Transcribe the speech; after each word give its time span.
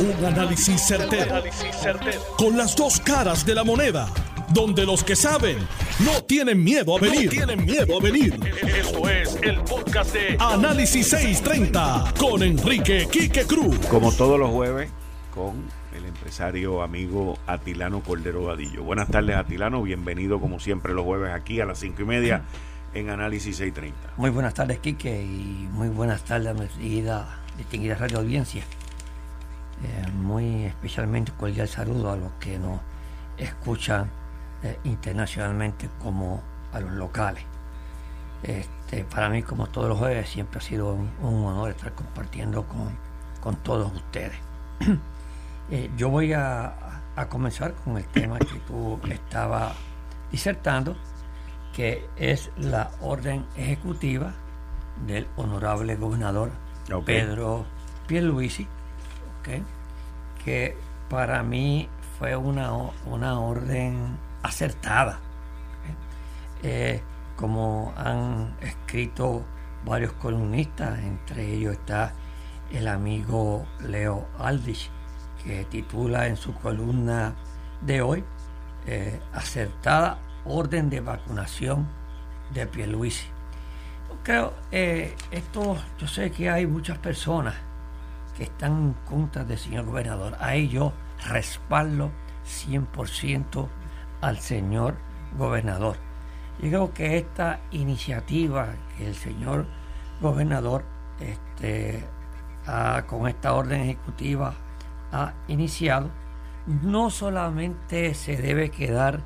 Un 0.00 0.24
análisis 0.24 0.80
certero, 0.86 1.42
Con 2.36 2.56
las 2.56 2.76
dos 2.76 3.00
caras 3.00 3.44
de 3.44 3.52
la 3.52 3.64
moneda. 3.64 4.08
Donde 4.50 4.86
los 4.86 5.02
que 5.02 5.16
saben 5.16 5.58
no 6.04 6.22
tienen 6.22 6.62
miedo 6.62 6.96
a 6.96 7.00
venir. 7.00 7.28
tienen 7.30 7.64
miedo 7.64 7.98
a 7.98 8.00
venir. 8.00 8.38
Esto 8.62 9.08
es 9.08 9.36
el 9.42 9.60
podcast 9.62 10.12
de 10.14 10.36
Análisis 10.38 11.08
630 11.08 12.14
con 12.16 12.44
Enrique 12.44 13.08
Quique 13.10 13.42
Cruz. 13.44 13.76
Como 13.90 14.12
todos 14.12 14.38
los 14.38 14.50
jueves, 14.50 14.88
con 15.34 15.64
el 15.96 16.04
empresario 16.04 16.80
amigo 16.82 17.36
Atilano 17.48 18.00
Cordero 18.00 18.44
Vadillo. 18.44 18.84
Buenas 18.84 19.08
tardes, 19.08 19.34
Atilano. 19.34 19.82
Bienvenido, 19.82 20.40
como 20.40 20.60
siempre, 20.60 20.94
los 20.94 21.04
jueves 21.04 21.32
aquí 21.34 21.60
a 21.60 21.66
las 21.66 21.80
cinco 21.80 22.02
y 22.02 22.04
media 22.04 22.44
en 22.94 23.10
Análisis 23.10 23.56
630. 23.56 24.14
Muy 24.16 24.30
buenas 24.30 24.54
tardes, 24.54 24.78
Quique, 24.78 25.22
y 25.22 25.68
muy 25.72 25.88
buenas 25.88 26.22
tardes, 26.22 26.56
distinguida, 26.56 27.40
distinguida 27.56 27.96
radio 27.96 28.18
audiencia. 28.18 28.62
Eh, 29.84 30.10
muy 30.12 30.64
especialmente 30.64 31.32
cordial 31.32 31.68
saludo 31.68 32.10
a 32.10 32.16
los 32.16 32.32
que 32.40 32.58
nos 32.58 32.80
escuchan 33.36 34.10
eh, 34.62 34.76
internacionalmente 34.84 35.88
como 36.02 36.42
a 36.72 36.80
los 36.80 36.92
locales. 36.92 37.44
Este, 38.42 39.04
para 39.04 39.28
mí, 39.28 39.42
como 39.42 39.68
todos 39.68 39.88
los 39.88 39.98
jueves, 39.98 40.28
siempre 40.28 40.58
ha 40.58 40.62
sido 40.62 40.94
un, 40.94 41.10
honor 41.22 41.70
estar 41.70 41.92
compartiendo 41.92 42.64
con, 42.66 43.56
todos 43.62 43.92
ustedes. 43.94 44.38
Eh, 45.70 45.90
yo 45.98 46.08
voy 46.08 46.32
a, 46.32 47.02
comenzar 47.28 47.74
con 47.74 47.98
el 47.98 48.04
tema 48.06 48.38
que 48.38 48.58
tú 48.66 48.98
estabas 49.06 49.74
disertando, 50.32 50.96
que 51.74 52.08
es 52.16 52.50
la 52.56 52.90
orden 53.02 53.44
ejecutiva 53.54 54.32
del 55.06 55.28
honorable 55.36 55.94
gobernador 55.96 56.50
Pedro 57.04 57.66
Pierluisi 58.06 58.66
que 60.44 60.76
para 61.08 61.42
mí 61.42 61.88
fue 62.18 62.36
una, 62.36 62.72
una 63.06 63.40
orden 63.40 64.18
acertada. 64.42 65.20
Eh, 66.62 67.00
como 67.36 67.92
han 67.96 68.56
escrito 68.60 69.44
varios 69.84 70.12
columnistas, 70.14 70.98
entre 70.98 71.54
ellos 71.54 71.74
está 71.74 72.12
el 72.72 72.88
amigo 72.88 73.64
Leo 73.80 74.26
Aldrich, 74.38 74.90
que 75.44 75.64
titula 75.66 76.26
en 76.26 76.36
su 76.36 76.52
columna 76.54 77.34
de 77.80 78.02
hoy 78.02 78.24
eh, 78.86 79.20
Acertada 79.32 80.18
orden 80.44 80.90
de 80.90 81.00
vacunación 81.00 81.86
de 82.52 82.66
Pierluisi. 82.66 83.26
Creo, 84.24 84.52
eh, 84.72 85.14
esto, 85.30 85.76
yo 85.98 86.06
sé 86.08 86.30
que 86.30 86.50
hay 86.50 86.66
muchas 86.66 86.98
personas 86.98 87.54
que 88.38 88.44
están 88.44 88.72
en 88.72 88.92
contra 89.04 89.44
del 89.44 89.58
señor 89.58 89.84
gobernador. 89.84 90.36
Ahí 90.38 90.68
yo 90.68 90.92
respaldo 91.26 92.12
100% 92.46 93.66
al 94.20 94.38
señor 94.38 94.94
gobernador. 95.36 95.96
Yo 96.60 96.68
creo 96.68 96.94
que 96.94 97.18
esta 97.18 97.60
iniciativa 97.72 98.68
que 98.96 99.08
el 99.08 99.16
señor 99.16 99.66
gobernador 100.20 100.84
este, 101.20 102.04
con 103.06 103.26
esta 103.26 103.54
orden 103.54 103.82
ejecutiva 103.82 104.54
ha 105.10 105.32
iniciado, 105.48 106.10
no 106.66 107.10
solamente 107.10 108.14
se 108.14 108.36
debe 108.36 108.70
quedar 108.70 109.20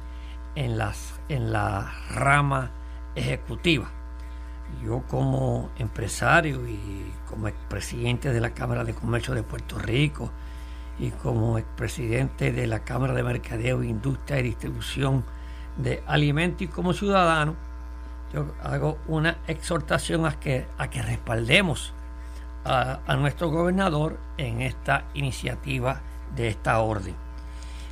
en, 0.54 0.78
las, 0.78 1.20
en 1.28 1.52
la 1.52 1.92
rama 2.10 2.70
ejecutiva, 3.14 3.90
yo 4.84 5.02
como 5.08 5.70
empresario 5.78 6.66
y 6.68 7.12
como 7.28 7.48
expresidente 7.48 8.32
de 8.32 8.40
la 8.40 8.50
Cámara 8.50 8.84
de 8.84 8.94
Comercio 8.94 9.34
de 9.34 9.42
Puerto 9.42 9.78
Rico 9.78 10.30
y 10.98 11.10
como 11.10 11.58
expresidente 11.58 12.52
de 12.52 12.66
la 12.66 12.80
Cámara 12.80 13.14
de 13.14 13.22
Mercadeo, 13.22 13.82
Industria 13.82 14.40
y 14.40 14.42
Distribución 14.44 15.24
de 15.76 16.02
Alimentos 16.06 16.62
y 16.62 16.68
como 16.68 16.92
ciudadano, 16.92 17.56
yo 18.32 18.46
hago 18.62 18.98
una 19.08 19.38
exhortación 19.46 20.26
a 20.26 20.38
que, 20.38 20.66
a 20.78 20.88
que 20.88 21.02
respaldemos 21.02 21.92
a, 22.64 23.00
a 23.06 23.16
nuestro 23.16 23.50
gobernador 23.50 24.18
en 24.36 24.62
esta 24.62 25.04
iniciativa 25.14 26.00
de 26.34 26.48
esta 26.48 26.78
orden. 26.80 27.14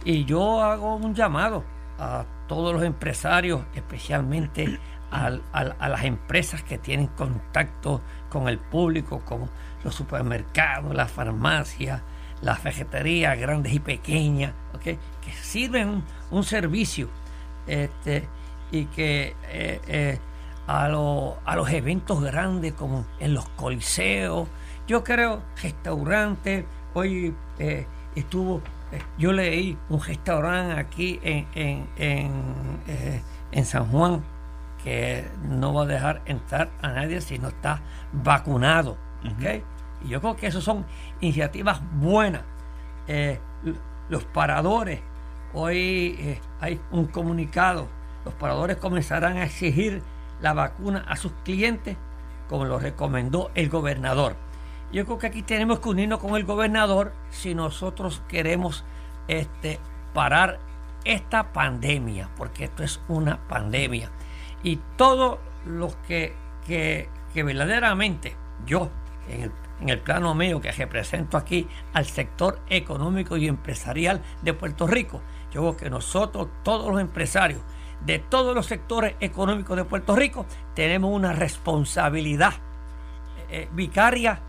Y 0.04 0.24
yo 0.24 0.62
hago 0.62 0.96
un 0.96 1.14
llamado 1.14 1.64
a 1.98 2.24
todos 2.48 2.72
los 2.72 2.82
empresarios, 2.82 3.62
especialmente 3.74 4.78
a, 5.10 5.88
las 5.88 6.04
empresas 6.04 6.62
que 6.62 6.78
tienen 6.78 7.08
contacto 7.08 8.00
con 8.28 8.48
el 8.48 8.58
público, 8.58 9.22
como 9.24 9.48
los 9.84 9.94
supermercados, 9.94 10.94
las 10.94 11.10
farmacias, 11.10 12.02
las 12.42 12.62
vejeterías 12.62 13.38
grandes 13.38 13.72
y 13.72 13.80
pequeñas, 13.80 14.52
que 14.82 14.98
sirven 15.42 16.02
un, 16.30 16.44
servicio 16.44 17.08
este, 17.66 18.26
y 18.70 18.86
que 18.86 19.34
eh, 19.48 19.80
eh, 19.86 20.18
a, 20.66 20.84
a 20.86 21.56
los 21.56 21.70
eventos 21.70 22.22
grandes 22.22 22.72
como 22.72 23.04
en 23.18 23.34
los 23.34 23.48
coliseos, 23.50 24.48
yo 24.86 25.04
creo 25.04 25.42
restaurantes, 25.62 26.64
hoy 26.94 27.34
eh, 27.58 27.86
estuvo, 28.14 28.62
yo 29.18 29.32
leí 29.32 29.76
un 29.88 30.02
restaurante 30.02 30.80
aquí 30.80 31.20
en, 31.22 31.46
en, 31.54 33.22
en 33.52 33.64
San 33.64 33.86
Juan, 33.86 34.22
que 34.82 35.28
no 35.42 35.74
va 35.74 35.82
a 35.82 35.86
dejar 35.86 36.22
entrar 36.26 36.70
a 36.82 36.88
nadie 36.88 37.20
si 37.20 37.38
no 37.38 37.48
está 37.48 37.82
vacunado. 38.12 38.96
Y 40.02 40.08
yo 40.08 40.20
creo 40.20 40.36
que 40.36 40.46
esas 40.46 40.64
son 40.64 40.86
iniciativas 41.20 41.80
buenas. 41.94 42.42
Eh, 43.06 43.38
los 44.08 44.24
paradores, 44.24 45.00
hoy 45.52 46.16
eh, 46.18 46.40
hay 46.60 46.80
un 46.90 47.06
comunicado, 47.06 47.88
los 48.24 48.34
paradores 48.34 48.76
comenzarán 48.76 49.36
a 49.36 49.44
exigir 49.44 50.02
la 50.40 50.54
vacuna 50.54 51.04
a 51.06 51.16
sus 51.16 51.32
clientes, 51.44 51.96
como 52.48 52.64
lo 52.64 52.78
recomendó 52.78 53.50
el 53.54 53.68
gobernador. 53.68 54.36
Yo 54.92 55.04
creo 55.04 55.18
que 55.18 55.26
aquí 55.28 55.42
tenemos 55.42 55.80
que 55.80 55.90
unirnos 55.90 56.18
con 56.18 56.34
el 56.34 56.44
gobernador 56.44 57.12
si 57.30 57.54
nosotros 57.54 58.22
queremos 58.26 58.84
este, 59.28 59.78
parar 60.14 60.58
esta 61.04 61.52
pandemia, 61.52 62.28
porque 62.36 62.64
esto 62.64 62.82
es 62.82 63.00
una 63.08 63.38
pandemia 63.46 64.10
y 64.62 64.78
todos 64.96 65.38
los 65.64 65.96
que, 66.06 66.34
verdaderamente 67.34 68.36
yo, 68.66 68.90
en 69.28 69.88
el, 69.88 69.98
plano 70.00 70.34
mío 70.34 70.60
que 70.60 70.72
represento 70.72 71.36
aquí 71.36 71.66
al 71.94 72.06
sector 72.06 72.60
económico 72.68 73.36
y 73.36 73.48
empresarial 73.48 74.20
de 74.42 74.52
Puerto 74.52 74.86
Rico, 74.86 75.22
yo 75.52 75.62
creo 75.62 75.76
que 75.76 75.90
nosotros, 75.90 76.48
todos 76.62 76.90
los 76.90 77.00
empresarios 77.00 77.60
de 78.04 78.18
todos 78.18 78.54
los 78.54 78.66
sectores 78.66 79.14
económicos 79.20 79.76
de 79.76 79.84
Puerto 79.84 80.16
Rico, 80.16 80.46
tenemos 80.74 81.12
una 81.12 81.32
responsabilidad 81.32 82.54
eh, 83.50 83.68
vicaria, 83.72 84.40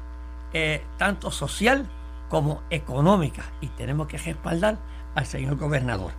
eh, 0.53 0.83
tanto 0.97 1.31
social 1.31 1.87
como 2.29 2.63
económica, 2.69 3.43
y 3.59 3.67
tenemos 3.67 4.07
que 4.07 4.17
respaldar 4.17 4.77
al 5.15 5.25
señor 5.25 5.57
gobernador. 5.57 6.11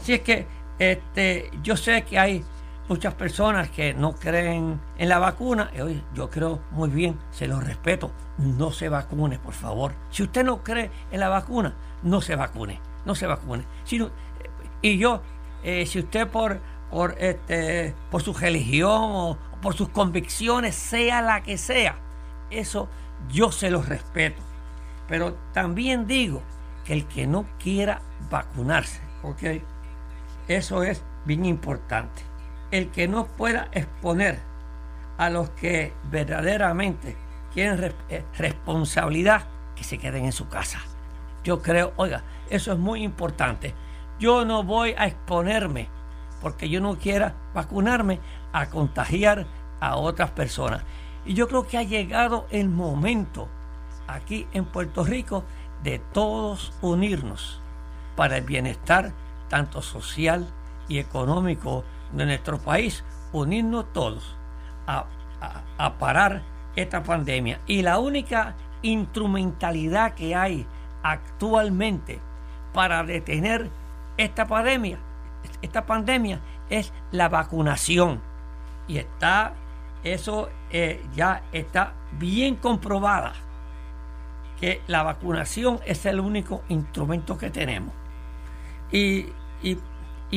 Si 0.00 0.14
es 0.14 0.20
que 0.20 0.46
este, 0.78 1.50
yo 1.62 1.76
sé 1.76 2.02
que 2.02 2.18
hay 2.18 2.44
muchas 2.88 3.14
personas 3.14 3.68
que 3.70 3.94
no 3.94 4.14
creen 4.14 4.80
en 4.96 5.08
la 5.08 5.18
vacuna. 5.18 5.70
Y 5.74 6.02
yo 6.14 6.30
creo 6.30 6.60
muy 6.70 6.88
bien, 6.88 7.18
se 7.30 7.46
los 7.46 7.62
respeto. 7.62 8.10
No 8.38 8.72
se 8.72 8.88
vacune, 8.88 9.38
por 9.38 9.54
favor. 9.54 9.92
Si 10.10 10.22
usted 10.22 10.44
no 10.44 10.62
cree 10.62 10.90
en 11.10 11.20
la 11.20 11.28
vacuna, 11.28 11.74
no 12.02 12.20
se 12.20 12.34
vacune. 12.34 12.80
No 13.04 13.14
se 13.14 13.26
vacune. 13.26 13.64
y 14.82 14.98
yo, 14.98 15.22
eh, 15.62 15.86
si 15.86 16.00
usted 16.00 16.28
por, 16.28 16.60
por, 16.90 17.16
este, 17.18 17.94
por 18.10 18.22
su 18.22 18.32
religión 18.32 18.90
o 18.92 19.38
por 19.60 19.74
sus 19.74 19.88
convicciones, 19.88 20.74
sea 20.74 21.22
la 21.22 21.42
que 21.42 21.58
sea, 21.58 21.96
eso 22.50 22.88
yo 23.30 23.52
se 23.52 23.70
los 23.70 23.88
respeto. 23.88 24.42
Pero 25.08 25.34
también 25.52 26.06
digo 26.06 26.42
que 26.84 26.92
el 26.92 27.06
que 27.06 27.26
no 27.26 27.46
quiera 27.58 28.02
vacunarse, 28.30 29.00
¿ok? 29.22 29.62
Eso 30.48 30.82
es 30.82 31.02
bien 31.24 31.44
importante 31.44 32.27
el 32.70 32.90
que 32.90 33.08
no 33.08 33.26
pueda 33.26 33.68
exponer 33.72 34.40
a 35.16 35.30
los 35.30 35.50
que 35.50 35.92
verdaderamente 36.10 37.16
quieren 37.52 37.94
eh, 38.08 38.24
responsabilidad, 38.36 39.46
que 39.74 39.84
se 39.84 39.98
queden 39.98 40.24
en 40.24 40.32
su 40.32 40.48
casa. 40.48 40.80
Yo 41.44 41.62
creo, 41.62 41.92
oiga, 41.96 42.22
eso 42.50 42.72
es 42.72 42.78
muy 42.78 43.02
importante. 43.02 43.74
Yo 44.18 44.44
no 44.44 44.62
voy 44.62 44.94
a 44.98 45.06
exponerme 45.06 45.88
porque 46.40 46.68
yo 46.68 46.80
no 46.80 46.98
quiera 46.98 47.34
vacunarme 47.54 48.20
a 48.52 48.68
contagiar 48.68 49.46
a 49.80 49.96
otras 49.96 50.30
personas. 50.30 50.82
Y 51.24 51.34
yo 51.34 51.48
creo 51.48 51.66
que 51.66 51.78
ha 51.78 51.82
llegado 51.82 52.46
el 52.50 52.68
momento 52.68 53.48
aquí 54.06 54.46
en 54.52 54.64
Puerto 54.64 55.04
Rico 55.04 55.44
de 55.82 55.98
todos 56.12 56.72
unirnos 56.80 57.60
para 58.16 58.36
el 58.36 58.44
bienestar 58.44 59.12
tanto 59.48 59.82
social 59.82 60.48
y 60.88 60.98
económico 60.98 61.84
de 62.12 62.26
nuestro 62.26 62.58
país, 62.58 63.04
unirnos 63.32 63.92
todos 63.92 64.36
a, 64.86 65.06
parar 65.98 66.42
esta 66.74 67.02
pandemia. 67.02 67.60
Y 67.66 67.82
la 67.82 67.98
única 67.98 68.56
instrumentalidad 68.82 70.14
que 70.14 70.34
hay 70.34 70.66
actualmente 71.02 72.20
para 72.72 73.02
detener 73.04 73.70
esta 74.16 74.46
pandemia, 74.46 74.98
esta 75.62 75.86
pandemia 75.86 76.40
es 76.70 76.92
la 77.12 77.28
vacunación. 77.28 78.20
Y 78.86 78.98
está, 78.98 79.52
eso 80.02 80.48
eh, 80.70 81.04
ya 81.14 81.42
está 81.52 81.92
bien 82.18 82.56
comprobada, 82.56 83.34
que 84.60 84.82
la 84.86 85.02
vacunación 85.02 85.78
es 85.86 86.04
el 86.06 86.20
único 86.20 86.62
instrumento 86.68 87.38
que 87.38 87.50
tenemos. 87.50 87.94
Y, 88.90 89.26
y, 89.62 89.78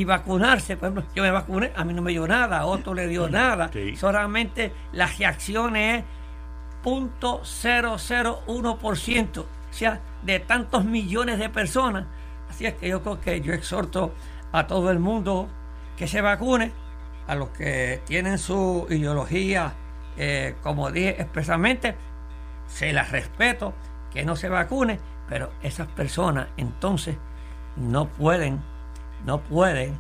vacunarse, 0.06 0.78
por 0.78 0.90
ejemplo, 0.90 1.04
yo 1.14 1.24
me 1.24 1.32
vacuné, 1.32 1.74
a 1.76 1.84
mí 1.84 1.94
no 1.94 2.02
me 2.02 2.12
dio 2.12 2.26
nada, 2.28 2.60
a 2.60 2.66
otro 2.66 2.94
le 2.94 3.08
dio 3.08 3.30
nada, 3.30 3.70
solamente 3.98 4.72
las 4.94 5.18
reacciones 5.18 6.00
es 6.00 6.06
0.001%, 6.84 9.40
o 9.40 9.46
sea, 9.72 10.00
de 10.24 10.40
tantos 10.40 10.86
millones 10.86 11.40
de 11.40 11.50
personas. 11.50 12.06
Así 12.50 12.66
es 12.66 12.74
que 12.76 12.88
yo 12.90 13.02
creo 13.02 13.22
que 13.22 13.42
yo 13.42 13.54
exhorto 13.54 14.14
a 14.52 14.68
todo 14.68 14.92
el 14.92 15.00
mundo 15.00 15.48
que 15.98 16.08
se 16.08 16.22
vacune, 16.22 16.72
a 17.28 17.36
los 17.36 17.50
que 17.50 18.02
tienen 18.06 18.38
su 18.38 18.88
ideología, 18.90 19.74
eh, 20.18 20.56
como 20.62 20.92
dije 20.92 21.22
expresamente, 21.22 21.96
se 22.68 22.94
las 22.94 23.12
respeto, 23.12 23.74
que 24.12 24.26
no 24.26 24.36
se 24.36 24.50
vacune, 24.50 25.00
pero 25.30 25.52
esas 25.62 25.88
personas 25.88 26.48
entonces 26.58 27.16
no 27.78 28.08
pueden, 28.08 28.62
no 29.26 29.42
pueden 29.42 29.98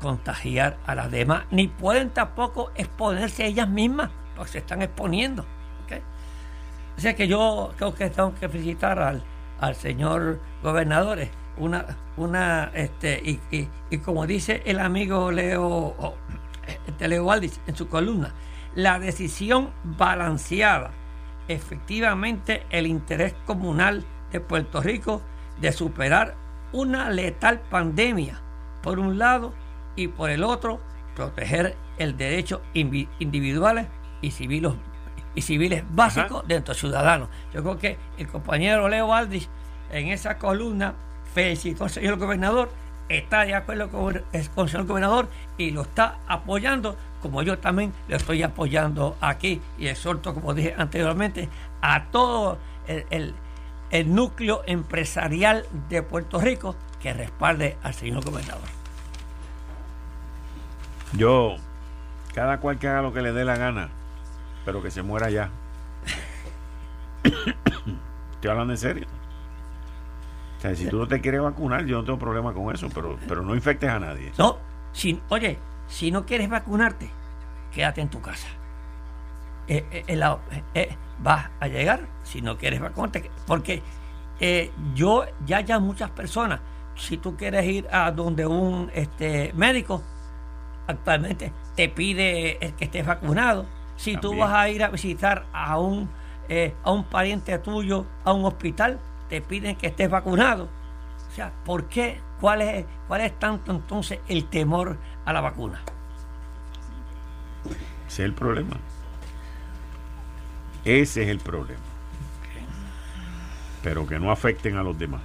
contagiar 0.00 0.76
a 0.86 0.94
las 0.94 1.10
demás, 1.10 1.44
ni 1.50 1.68
pueden 1.68 2.10
tampoco 2.10 2.70
exponerse 2.74 3.46
ellas 3.46 3.68
mismas, 3.68 4.10
porque 4.36 4.52
se 4.52 4.58
están 4.58 4.82
exponiendo. 4.82 5.44
O 6.96 7.00
sea 7.00 7.16
que 7.16 7.26
yo 7.26 7.72
creo 7.76 7.94
que 7.94 8.08
tengo 8.10 8.34
que 8.34 8.48
felicitar 8.48 8.98
al, 8.98 9.22
al 9.60 9.74
señor 9.74 10.40
gobernador. 10.62 11.18
Una, 11.56 11.86
una, 12.16 12.70
este, 12.74 13.20
y, 13.24 13.40
y, 13.90 13.98
como 13.98 14.26
dice 14.26 14.62
el 14.64 14.80
amigo 14.80 15.30
Leo, 15.30 16.16
este 16.86 17.08
Leo 17.08 17.24
Valdis 17.24 17.60
en 17.66 17.76
su 17.76 17.88
columna, 17.88 18.32
la 18.74 18.98
decisión 18.98 19.70
balanceada, 19.84 20.90
efectivamente 21.48 22.64
el 22.70 22.86
interés 22.86 23.34
comunal 23.46 24.04
de 24.32 24.40
Puerto 24.40 24.80
Rico 24.80 25.22
de 25.60 25.72
superar 25.72 26.34
una 26.74 27.08
letal 27.08 27.60
pandemia, 27.70 28.40
por 28.82 28.98
un 28.98 29.16
lado, 29.16 29.54
y 29.96 30.08
por 30.08 30.28
el 30.28 30.42
otro, 30.42 30.80
proteger 31.14 31.76
el 31.98 32.16
derecho 32.16 32.60
individuales 32.74 33.86
y 34.20 34.32
civiles 34.32 34.72
y 35.36 35.42
civiles 35.42 35.84
básicos 35.90 36.46
de 36.46 36.54
nuestros 36.54 36.78
ciudadanos. 36.78 37.28
Yo 37.52 37.62
creo 37.62 37.78
que 37.78 37.98
el 38.18 38.26
compañero 38.26 38.88
Leo 38.88 39.08
Valdis 39.08 39.48
en 39.90 40.08
esa 40.08 40.36
columna 40.36 40.94
felicitó 41.32 41.84
al 41.84 41.90
señor 41.90 42.18
gobernador, 42.18 42.70
está 43.08 43.44
de 43.44 43.54
acuerdo 43.54 43.88
con, 43.90 44.22
el 44.32 44.44
señor 44.68 44.86
gobernador 44.86 45.28
y 45.56 45.70
lo 45.70 45.82
está 45.82 46.18
apoyando, 46.26 46.96
como 47.22 47.42
yo 47.42 47.58
también 47.58 47.92
lo 48.08 48.16
estoy 48.16 48.42
apoyando 48.42 49.16
aquí 49.20 49.60
y 49.78 49.86
exhorto, 49.86 50.34
como 50.34 50.54
dije 50.54 50.74
anteriormente, 50.76 51.48
a 51.80 52.06
todo 52.06 52.58
el, 52.86 53.06
el 53.10 53.34
núcleo 54.06 54.62
empresarial 54.66 55.66
de 55.88 56.02
Puerto 56.02 56.40
Rico 56.40 56.74
que 57.00 57.12
respalde 57.12 57.76
al 57.82 57.94
señor 57.94 58.24
gobernador. 58.24 58.68
Yo, 61.16 61.56
cada 62.34 62.58
cual 62.58 62.78
que 62.78 62.88
haga 62.88 63.02
lo 63.02 63.12
que 63.12 63.22
le 63.22 63.32
dé 63.32 63.44
la 63.44 63.56
gana, 63.56 63.90
pero 64.64 64.82
que 64.82 64.90
se 64.90 65.02
muera 65.02 65.30
ya. 65.30 65.50
Estoy 68.34 68.50
hablando 68.50 68.72
en 68.72 68.78
serio. 68.78 69.06
O 70.58 70.60
sea, 70.60 70.74
si 70.74 70.88
tú 70.88 70.98
no 70.98 71.06
te 71.06 71.20
quieres 71.20 71.42
vacunar, 71.42 71.84
yo 71.84 71.98
no 71.98 72.04
tengo 72.04 72.18
problema 72.18 72.52
con 72.52 72.74
eso, 72.74 72.88
pero, 72.92 73.18
pero 73.28 73.42
no 73.42 73.54
infectes 73.54 73.90
a 73.90 74.00
nadie. 74.00 74.32
No, 74.38 74.58
si, 74.92 75.20
oye, 75.28 75.58
si 75.88 76.10
no 76.10 76.24
quieres 76.24 76.48
vacunarte, 76.48 77.10
quédate 77.70 78.00
en 78.00 78.08
tu 78.08 78.20
casa. 78.20 78.48
Eh, 79.68 79.84
eh, 79.90 80.04
eh, 80.74 80.96
vas 81.18 81.50
a 81.60 81.68
llegar 81.68 82.08
si 82.22 82.42
no 82.42 82.56
quieres 82.56 82.80
vacunarte, 82.80 83.30
porque 83.46 83.82
yo 84.94 85.24
ya 85.46 85.60
ya 85.60 85.78
muchas 85.78 86.10
personas, 86.10 86.60
si 86.96 87.16
tú 87.16 87.36
quieres 87.36 87.64
ir 87.66 87.88
a 87.90 88.10
donde 88.10 88.46
un 88.46 88.90
este, 88.94 89.52
médico, 89.54 90.02
actualmente 90.86 91.52
te 91.74 91.88
pide 91.88 92.58
que 92.76 92.84
estés 92.84 93.06
vacunado 93.06 93.66
si 93.96 94.16
tú 94.16 94.36
vas 94.36 94.52
a 94.52 94.68
ir 94.68 94.82
a 94.82 94.88
visitar 94.88 95.46
a 95.52 95.78
un, 95.78 96.08
eh, 96.48 96.74
a 96.82 96.90
un 96.90 97.04
pariente 97.04 97.56
tuyo 97.58 98.06
a 98.24 98.32
un 98.32 98.44
hospital, 98.44 98.98
te 99.28 99.40
piden 99.40 99.76
que 99.76 99.88
estés 99.88 100.10
vacunado. 100.10 100.68
O 101.28 101.34
sea, 101.34 101.52
¿por 101.64 101.88
qué? 101.88 102.20
¿Cuál 102.40 102.62
es, 102.62 102.86
cuál 103.08 103.22
es 103.22 103.38
tanto 103.38 103.72
entonces 103.72 104.20
el 104.28 104.46
temor 104.46 104.98
a 105.24 105.32
la 105.32 105.40
vacuna? 105.40 105.82
Ese 108.06 108.22
es 108.22 108.26
el 108.26 108.34
problema. 108.34 108.76
Ese 110.84 111.22
es 111.22 111.28
el 111.28 111.38
problema. 111.38 111.80
Pero 113.82 114.06
que 114.06 114.18
no 114.18 114.30
afecten 114.30 114.76
a 114.76 114.82
los 114.82 114.98
demás. 114.98 115.22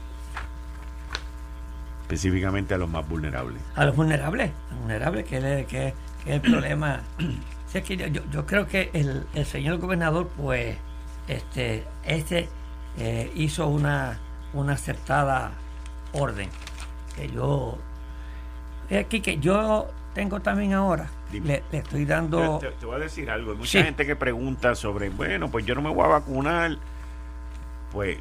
Específicamente 2.04 2.74
a 2.74 2.78
los 2.78 2.90
más 2.90 3.08
vulnerables. 3.08 3.62
A 3.76 3.86
los 3.86 3.96
vulnerables. 3.96 4.52
vulnerables, 4.82 5.26
que, 5.26 5.66
que 5.70 5.88
es 5.88 5.94
el 6.26 6.42
problema 6.42 7.02
que 7.74 8.12
yo, 8.32 8.46
creo 8.46 8.68
que 8.68 8.90
el, 8.94 9.46
señor 9.46 9.78
gobernador, 9.78 10.30
pues, 10.36 10.76
este, 11.28 11.86
este 12.04 12.50
eh, 12.98 13.32
hizo 13.36 13.68
una, 13.68 14.18
una 14.54 14.74
acertada 14.74 15.52
orden. 16.14 16.50
Que 17.16 17.30
yo, 17.30 17.78
aquí 18.90 19.22
que 19.22 19.38
yo 19.38 19.88
tengo 20.20 20.42
también 20.42 20.74
ahora, 20.74 21.10
le, 21.32 21.64
estoy 21.72 22.04
dando... 22.04 22.60
Te, 22.60 22.86
voy 22.86 22.98
a 22.98 23.00
decir 23.00 23.30
algo, 23.30 23.52
hay 23.52 23.58
mucha 23.58 23.82
gente 23.86 24.06
que 24.06 24.18
pregunta 24.18 24.76
sobre, 24.76 25.08
bueno, 25.10 25.50
pues 25.50 25.66
yo 25.66 25.76
no 25.76 25.82
me 25.82 25.90
voy 25.90 26.04
a 26.04 26.08
vacunar. 26.10 26.78
Pues, 27.94 28.18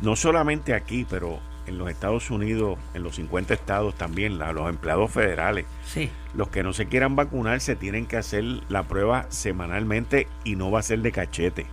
no 0.00 0.16
solamente 0.16 0.72
aquí, 0.72 1.06
pero 1.08 1.38
en 1.66 1.76
los 1.76 1.90
Estados 1.90 2.30
Unidos, 2.30 2.78
en 2.94 3.02
los 3.02 3.16
50 3.16 3.52
estados 3.52 3.94
también, 3.94 4.38
los 4.38 4.70
empleados 4.70 5.10
federales. 5.10 5.66
Sí. 5.84 6.10
Los 6.32 6.48
que 6.48 6.62
no 6.62 6.72
se 6.72 6.86
quieran 6.86 7.14
vacunar 7.14 7.60
se 7.60 7.76
tienen 7.76 8.06
que 8.06 8.16
hacer 8.16 8.44
la 8.70 8.84
prueba 8.84 9.26
semanalmente 9.28 10.28
y 10.44 10.56
no 10.56 10.70
va 10.70 10.78
a 10.78 10.82
ser 10.82 11.00
de 11.00 11.12
cachete. 11.12 11.66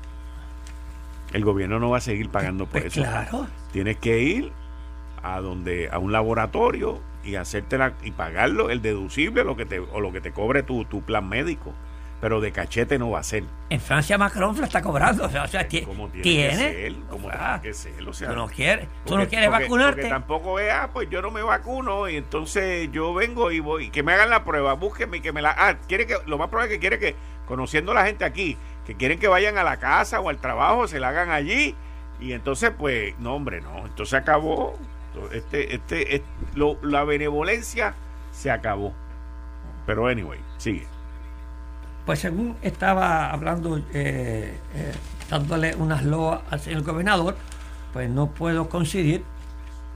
El 1.31 1.46
gobierno 1.46 1.80
no 1.80 1.92
va 1.92 2.00
a 2.00 2.02
seguir 2.02 2.28
pagando 2.28 2.66
por 2.66 2.81
pues 2.81 2.92
eso. 2.92 3.04
Claro. 3.04 3.48
Tienes 3.72 3.96
que 3.96 4.19
ir 4.19 4.52
a 5.24 5.40
donde 5.40 5.88
a 5.90 5.97
un 5.97 6.12
laboratorio 6.12 7.00
y 7.25 7.35
hacértela 7.35 7.94
y 8.03 8.11
pagarlo 8.11 8.69
el 8.69 8.81
deducible 8.81 9.44
lo 9.44 9.57
que 9.57 9.65
te 9.65 9.79
o 9.79 9.99
lo 9.99 10.11
que 10.11 10.21
te 10.21 10.31
cobre 10.31 10.63
tu, 10.63 10.85
tu 10.85 11.01
plan 11.01 11.27
médico. 11.27 11.73
Pero 12.21 12.39
de 12.39 12.51
cachete 12.51 12.97
no 12.97 13.11
va 13.11 13.19
a 13.19 13.23
ser. 13.23 13.44
En 13.69 13.79
Francia 13.79 14.17
Macron 14.17 14.57
lo 14.57 14.63
está 14.63 14.81
cobrando, 14.81 15.25
o 15.25 15.29
sea, 15.29 15.67
tiene, 15.67 15.85
tiene 16.21 16.95
como 17.09 17.29
que 17.61 17.73
ser, 17.73 18.07
o 18.07 18.13
sea, 18.13 18.29
tú 18.29 18.35
no 18.35 18.47
quieres, 18.47 18.87
tú 19.05 19.17
no 19.17 19.27
quieres 19.27 19.51
vacunarte. 19.51 20.01
Porque 20.01 20.09
tampoco 20.09 20.59
es, 20.59 20.71
ah, 20.71 20.89
pues 20.94 21.09
yo 21.09 21.21
no 21.21 21.29
me 21.29 21.44
vacuno 21.44 22.07
y 22.07 22.15
entonces 22.15 22.89
yo 22.91 23.13
vengo 23.13 23.51
y 23.51 23.59
voy, 23.59 23.89
que 23.89 24.01
me 24.01 24.13
hagan 24.13 24.29
la 24.29 24.45
prueba, 24.45 24.73
búsquenme 24.73 25.17
y 25.17 25.19
que 25.19 25.33
me 25.33 25.41
la, 25.41 25.53
ah, 25.57 25.75
quiere 25.87 26.07
que, 26.07 26.15
lo 26.25 26.37
más 26.37 26.47
probable 26.47 26.73
es 26.73 26.77
que 26.77 26.79
quiere 26.79 26.99
que, 26.99 27.15
conociendo 27.45 27.91
a 27.91 27.95
la 27.95 28.05
gente 28.05 28.23
aquí, 28.23 28.57
que 28.85 28.95
quieren 28.95 29.19
que 29.19 29.27
vayan 29.27 29.57
a 29.57 29.63
la 29.63 29.77
casa 29.77 30.21
o 30.21 30.29
al 30.29 30.37
trabajo, 30.37 30.87
se 30.87 30.99
la 30.99 31.09
hagan 31.09 31.31
allí 31.31 31.75
y 32.19 32.31
entonces 32.31 32.71
pues, 32.75 33.13
no 33.19 33.35
hombre, 33.35 33.61
no, 33.61 33.85
entonces 33.85 34.13
acabó, 34.13 34.79
este, 35.31 35.76
este, 35.76 36.16
este 36.16 36.28
lo, 36.56 36.78
la 36.81 37.04
benevolencia 37.04 37.95
se 38.31 38.52
acabó. 38.52 38.94
Pero 39.86 40.07
anyway, 40.07 40.40
sigue. 40.57 40.88
Pues 42.06 42.19
según 42.19 42.56
estaba 42.62 43.31
hablando, 43.31 43.78
eh, 43.78 44.60
eh, 44.74 44.94
dándole 45.30 45.76
unas 45.76 46.04
loas 46.04 46.42
al 46.52 46.60
señor 46.60 46.84
gobernador, 46.84 47.36
pues 47.94 48.10
no 48.10 48.28
puedo 48.28 48.69
coincidir 48.69 49.24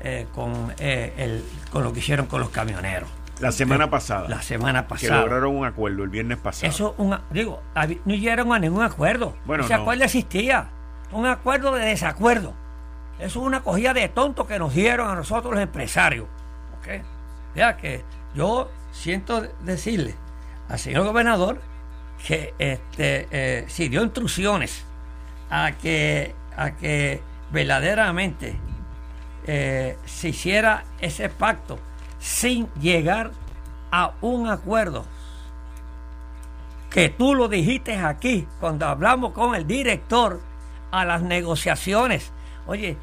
eh, 0.02 0.28
con, 0.34 0.74
el, 0.80 1.44
con 1.72 1.84
lo 1.84 1.94
que 1.94 2.00
hicieron 2.00 2.26
con 2.26 2.42
los 2.42 2.50
camioneros. 2.50 3.10
La 3.40 3.52
semana 3.52 3.90
pasada. 3.90 4.28
La 4.28 4.42
semana 4.42 4.88
pasada. 4.88 5.16
Que 5.16 5.22
lograron 5.22 5.56
un 5.56 5.66
acuerdo 5.66 6.04
el 6.04 6.10
viernes 6.10 6.38
pasado. 6.38 6.70
Eso, 6.70 6.96
digo, 7.32 7.62
no 8.06 8.14
llegaron 8.14 8.52
a 8.54 8.60
ningún 8.60 8.84
acuerdo. 8.84 9.36
Bueno, 9.46 9.64
Ese 9.64 9.74
acuerdo 9.74 10.04
existía. 10.04 10.70
Un 11.12 11.26
acuerdo 11.26 11.74
de 11.74 11.86
desacuerdo. 11.86 12.54
Eso 13.20 13.42
es 13.42 13.46
una 13.46 13.62
cogida 13.62 13.94
de 13.94 14.08
tonto 14.10 14.48
que 14.48 14.58
nos 14.58 14.74
dieron 14.74 15.10
a 15.10 15.16
nosotros 15.16 15.54
los 15.54 15.62
empresarios. 15.62 16.26
¿Ok? 16.80 17.04
Ya 17.56 17.76
que 17.78 18.04
yo 18.34 18.70
siento 18.92 19.42
decirle 19.62 20.16
al 20.70 20.80
señor 20.80 21.06
gobernador 21.06 21.60
que 22.26 22.54
este, 22.60 23.28
eh, 23.32 23.66
si 23.68 23.90
dio 23.90 24.04
instrucciones 24.04 24.84
a 25.50 25.72
que, 25.74 26.34
a 26.56 26.72
que 26.72 27.22
verdaderamente 27.52 28.56
eh, 29.48 29.98
se 30.06 30.30
hiciera 30.30 30.84
ese 31.00 31.30
pacto 31.30 31.80
sin 32.20 32.72
llegar 32.76 33.32
a 33.92 34.14
un 34.22 34.48
acuerdo. 34.48 35.06
Que 36.90 37.10
tú 37.10 37.36
lo 37.36 37.48
dijiste 37.48 37.96
aquí 37.98 38.48
cuando 38.60 38.88
hablamos 38.88 39.34
con 39.34 39.56
el 39.56 39.66
director 39.66 40.42
a 40.92 41.06
las 41.06 41.22
negociaciones. 41.22 42.32
Oye, 42.68 42.98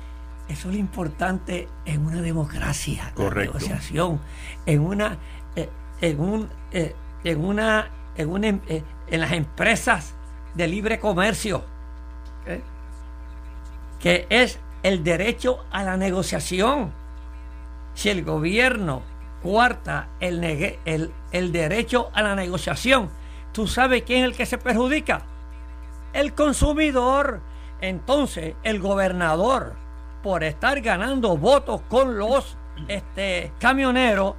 eso 0.48 0.68
es 0.68 0.74
lo 0.74 0.80
importante 0.80 1.68
en 1.84 2.06
una 2.06 2.20
democracia, 2.22 3.12
Correcto. 3.14 3.54
la 3.54 3.58
negociación, 3.60 4.20
en 4.66 4.80
una, 4.80 5.18
eh, 5.56 5.68
en 6.00 6.20
un, 6.20 6.48
eh, 6.72 6.94
en 7.24 7.44
una, 7.44 7.90
en 8.16 8.28
una, 8.30 8.46
em- 8.48 8.60
eh, 8.68 8.82
en 9.08 9.20
las 9.20 9.32
empresas 9.32 10.14
de 10.54 10.68
libre 10.68 10.98
comercio, 11.00 11.64
que 14.00 14.26
es 14.30 14.58
el 14.82 15.02
derecho 15.02 15.64
a 15.70 15.82
la 15.82 15.96
negociación. 15.96 16.92
Si 17.94 18.08
el 18.10 18.24
gobierno 18.24 19.02
cuarta 19.42 20.08
el, 20.20 20.40
negue- 20.40 20.78
el, 20.84 21.12
el 21.32 21.50
derecho 21.52 22.10
a 22.14 22.22
la 22.22 22.34
negociación, 22.34 23.10
¿tú 23.52 23.66
sabes 23.66 24.02
quién 24.02 24.20
es 24.20 24.24
el 24.26 24.36
que 24.36 24.46
se 24.46 24.58
perjudica? 24.58 25.22
El 26.12 26.34
consumidor. 26.34 27.40
Entonces, 27.80 28.54
el 28.62 28.80
gobernador, 28.80 29.74
por 30.26 30.42
estar 30.42 30.80
ganando 30.80 31.36
votos 31.36 31.82
con 31.88 32.18
los 32.18 32.56
este, 32.88 33.52
camioneros, 33.60 34.34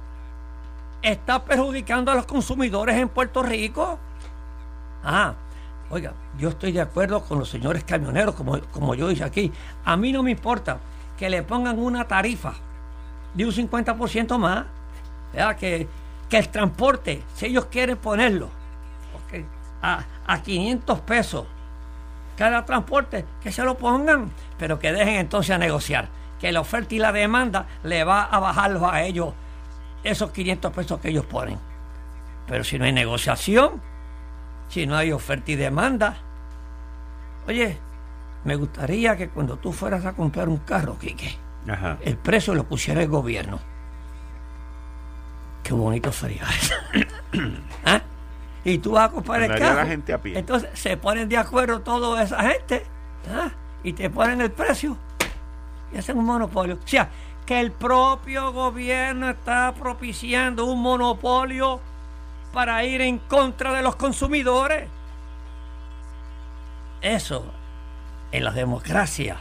está 1.00 1.42
perjudicando 1.42 2.12
a 2.12 2.14
los 2.14 2.26
consumidores 2.26 2.94
en 2.96 3.08
Puerto 3.08 3.42
Rico. 3.42 3.98
Ah, 5.02 5.32
oiga, 5.88 6.12
yo 6.38 6.50
estoy 6.50 6.72
de 6.72 6.82
acuerdo 6.82 7.22
con 7.22 7.38
los 7.38 7.48
señores 7.48 7.84
camioneros, 7.84 8.34
como, 8.34 8.60
como 8.70 8.94
yo 8.94 9.08
dije 9.08 9.24
aquí. 9.24 9.50
A 9.86 9.96
mí 9.96 10.12
no 10.12 10.22
me 10.22 10.32
importa 10.32 10.78
que 11.16 11.30
le 11.30 11.42
pongan 11.42 11.78
una 11.78 12.06
tarifa 12.06 12.52
de 13.32 13.46
un 13.46 13.52
50% 13.52 14.36
más, 14.36 14.66
¿verdad? 15.32 15.56
Que, 15.56 15.88
que 16.28 16.36
el 16.36 16.50
transporte, 16.50 17.22
si 17.34 17.46
ellos 17.46 17.64
quieren 17.64 17.96
ponerlo 17.96 18.50
a, 19.80 20.04
a 20.26 20.42
500 20.42 21.00
pesos 21.00 21.46
cada 22.38 22.64
transporte, 22.64 23.24
que 23.42 23.50
se 23.50 23.64
lo 23.64 23.76
pongan, 23.76 24.30
pero 24.58 24.78
que 24.78 24.92
dejen 24.92 25.16
entonces 25.16 25.50
a 25.50 25.58
negociar. 25.58 26.08
Que 26.38 26.52
la 26.52 26.60
oferta 26.60 26.94
y 26.94 27.00
la 27.00 27.10
demanda 27.10 27.66
le 27.82 28.04
va 28.04 28.22
a 28.22 28.38
bajarlos 28.38 28.84
a 28.84 29.02
ellos 29.02 29.34
esos 30.04 30.30
500 30.30 30.72
pesos 30.72 31.00
que 31.00 31.08
ellos 31.08 31.26
ponen. 31.26 31.58
Pero 32.46 32.62
si 32.62 32.78
no 32.78 32.84
hay 32.84 32.92
negociación, 32.92 33.82
si 34.68 34.86
no 34.86 34.96
hay 34.96 35.10
oferta 35.10 35.50
y 35.50 35.56
demanda, 35.56 36.16
oye, 37.48 37.76
me 38.44 38.54
gustaría 38.54 39.16
que 39.16 39.30
cuando 39.30 39.56
tú 39.56 39.72
fueras 39.72 40.06
a 40.06 40.12
comprar 40.12 40.48
un 40.48 40.58
carro, 40.58 40.96
Quique, 40.96 41.36
Ajá. 41.68 41.98
el 42.02 42.16
precio 42.16 42.54
lo 42.54 42.62
pusiera 42.64 43.02
el 43.02 43.08
gobierno. 43.08 43.58
Qué 45.64 45.74
bonito 45.74 46.12
sería 46.12 46.44
eso. 46.44 46.74
¿Ah? 47.84 48.00
Y 48.68 48.78
tú 48.78 48.92
vas 48.92 49.08
a 49.08 49.12
comprar 49.12 49.42
el 49.42 49.58
carro. 49.58 49.76
la 49.76 49.86
gente 49.86 50.12
a 50.12 50.20
pie. 50.20 50.38
Entonces 50.38 50.70
se 50.74 50.96
ponen 50.96 51.28
de 51.28 51.36
acuerdo 51.36 51.80
toda 51.80 52.22
esa 52.22 52.42
gente 52.42 52.84
¿ah? 53.32 53.50
y 53.82 53.92
te 53.92 54.10
ponen 54.10 54.40
el 54.40 54.50
precio 54.50 54.96
y 55.92 55.98
hacen 55.98 56.18
un 56.18 56.24
monopolio. 56.24 56.74
O 56.76 56.88
sea, 56.88 57.08
que 57.46 57.60
el 57.60 57.72
propio 57.72 58.52
gobierno 58.52 59.30
está 59.30 59.72
propiciando 59.74 60.66
un 60.66 60.82
monopolio 60.82 61.80
para 62.52 62.84
ir 62.84 63.00
en 63.00 63.18
contra 63.18 63.72
de 63.72 63.82
los 63.82 63.96
consumidores. 63.96 64.88
Eso, 67.00 67.46
en 68.32 68.44
la 68.44 68.50
democracia 68.50 69.38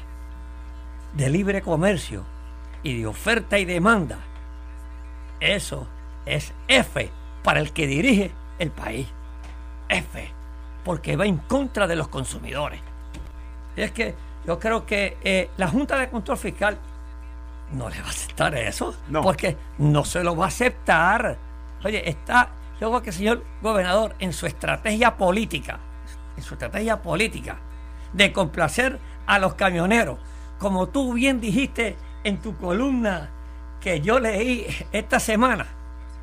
de 1.14 1.30
libre 1.30 1.62
comercio 1.62 2.24
y 2.84 3.00
de 3.00 3.08
oferta 3.08 3.60
y 3.60 3.66
demanda, 3.66 4.20
eso 5.40 5.88
es 6.26 6.54
F 6.68 7.12
para 7.44 7.60
el 7.60 7.72
que 7.74 7.88
dirige 7.88 8.32
el 8.60 8.72
país. 8.72 9.08
F, 9.90 10.32
porque 10.84 11.16
va 11.16 11.26
en 11.26 11.38
contra 11.38 11.88
de 11.88 11.96
los 11.96 12.08
consumidores. 12.08 12.80
Y 13.76 13.82
es 13.82 13.92
que 13.92 14.16
yo 14.46 14.60
creo 14.60 14.86
que 14.86 15.18
eh, 15.24 15.50
la 15.58 15.68
Junta 15.68 15.98
de 15.98 16.10
Control 16.10 16.38
Fiscal 16.38 16.78
no 17.74 17.90
le 17.90 18.00
va 18.02 18.08
a 18.08 18.12
aceptar 18.12 18.56
eso, 18.56 18.96
No. 19.10 19.22
porque 19.22 19.58
no 19.78 20.06
se 20.06 20.24
lo 20.24 20.36
va 20.36 20.46
a 20.46 20.48
aceptar. 20.48 21.38
Oye, 21.84 22.10
está, 22.10 22.50
yo 22.80 22.90
creo 22.90 23.02
que 23.02 23.10
el 23.10 23.16
señor 23.16 23.44
gobernador, 23.62 24.16
en 24.20 24.34
su 24.34 24.46
estrategia 24.46 25.16
política, 25.18 25.80
en 26.38 26.44
su 26.44 26.54
estrategia 26.54 27.02
política, 27.02 27.58
de 28.14 28.32
complacer 28.32 29.00
a 29.26 29.38
los 29.40 29.56
camioneros, 29.56 30.18
como 30.60 30.88
tú 30.88 31.14
bien 31.14 31.42
dijiste 31.42 31.98
en 32.24 32.38
tu 32.38 32.56
columna 32.56 33.30
que 33.82 34.02
yo 34.02 34.20
leí 34.20 34.66
esta 34.92 35.20
semana, 35.20 35.68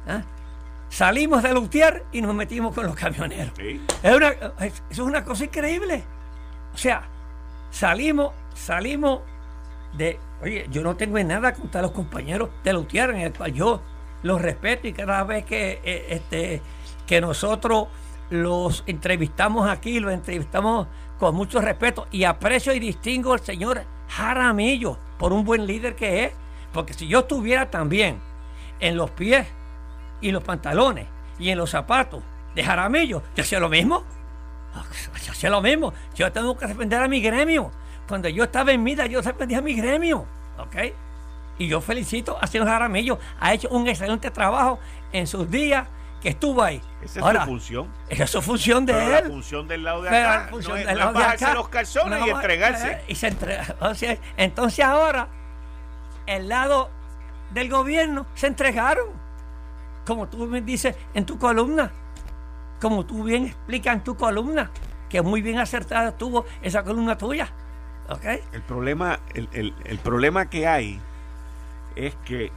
¿ah? 0.08 0.22
Salimos 0.94 1.42
de 1.42 1.52
Lutier 1.52 2.04
y 2.12 2.20
nos 2.22 2.34
metimos 2.34 2.72
con 2.74 2.86
los 2.86 2.94
camioneros. 2.94 3.52
Sí. 3.56 3.80
Es 4.02 4.14
una, 4.14 4.28
es- 4.28 4.72
eso 4.74 4.82
es 4.90 4.98
una 5.00 5.24
cosa 5.24 5.44
increíble. 5.44 6.04
O 6.72 6.76
sea, 6.78 7.02
salimos, 7.70 8.32
salimos 8.54 9.20
de. 9.96 10.18
Oye, 10.42 10.66
yo 10.70 10.82
no 10.82 10.94
tengo 10.96 11.18
nada 11.24 11.52
contra 11.54 11.82
los 11.82 11.90
compañeros 11.92 12.50
de 12.62 12.72
Lutier, 12.72 13.10
en 13.10 13.16
el 13.22 13.32
cual 13.32 13.52
yo 13.52 13.82
los 14.22 14.40
respeto 14.40 14.86
y 14.88 14.92
cada 14.92 15.24
vez 15.24 15.44
que, 15.44 15.80
eh, 15.84 16.06
este, 16.10 16.62
que 17.06 17.20
nosotros 17.20 17.88
los 18.30 18.84
entrevistamos 18.86 19.68
aquí, 19.68 20.00
los 20.00 20.12
entrevistamos 20.12 20.86
con 21.18 21.34
mucho 21.34 21.60
respeto 21.60 22.06
y 22.10 22.24
aprecio 22.24 22.72
y 22.72 22.78
distingo 22.80 23.32
al 23.32 23.40
señor 23.40 23.82
Jaramillo 24.08 24.98
por 25.18 25.32
un 25.32 25.44
buen 25.44 25.66
líder 25.66 25.94
que 25.96 26.24
es. 26.24 26.32
Porque 26.72 26.92
si 26.94 27.06
yo 27.08 27.20
estuviera 27.20 27.70
también 27.70 28.18
en 28.80 28.96
los 28.96 29.10
pies 29.10 29.46
y 30.28 30.32
los 30.32 30.42
pantalones 30.42 31.06
y 31.38 31.50
en 31.50 31.58
los 31.58 31.70
zapatos 31.70 32.22
de 32.54 32.64
Jaramillo, 32.64 33.22
yo 33.36 33.42
hacía 33.42 33.60
lo 33.60 33.68
mismo. 33.68 34.02
Yo 35.24 35.32
hacía 35.32 35.50
lo 35.50 35.60
mismo. 35.60 35.92
Yo 36.14 36.32
tengo 36.32 36.56
que 36.56 36.66
defender 36.66 37.00
a 37.02 37.08
mi 37.08 37.20
gremio. 37.20 37.70
Cuando 38.08 38.28
yo 38.28 38.44
estaba 38.44 38.72
en 38.72 38.82
vida, 38.84 39.06
yo 39.06 39.22
defendía 39.22 39.58
a 39.58 39.62
mi 39.62 39.74
gremio. 39.74 40.26
¿Ok? 40.58 40.76
Y 41.58 41.68
yo 41.68 41.80
felicito 41.80 42.36
a 42.40 42.46
señor 42.46 42.66
Jaramillo. 42.66 43.18
Ha 43.40 43.52
hecho 43.54 43.68
un 43.68 43.86
excelente 43.86 44.30
trabajo 44.30 44.78
en 45.12 45.26
sus 45.26 45.48
días 45.50 45.86
que 46.20 46.30
estuvo 46.30 46.62
ahí. 46.62 46.80
Esa 47.02 47.20
es 47.20 47.24
Ahora, 47.24 47.40
su 47.42 47.46
función. 47.50 47.88
esa 48.08 48.24
es 48.24 48.30
su 48.30 48.40
función 48.42 48.86
de 48.86 48.94
Pero 48.94 49.08
la 49.10 49.18
él. 49.18 49.26
función 49.28 49.68
del 49.68 49.84
lado 49.84 50.02
de 50.02 50.08
acá 50.08 50.38
la 50.44 50.48
función 50.48 50.72
no 50.74 50.80
es, 50.80 50.86
del 50.86 50.94
no 50.94 50.98
es 51.00 51.04
lado 51.04 51.12
de 51.12 51.18
bajarse 51.24 51.44
acá, 51.44 51.54
los 51.54 51.68
calzones 51.68 52.18
no, 52.20 52.26
y 52.26 52.30
entregarse. 52.30 52.90
eh, 52.92 53.04
y 53.08 53.14
se 53.14 53.26
entrega. 53.28 53.76
O 53.80 53.94
sea, 53.94 54.16
entonces 54.36 54.84
ahora, 54.84 55.28
el 56.26 56.48
lado 56.48 56.90
del 57.50 57.68
gobierno 57.68 58.26
se 58.34 58.46
entregaron. 58.46 59.23
Como 60.06 60.28
tú 60.28 60.46
me 60.46 60.60
dices 60.60 60.96
en 61.14 61.26
tu 61.26 61.38
columna. 61.38 61.90
Como 62.80 63.04
tú 63.06 63.24
bien 63.24 63.46
explicas 63.46 63.96
en 63.96 64.04
tu 64.04 64.16
columna. 64.16 64.70
Que 65.08 65.22
muy 65.22 65.42
bien 65.42 65.58
acertada 65.58 66.10
estuvo 66.10 66.44
esa 66.62 66.82
columna 66.82 67.16
tuya. 67.16 67.52
El 68.52 68.62
problema, 68.62 69.18
el, 69.34 69.98
problema 70.02 70.50
que 70.50 70.66
hay 70.66 71.00
es 71.96 72.14
que 72.26 72.52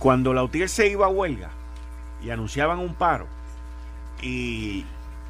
cuando 0.00 0.34
la 0.34 0.42
UTIER 0.42 0.68
se 0.68 0.88
iba 0.88 1.06
a 1.06 1.08
huelga 1.08 1.50
y 2.20 2.30
anunciaban 2.30 2.80
un 2.80 2.94
paro 2.94 3.26
y, 4.20 4.84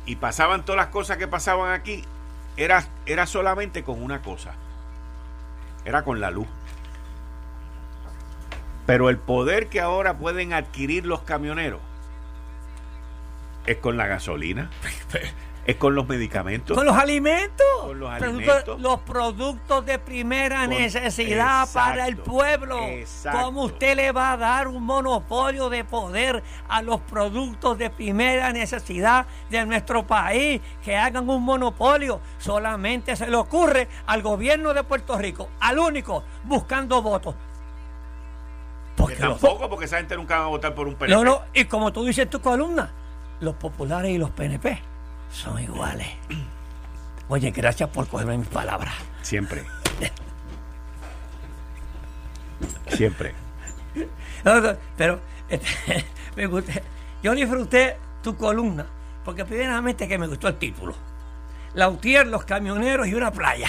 y 0.07 0.17
pasaban 0.17 0.65
todas 0.65 0.79
las 0.79 0.87
cosas 0.87 1.19
que 1.19 1.29
pasaban 1.29 1.73
aquí, 1.73 2.03
era, 2.57 2.87
era 3.05 3.27
solamente 3.27 3.83
con 3.83 4.03
una 4.03 4.23
cosa, 4.23 4.55
era 5.85 6.03
con 6.03 6.21
la 6.21 6.31
luz. 6.31 6.49
Pero 8.87 9.09
el 9.11 9.19
poder 9.19 9.69
que 9.69 9.81
ahora 9.81 10.19
pueden 10.19 10.53
adquirir 10.53 11.07
los 11.07 11.21
camioneros 11.23 11.81
es 13.67 13.77
con 13.77 13.97
la 13.97 14.09
gasolina, 14.09 14.71
es 15.67 15.77
con 15.77 15.95
los 15.95 16.09
medicamentos. 16.09 16.77
Con 16.77 16.85
los 16.85 16.97
alimentos. 16.97 17.65
Con 17.83 18.01
los 18.01 18.11
Productos- 18.19 18.49
alimentos. 18.57 18.81
los 18.81 19.01
productos 19.03 19.87
de 19.87 19.99
primera 20.01 20.63
Con- 20.63 20.71
necesidad 20.71 21.69
para 21.73 22.09
el 22.09 22.17
pueblo. 22.17 22.81
exacto. 22.89 23.41
¿Cómo 23.41 23.63
usted 23.65 23.95
le 23.95 24.11
va 24.11 24.33
a 24.33 24.37
dar 24.37 24.67
un 24.67 24.83
monopolio 24.83 25.69
de 25.71 25.85
poder 25.85 26.43
a 26.69 26.83
los 26.83 27.01
productos 27.03 27.79
de 27.79 27.89
primera 27.91 28.53
necesidad 28.53 29.27
de 29.49 29.65
nuestro 29.65 30.05
país? 30.05 30.61
Que 30.85 30.97
hagan 30.97 31.29
un 31.31 31.45
monopolio. 31.45 32.21
Solamente 32.39 33.15
se 33.15 33.29
le 33.29 33.37
ocurre 33.37 33.87
al 34.07 34.23
gobierno 34.23 34.75
de 34.75 34.83
Puerto 34.83 35.17
Rico, 35.17 35.49
al 35.61 35.79
único, 35.79 36.25
buscando 36.43 37.01
votos. 37.01 37.37
Que 39.07 39.15
Porque 39.15 39.29
los- 39.29 39.41
tampoco, 39.41 39.69
porque 39.69 39.85
esa 39.87 39.99
gente 39.99 40.17
nunca 40.17 40.39
va 40.39 40.45
a 40.45 40.49
votar 40.49 40.75
por 40.75 40.87
un 40.87 40.95
PNP. 40.95 41.15
no, 41.17 41.25
no, 41.25 41.43
y 41.55 41.65
como 41.65 41.93
tú 41.93 42.05
dices 42.05 42.25
en 42.25 42.31
tu 42.31 42.41
columna, 42.41 42.91
los 43.41 43.55
populares 43.57 44.11
y 44.11 44.19
los 44.19 44.31
PNP 44.31 44.81
son 45.33 45.61
iguales. 45.63 46.09
Oye, 47.29 47.51
gracias 47.51 47.89
por 47.91 48.07
cogerme 48.09 48.37
mis 48.39 48.49
palabras. 48.49 48.95
Siempre. 49.23 49.65
Siempre. 52.89 53.35
No, 54.45 54.61
no, 54.61 54.73
Pero 54.97 55.21
este, 55.49 56.05
me 56.37 56.47
gusta- 56.47 56.81
yo 57.23 57.35
disfruté 57.35 57.97
tu 58.23 58.37
columna, 58.37 58.87
porque 59.25 59.45
primeramente 59.45 60.07
que 60.09 60.19
me 60.19 60.27
gustó 60.27 60.49
el 60.49 60.57
título. 60.57 60.95
Lautier, 61.75 62.27
los 62.27 62.45
camioneros 62.45 63.07
y 63.07 63.15
una 63.15 63.31
playa. 63.33 63.69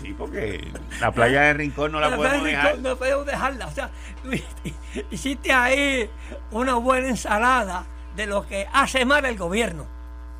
Sí, 0.00 0.14
porque 0.16 0.72
la 1.00 1.12
playa 1.12 1.42
de 1.42 1.54
Rincón 1.54 1.92
no 1.92 2.00
la 2.00 2.14
podemos 2.16 2.44
dejar. 2.44 2.78
No 2.78 2.96
podemos 2.96 3.26
dejarla. 3.26 3.66
O 3.66 3.70
sea, 3.70 3.90
hiciste 5.10 5.52
ahí 5.52 6.08
una 6.50 6.74
buena 6.76 7.08
ensalada 7.08 7.84
de 8.16 8.26
lo 8.26 8.46
que 8.46 8.66
hace 8.72 9.04
mal 9.04 9.24
el 9.26 9.36
gobierno. 9.36 9.86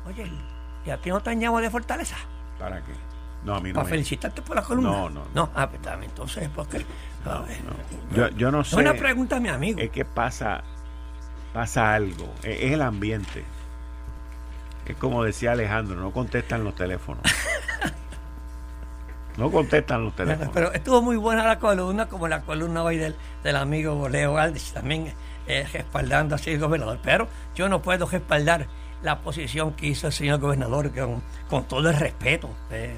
Oye, 0.07 0.31
¿y 0.85 0.89
a 0.89 0.97
ti 0.97 1.09
no 1.09 1.21
te 1.21 1.29
añado 1.29 1.57
de 1.59 1.69
fortaleza? 1.69 2.15
¿Para 2.57 2.77
qué? 2.81 2.91
No, 3.43 3.55
a 3.55 3.59
mí 3.59 3.69
no. 3.69 3.75
Para 3.75 3.85
me- 3.85 3.89
felicitarte 3.91 4.41
por 4.41 4.55
la 4.55 4.63
columna. 4.63 4.89
No, 4.91 5.09
no, 5.09 5.19
no. 5.21 5.25
No, 5.33 5.49
ah, 5.55 5.69
pues, 5.69 5.81
entonces, 6.03 6.49
porque. 6.55 6.85
a 7.25 7.39
ver, 7.39 7.57
Yo, 8.15 8.29
yo 8.29 8.51
no 8.51 8.63
sé. 8.63 8.75
una 8.75 8.93
pregunta 8.93 9.37
a 9.37 9.39
mi 9.39 9.49
amigo. 9.49 9.79
Es 9.79 9.89
que 9.91 10.05
pasa, 10.05 10.63
pasa 11.53 11.93
algo. 11.93 12.33
Es, 12.43 12.61
es 12.61 12.71
el 12.73 12.81
ambiente. 12.81 13.43
Es 14.85 14.95
como 14.97 15.23
decía 15.23 15.53
Alejandro, 15.53 15.95
no 15.99 16.11
contestan 16.11 16.63
los 16.63 16.75
teléfonos. 16.75 17.23
No 19.41 19.49
contestan 19.49 20.05
los 20.05 20.15
teléfonos. 20.15 20.53
Pero 20.53 20.71
estuvo 20.71 21.01
muy 21.01 21.17
buena 21.17 21.43
la 21.43 21.57
columna, 21.57 22.07
como 22.07 22.27
la 22.27 22.41
columna 22.41 22.83
hoy 22.83 22.97
del, 22.97 23.15
del 23.43 23.55
amigo 23.55 24.07
Leo 24.07 24.37
Aldrich, 24.37 24.71
también 24.71 25.11
eh, 25.47 25.67
respaldando 25.73 26.35
así 26.35 26.51
al 26.51 26.59
gobernador. 26.59 26.99
Pero 27.01 27.27
yo 27.55 27.67
no 27.67 27.81
puedo 27.81 28.05
respaldar 28.05 28.67
la 29.01 29.21
posición 29.21 29.73
que 29.73 29.87
hizo 29.87 30.05
el 30.05 30.13
señor 30.13 30.39
gobernador 30.39 30.91
con, 30.91 31.23
con 31.49 31.63
todo 31.63 31.89
el 31.89 31.95
respeto. 31.97 32.51
Eh, 32.69 32.95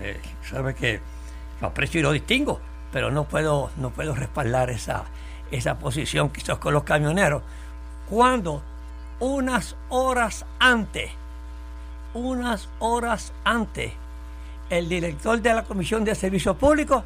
eh, 0.00 0.20
sabe 0.48 0.76
que 0.76 1.00
lo 1.60 1.66
aprecio 1.66 1.98
y 1.98 2.02
lo 2.04 2.12
distingo, 2.12 2.60
pero 2.92 3.10
no 3.10 3.24
puedo, 3.24 3.72
no 3.76 3.90
puedo 3.90 4.14
respaldar 4.14 4.70
esa, 4.70 5.06
esa 5.50 5.80
posición 5.80 6.30
que 6.30 6.40
hizo 6.40 6.60
con 6.60 6.72
los 6.72 6.84
camioneros. 6.84 7.42
Cuando 8.08 8.62
unas 9.18 9.74
horas 9.88 10.46
antes, 10.60 11.10
unas 12.14 12.68
horas 12.78 13.32
antes, 13.42 13.92
el 14.70 14.88
director 14.88 15.40
de 15.42 15.52
la 15.52 15.64
Comisión 15.64 16.04
de 16.04 16.14
Servicios 16.14 16.56
Públicos, 16.56 17.04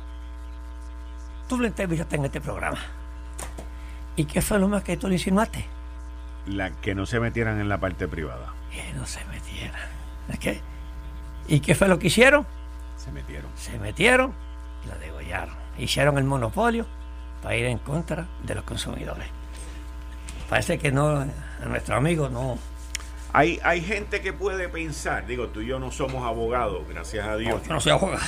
tú 1.49 1.59
lo 1.59 1.67
entrevistaste 1.67 2.17
en 2.17 2.27
este 2.27 2.41
programa. 2.41 2.79
¿Y 4.17 4.27
qué 4.27 4.43
fue 4.43 4.59
lo 4.59 4.69
más 4.69 4.85
que 4.85 4.97
tú 4.97 5.09
le 5.09 5.15
insinuaste? 5.15 5.65
La, 6.47 6.71
que 6.71 6.95
no 6.95 7.07
se 7.07 7.19
metieran 7.19 7.59
en 7.61 7.69
la 7.69 7.79
parte 7.79 8.07
privada. 8.07 8.53
Que 8.71 8.93
no 8.93 9.07
se 9.07 9.25
metieran. 9.25 9.89
¿Es 10.29 10.39
qué? 10.39 10.61
¿Y 11.49 11.61
qué 11.61 11.75
fue 11.75 11.89
lo 11.89 11.99
que 11.99 12.09
hicieron? 12.09 12.47
Se 12.97 13.11
metieron. 13.11 13.51
Se 13.57 13.79
metieron 13.79 14.33
y 14.85 14.89
la 14.89 14.97
degollaron. 14.97 15.55
Hicieron 15.79 16.19
el 16.19 16.25
monopolio 16.25 16.87
para 17.43 17.57
ir 17.57 17.67
en 17.67 17.79
contra 17.79 18.27
de 18.43 18.55
los 18.55 18.65
consumidores. 18.65 19.27
Parece 20.49 20.79
que 20.79 20.93
no, 20.93 21.09
a 21.09 21.27
nuestro 21.67 21.97
amigo 21.97 22.29
no. 22.29 22.59
Hay, 23.35 23.59
hay 23.65 23.83
gente 23.83 24.21
que 24.21 24.33
puede 24.33 24.69
pensar, 24.69 25.27
digo, 25.27 25.49
tú 25.49 25.61
y 25.61 25.67
yo 25.67 25.81
no 25.81 25.91
somos 25.91 26.25
abogados, 26.25 26.87
gracias 26.89 27.27
a 27.27 27.37
Dios, 27.37 27.61
Yo 27.67 27.75
no 27.75 27.81
soy 27.81 27.91
abogado. 27.91 28.23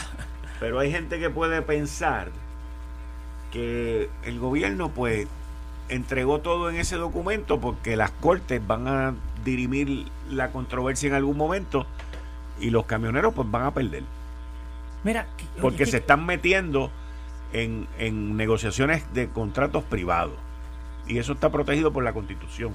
pero 0.58 0.80
hay 0.80 0.90
gente 0.90 1.20
que 1.20 1.30
puede 1.30 1.62
pensar 1.62 2.32
que 3.52 4.10
el 4.24 4.40
gobierno 4.40 4.88
pues 4.88 5.28
entregó 5.88 6.40
todo 6.40 6.70
en 6.70 6.76
ese 6.76 6.96
documento 6.96 7.60
porque 7.60 7.94
las 7.94 8.10
cortes 8.10 8.66
van 8.66 8.88
a 8.88 9.14
dirimir 9.44 10.06
la 10.28 10.50
controversia 10.50 11.06
en 11.08 11.14
algún 11.14 11.36
momento 11.36 11.86
y 12.58 12.70
los 12.70 12.84
camioneros 12.86 13.32
pues 13.32 13.48
van 13.48 13.62
a 13.62 13.70
perder. 13.72 14.02
Mira, 15.04 15.28
porque 15.60 15.84
oye, 15.84 15.92
se 15.92 15.98
están 15.98 16.26
metiendo 16.26 16.90
en, 17.52 17.86
en 17.98 18.36
negociaciones 18.36 19.04
de 19.14 19.28
contratos 19.28 19.84
privados. 19.84 20.34
Y 21.06 21.18
eso 21.18 21.34
está 21.34 21.50
protegido 21.50 21.92
por 21.92 22.02
la 22.02 22.12
constitución 22.12 22.74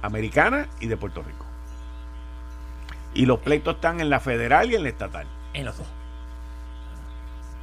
americana 0.00 0.66
y 0.80 0.86
de 0.86 0.96
Puerto 0.96 1.22
Rico 1.22 1.49
y 3.14 3.26
los 3.26 3.38
pleitos 3.40 3.76
están 3.76 4.00
en 4.00 4.10
la 4.10 4.20
federal 4.20 4.70
y 4.70 4.76
en 4.76 4.82
la 4.82 4.88
estatal 4.88 5.26
en 5.52 5.64
los 5.64 5.76
dos. 5.76 5.86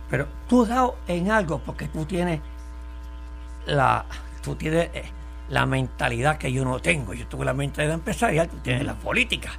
Pero 0.09 0.27
tú 0.47 0.63
has 0.63 0.69
dado 0.69 0.95
en 1.07 1.31
algo 1.31 1.59
porque 1.59 1.87
tú 1.87 2.05
tienes 2.05 2.39
la, 3.65 4.05
tú 4.41 4.55
tienes 4.55 4.89
eh, 4.93 5.03
la 5.49 5.65
mentalidad 5.65 6.37
que 6.37 6.51
yo 6.51 6.63
no 6.63 6.79
tengo. 6.79 7.13
Yo 7.13 7.27
tuve 7.27 7.45
la 7.45 7.53
mentalidad 7.53 7.95
empresarial, 7.95 8.47
tú 8.47 8.57
tienes 8.57 8.85
la 8.85 8.95
política. 8.95 9.51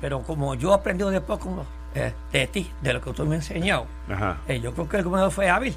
Pero 0.00 0.22
como 0.22 0.54
yo 0.54 0.72
he 0.72 0.74
aprendido 0.74 1.10
de 1.10 1.20
poco 1.20 1.66
eh, 1.94 2.14
de 2.32 2.46
ti, 2.46 2.70
de 2.80 2.94
lo 2.94 3.00
que 3.02 3.12
tú 3.12 3.26
me 3.26 3.36
has 3.36 3.50
enseñado, 3.50 3.86
eh, 4.48 4.60
yo 4.60 4.72
creo 4.72 4.88
que 4.88 4.96
el 4.98 5.04
gobernador 5.04 5.32
fue 5.32 5.50
hábil. 5.50 5.74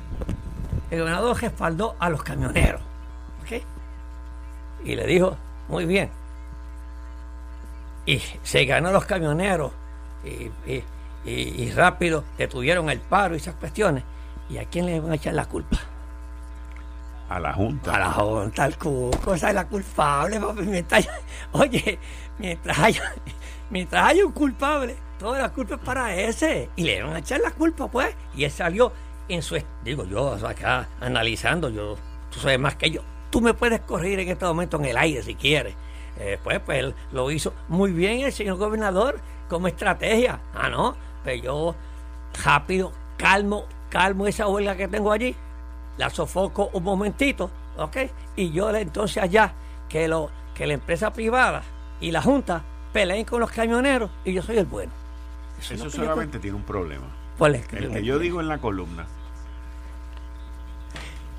El 0.90 1.00
gobernador 1.00 1.42
respaldó 1.42 1.96
a 2.00 2.10
los 2.10 2.24
camioneros. 2.24 2.82
¿ok? 3.42 3.62
Y 4.86 4.96
le 4.96 5.06
dijo, 5.06 5.36
muy 5.68 5.86
bien. 5.86 6.10
Y 8.06 8.22
se 8.44 8.66
ganó 8.66 8.92
los 8.92 9.06
camioneros 9.06 9.72
y, 10.24 10.52
y- 10.72 10.84
y- 11.26 11.64
y 11.64 11.72
rápido 11.72 12.24
detuvieron 12.38 12.90
el 12.90 13.00
paro 13.00 13.34
y 13.34 13.38
esas 13.38 13.56
cuestiones. 13.56 14.04
¿Y 14.50 14.58
a 14.58 14.66
quién 14.66 14.86
le 14.86 15.00
van 15.00 15.12
a 15.12 15.16
echar 15.16 15.34
la 15.34 15.46
culpa? 15.46 15.78
a 17.30 17.40
la 17.40 17.54
junta 17.54 17.96
A 17.96 18.00
la 18.00 18.12
Junta, 18.12 18.64
al 18.66 18.78
Cuco, 18.78 19.34
esa 19.34 19.50
es 19.50 19.56
la 19.56 19.66
culpable, 19.68 20.40
papi. 20.40 20.62
Mientras, 20.64 21.08
oye, 21.54 21.98
mientras 22.38 22.78
haya, 22.78 23.14
mientras 23.72 24.06
haya 24.08 24.26
un 24.26 24.34
culpable, 24.34 24.96
toda 25.18 25.40
la 25.40 25.50
culpa 25.50 25.76
es 25.76 25.82
para 25.82 26.16
ese. 26.16 26.70
Y 26.76 26.84
le 26.84 27.02
van 27.02 27.14
a 27.16 27.20
echar 27.20 27.40
la 27.40 27.50
culpa, 27.52 27.88
pues. 27.88 28.14
Y 28.36 28.44
él 28.44 28.52
salió 28.52 28.92
en 29.30 29.42
su. 29.42 29.58
Digo, 29.84 30.04
yo 30.06 30.34
acá 30.48 30.90
analizando, 31.02 31.70
yo, 31.70 31.96
tú 32.30 32.40
sabes 32.40 32.60
más 32.60 32.76
que 32.76 32.92
yo. 32.92 33.02
Tú 33.32 33.42
me 33.42 33.56
puedes 33.56 33.80
corregir 33.82 34.20
en 34.20 34.30
este 34.30 34.46
momento 34.46 34.78
en 34.78 34.86
el 34.86 34.98
aire 34.98 35.24
si 35.24 35.34
quieres. 35.34 35.74
Eh, 36.20 36.40
pues, 36.44 36.60
pues 36.60 36.80
él 36.80 36.96
lo 37.12 37.32
hizo 37.32 37.54
muy 37.68 37.92
bien 37.92 38.22
el 38.22 38.32
señor 38.32 38.58
gobernador 38.58 39.20
como 39.50 39.68
estrategia. 39.68 40.40
Ah, 40.54 40.70
no, 40.70 40.96
pero 41.24 41.44
yo 41.44 41.76
rápido, 42.44 42.92
calmo, 43.18 43.66
calmo 43.90 44.28
esa 44.28 44.48
huelga 44.48 44.76
que 44.76 44.88
tengo 44.88 45.12
allí 45.12 45.36
la 45.98 46.10
sofoco 46.10 46.70
un 46.74 46.84
momentito, 46.84 47.50
¿ok? 47.78 47.98
Y 48.36 48.52
yo 48.52 48.76
entonces 48.76 49.22
allá, 49.22 49.54
que, 49.90 50.08
lo, 50.08 50.30
que 50.56 50.66
la 50.66 50.74
empresa 50.74 51.14
privada 51.14 51.64
y 52.00 52.12
la 52.12 52.22
Junta 52.22 52.64
peleen 52.92 53.26
con 53.26 53.40
los 53.40 53.52
camioneros 53.52 54.10
y 54.26 54.34
yo 54.34 54.42
soy 54.42 54.58
el 54.58 54.66
bueno. 54.66 54.92
Eso 55.60 55.90
solamente 55.90 56.40
tiene 56.40 56.58
un 56.58 56.64
problema 56.64 57.06
¿Cuál 57.38 57.56
es? 57.56 57.72
el 57.72 57.90
que 57.90 58.04
yo 58.04 58.20
digo 58.20 58.42
en 58.42 58.50
la 58.50 58.58
columna 58.58 59.06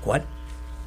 ¿Cuál? 0.03 0.25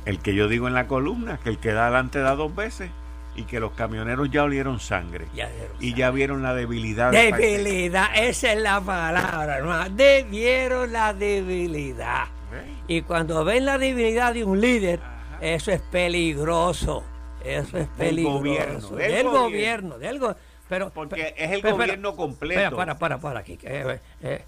el 0.07 0.19
que 0.19 0.35
yo 0.35 0.49
digo 0.49 0.67
en 0.67 0.75
la 0.75 0.89
columna 0.89 1.39
que 1.39 1.51
el 1.51 1.59
que 1.59 1.73
da 1.73 1.85
adelante 1.85 2.19
da 2.19 2.35
dos 2.35 2.53
veces 2.57 2.91
y 3.39 3.45
que 3.45 3.61
los 3.61 3.73
camioneros 3.73 4.31
ya 4.31 4.43
olieron 4.45 4.81
sangre 4.81 5.27
Ya 5.35 5.49
y 5.81 5.95
ya 5.95 6.11
vieron 6.11 6.43
la 6.43 6.55
debilidad 6.55 7.13
de 7.13 7.33
Debilidad, 7.33 8.09
esa 8.17 8.53
es 8.53 8.61
la 8.61 8.81
palabra, 8.81 9.59
hermano. 9.59 9.95
Debieron 9.95 10.93
la 10.93 11.15
debilidad. 11.15 12.25
¿Eh? 12.53 12.73
Y 12.89 13.03
cuando 13.03 13.45
ven 13.45 13.65
la 13.65 13.79
debilidad 13.79 14.35
de 14.35 14.45
un 14.45 14.61
líder, 14.61 15.01
eso 15.41 15.71
es 15.71 15.81
peligroso. 15.81 17.05
Eso 17.45 17.79
es 17.79 17.87
peligroso. 17.97 18.39
gobierno, 18.41 18.89
del 18.91 19.13
del 19.13 19.25
gobierno. 19.25 19.31
gobierno, 19.43 19.99
del 19.99 20.19
go- 20.19 20.37
pero 20.69 20.91
Porque 20.91 21.35
es 21.37 21.51
el 21.53 21.63
gobierno 21.63 22.09
espera, 22.11 22.17
completo. 22.17 22.77
Para, 22.77 22.99
para, 22.99 23.19
para 23.19 23.41
aquí. 23.41 23.59
eh, 23.63 23.99
eh, 24.23 24.45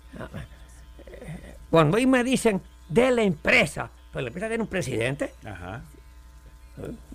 eh, 1.06 1.54
cuando 1.70 1.96
ahí 1.96 2.06
me 2.06 2.22
dicen 2.24 2.60
de 2.88 3.10
la 3.12 3.22
empresa, 3.22 3.88
pues 4.12 4.22
la 4.24 4.28
empresa 4.28 4.48
tiene 4.48 4.62
un 4.64 4.68
presidente. 4.68 5.32
Ajá. 5.44 5.82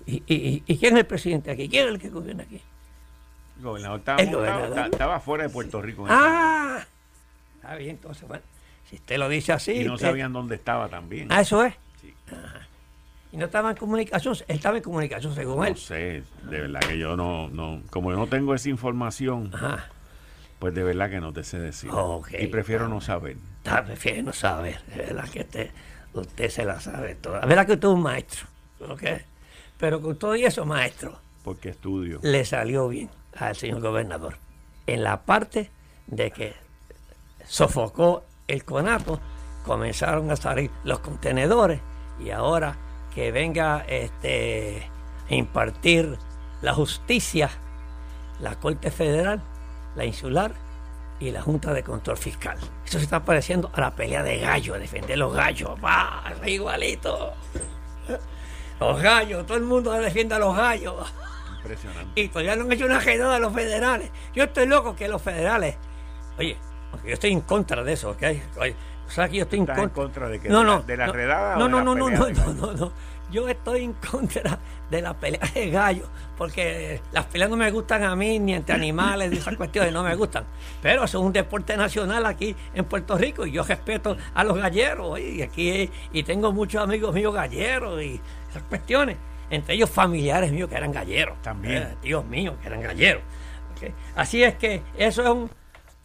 ¿Y, 0.06 0.22
y, 0.26 0.62
y- 0.66 0.78
quién 0.78 0.94
es 0.94 1.00
el 1.00 1.06
presidente 1.06 1.50
aquí? 1.50 1.68
¿Quién 1.68 1.86
es 1.86 1.92
el 1.94 1.98
que 1.98 2.10
gobierna 2.10 2.44
aquí? 2.44 2.60
El 3.58 3.62
gobernador 3.64 3.98
estaba, 3.98 4.18
El 4.22 4.30
montado, 4.30 4.58
gobernador. 4.60 4.92
estaba 4.92 5.20
fuera 5.20 5.44
de 5.44 5.50
Puerto 5.50 5.82
Rico 5.82 6.02
en 6.06 6.08
¡Ah! 6.12 6.86
Está 7.56 7.74
bien, 7.76 7.90
entonces, 7.96 8.28
bueno, 8.28 8.44
si 8.88 8.96
usted 8.96 9.18
lo 9.18 9.28
dice 9.28 9.52
así. 9.52 9.72
y 9.72 9.84
no 9.84 9.98
sabían 9.98 10.32
dónde 10.32 10.54
estaba 10.54 10.88
también 10.88 11.26
Ah, 11.32 11.40
eso 11.40 11.64
es. 11.64 11.74
Sí. 12.00 12.14
Y 13.32 13.36
no 13.38 13.46
estaba 13.46 13.70
en 13.70 13.76
comunicación, 13.76 14.34
él 14.46 14.56
estaba 14.56 14.76
en 14.76 14.82
comunicación 14.84 15.34
según 15.34 15.56
no 15.56 15.64
él. 15.64 15.76
sé 15.76 16.22
de 16.44 16.60
verdad 16.60 16.80
que 16.80 16.96
yo 16.98 17.16
no 17.16 17.48
no 17.48 17.82
como 17.90 18.10
yo 18.12 18.16
no 18.16 18.28
tengo 18.28 18.54
esa 18.54 18.68
información 18.68 19.50
Ajá. 19.52 19.88
pues 20.60 20.72
de 20.74 20.84
verdad 20.84 21.10
que 21.10 21.20
no 21.20 21.32
te 21.32 21.42
sé 21.42 21.58
decir 21.58 21.90
y 22.38 22.46
prefiero 22.46 22.88
no 22.88 23.00
saber 23.00 23.36
Está, 23.58 23.84
prefiere 23.84 24.22
no 24.22 24.32
saber. 24.32 24.80
Es 24.92 24.96
verdad 24.98 25.28
que 25.28 25.40
usted, 25.40 25.70
usted 26.12 26.48
se 26.50 26.64
la 26.64 26.78
sabe 26.80 27.16
toda. 27.16 27.40
Es 27.40 27.48
verdad 27.48 27.66
que 27.66 27.72
usted 27.72 27.88
es 27.88 27.94
un 27.94 28.02
maestro. 28.02 28.46
¿ok? 28.88 29.02
Pero 29.78 30.00
con 30.00 30.16
todo 30.16 30.36
y 30.36 30.44
eso, 30.44 30.64
maestro, 30.64 31.18
porque 31.44 31.70
estudio 31.70 32.18
le 32.22 32.44
salió 32.44 32.88
bien 32.88 33.10
al 33.36 33.56
señor 33.56 33.80
gobernador. 33.80 34.38
En 34.86 35.02
la 35.02 35.22
parte 35.22 35.70
de 36.06 36.30
que 36.30 36.54
sofocó 37.46 38.24
el 38.48 38.64
conato, 38.64 39.20
comenzaron 39.64 40.30
a 40.30 40.36
salir 40.36 40.70
los 40.84 41.00
contenedores 41.00 41.80
y 42.20 42.30
ahora 42.30 42.76
que 43.14 43.32
venga 43.32 43.84
este, 43.88 44.88
a 45.28 45.34
impartir 45.34 46.18
la 46.62 46.72
justicia, 46.72 47.50
la 48.40 48.54
Corte 48.56 48.90
Federal, 48.90 49.42
la 49.96 50.04
Insular 50.04 50.52
y 51.18 51.30
la 51.30 51.42
Junta 51.42 51.72
de 51.72 51.82
Control 51.82 52.16
Fiscal. 52.16 52.58
Eso 52.84 52.98
se 52.98 53.04
está 53.04 53.24
pareciendo 53.24 53.70
a 53.74 53.80
la 53.80 53.94
pelea 53.94 54.22
de 54.22 54.38
gallos, 54.38 54.76
a 54.76 54.78
defender 54.78 55.18
los 55.18 55.34
gallos. 55.34 55.70
¡Va! 55.82 56.22
Igualito. 56.46 57.32
Los 58.80 59.00
gallos, 59.00 59.46
todo 59.46 59.56
el 59.58 59.64
mundo 59.64 59.92
defiende 59.92 60.34
a 60.34 60.38
los 60.38 60.56
gallos. 60.56 60.94
impresionante 61.58 62.10
Y 62.20 62.28
todavía 62.28 62.56
no 62.56 62.64
han 62.64 62.72
hecho 62.72 62.86
una 62.86 63.00
redada 63.00 63.36
a 63.36 63.38
los 63.38 63.52
federales. 63.54 64.10
Yo 64.34 64.44
estoy 64.44 64.66
loco 64.66 64.94
que 64.96 65.08
los 65.08 65.22
federales. 65.22 65.76
Oye, 66.38 66.56
yo 67.04 67.12
estoy 67.14 67.32
en 67.32 67.40
contra 67.40 67.82
de 67.82 67.92
eso, 67.94 68.10
¿ok? 68.10 68.22
Oye, 68.60 68.76
O 69.06 69.10
sea 69.10 69.28
que 69.28 69.36
yo 69.36 69.42
estoy 69.44 69.58
en 69.60 69.62
¿Estás 69.64 69.78
en 69.78 69.84
contra. 69.90 70.02
contra 70.02 70.28
de 70.28 70.40
que 70.40 70.48
No, 70.48 70.60
de 70.60 70.64
la- 70.66 70.74
no, 70.76 70.82
de 70.82 70.96
la 70.96 71.06
redada 71.06 71.56
o 71.56 71.58
No, 71.58 71.64
de 71.66 71.70
no, 71.70 71.80
no, 71.82 71.94
no, 71.94 72.08
no, 72.10 72.52
no, 72.52 72.72
no. 72.72 72.92
Yo 73.30 73.48
estoy 73.48 73.84
en 73.84 73.92
contra 73.94 74.58
de 74.90 75.02
la 75.02 75.14
pelea 75.14 75.40
de 75.52 75.70
gallos, 75.70 76.08
porque 76.36 77.00
las 77.12 77.24
peleas 77.26 77.50
no 77.50 77.56
me 77.56 77.70
gustan 77.70 78.04
a 78.04 78.14
mí, 78.14 78.38
ni 78.38 78.54
entre 78.54 78.74
animales, 78.74 79.30
ni 79.30 79.38
esas 79.38 79.56
cuestiones 79.56 79.92
no 79.92 80.02
me 80.04 80.14
gustan. 80.14 80.44
Pero 80.80 81.04
eso 81.04 81.18
es 81.18 81.24
un 81.24 81.32
deporte 81.32 81.76
nacional 81.76 82.24
aquí 82.26 82.54
en 82.74 82.84
Puerto 82.84 83.18
Rico 83.18 83.44
y 83.46 83.52
yo 83.52 83.64
respeto 83.64 84.16
a 84.34 84.44
los 84.44 84.56
galleros. 84.56 85.18
Y 85.18 85.42
aquí 85.42 85.90
y 86.12 86.22
tengo 86.22 86.52
muchos 86.52 86.82
amigos 86.82 87.14
míos 87.14 87.34
galleros 87.34 88.00
y 88.02 88.20
esas 88.48 88.62
cuestiones. 88.64 89.16
Entre 89.48 89.74
ellos 89.74 89.90
familiares 89.90 90.50
míos 90.52 90.68
que 90.68 90.76
eran 90.76 90.92
galleros. 90.92 91.40
También. 91.42 91.82
Eh, 91.82 91.96
tíos 92.02 92.24
míos 92.24 92.56
que 92.60 92.68
eran 92.68 92.80
galleros. 92.80 93.22
Así 94.14 94.42
es 94.42 94.54
que 94.54 94.82
eso 94.96 95.22
es 95.22 95.28
un, 95.28 95.50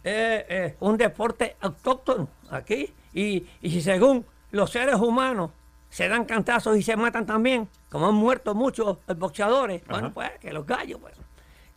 eh, 0.04 0.46
eh, 0.48 0.76
un 0.80 0.96
deporte 0.96 1.56
autóctono 1.60 2.28
aquí. 2.50 2.92
Y, 3.14 3.46
y 3.60 3.70
si 3.70 3.80
según 3.80 4.24
los 4.50 4.70
seres 4.70 4.96
humanos 4.96 5.50
se 5.92 6.08
dan 6.08 6.24
cantazos 6.24 6.74
y 6.78 6.82
se 6.82 6.96
matan 6.96 7.26
también, 7.26 7.68
como 7.90 8.08
han 8.08 8.14
muerto 8.14 8.54
muchos 8.54 8.96
boxeadores, 9.14 9.82
bueno, 9.86 10.10
pues 10.10 10.30
que 10.40 10.50
los 10.50 10.66
gallos, 10.66 10.98
pues. 10.98 11.14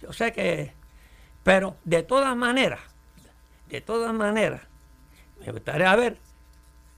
Yo 0.01 0.13
sé 0.13 0.31
que. 0.31 0.71
Pero 1.43 1.75
de 1.83 2.01
todas 2.01 2.33
maneras, 2.37 2.79
de 3.67 3.81
todas 3.81 4.13
maneras, 4.13 4.61
me 5.45 5.51
gustaría 5.51 5.93
ver, 5.97 6.17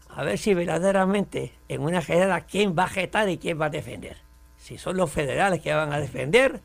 a 0.09 0.23
ver 0.23 0.37
si 0.37 0.53
verdaderamente 0.53 1.55
en 1.67 1.81
una 1.81 2.03
general 2.03 2.45
quién 2.45 2.75
va 2.77 2.83
a 2.83 2.89
jetar 2.89 3.27
y 3.29 3.39
quién 3.39 3.59
va 3.59 3.65
a 3.65 3.71
defender. 3.71 4.17
Si 4.59 4.77
son 4.77 4.95
los 4.95 5.11
federales 5.11 5.59
que 5.59 5.73
van 5.73 5.91
a 5.93 5.99
defender, 5.99 6.61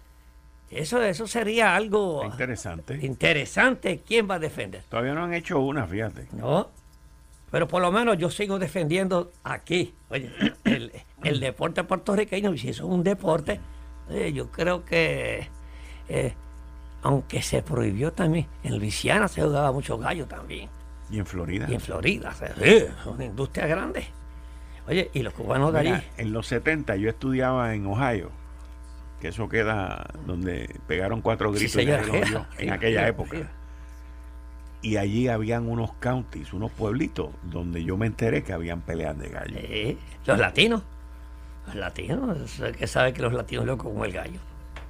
eso, 0.71 1.03
eso 1.03 1.27
sería 1.27 1.75
algo 1.75 2.27
interesante. 2.27 2.99
interesante. 3.01 4.03
¿Quién 4.07 4.29
va 4.31 4.35
a 4.35 4.39
defender? 4.39 4.83
Todavía 4.91 5.15
no 5.15 5.25
han 5.25 5.33
hecho 5.33 5.61
una, 5.61 5.87
fíjate. 5.87 6.29
No. 6.33 6.69
Pero 7.53 7.69
por 7.69 7.83
lo 7.83 7.93
menos 7.93 8.17
yo 8.17 8.31
sigo 8.31 8.59
defendiendo 8.59 9.31
aquí. 9.45 9.95
Oye, 10.09 10.33
el, 10.65 10.91
el 11.23 11.39
deporte 11.39 11.85
puertorriqueño, 11.85 12.57
si 12.57 12.71
eso 12.71 12.85
es 12.85 12.91
un 12.91 13.05
deporte, 13.05 13.61
eh, 14.09 14.33
yo 14.33 14.51
creo 14.51 14.87
que, 14.87 15.47
eh, 16.09 16.35
aunque 17.03 17.43
se 17.43 17.63
prohibió 17.63 18.11
también, 18.11 18.47
en 18.65 18.79
Luisiana 18.79 19.29
se 19.29 19.43
jugaba 19.43 19.71
mucho 19.71 19.99
gallo 19.99 20.27
también. 20.27 20.71
Y 21.11 21.19
en 21.19 21.27
Florida. 21.27 21.67
Y 21.69 21.75
en 21.75 21.81
Florida, 21.81 22.35
sí, 22.35 22.85
una 23.05 23.27
industria 23.27 23.67
grande. 23.67 24.07
Oye, 24.89 25.11
y 25.13 25.23
los 25.23 25.35
cubanos 25.35 25.75
de 25.75 25.79
allí. 25.79 25.91
Mira, 25.91 26.05
en 26.17 26.33
los 26.33 26.47
70 26.47 26.97
yo 26.97 27.11
estudiaba 27.11 27.75
en 27.75 27.87
Ohio, 27.87 28.31
que 29.21 29.29
eso 29.29 29.47
queda 29.51 30.07
donde 30.27 30.75
pegaron 30.89 31.21
cuatro 31.21 31.53
gritos 31.53 31.77
y 31.83 31.87
sí, 31.87 32.35
en 32.59 32.73
aquella 32.73 33.07
época. 33.07 33.51
Y 34.83 34.97
allí 34.97 35.29
habían 35.29 35.69
unos 35.69 35.93
counties, 35.95 36.53
unos 36.53 36.71
pueblitos, 36.73 37.31
donde 37.45 37.85
yo 37.85 37.97
me 37.97 38.07
enteré 38.07 38.43
que 38.43 38.53
habían 38.53 38.81
peleas 38.81 39.17
de 39.19 39.29
gallo. 39.29 39.57
Sí, 39.61 39.99
los 40.27 40.39
latinos. 40.39 40.83
Los 41.67 41.77
latinos, 41.77 42.61
que 42.77 42.87
sabe 42.89 43.13
que 43.13 43.23
los 43.23 43.33
latinos 43.33 43.65
locos 43.65 43.85
como 43.93 44.05
el 44.05 44.13
gallo. 44.13 44.41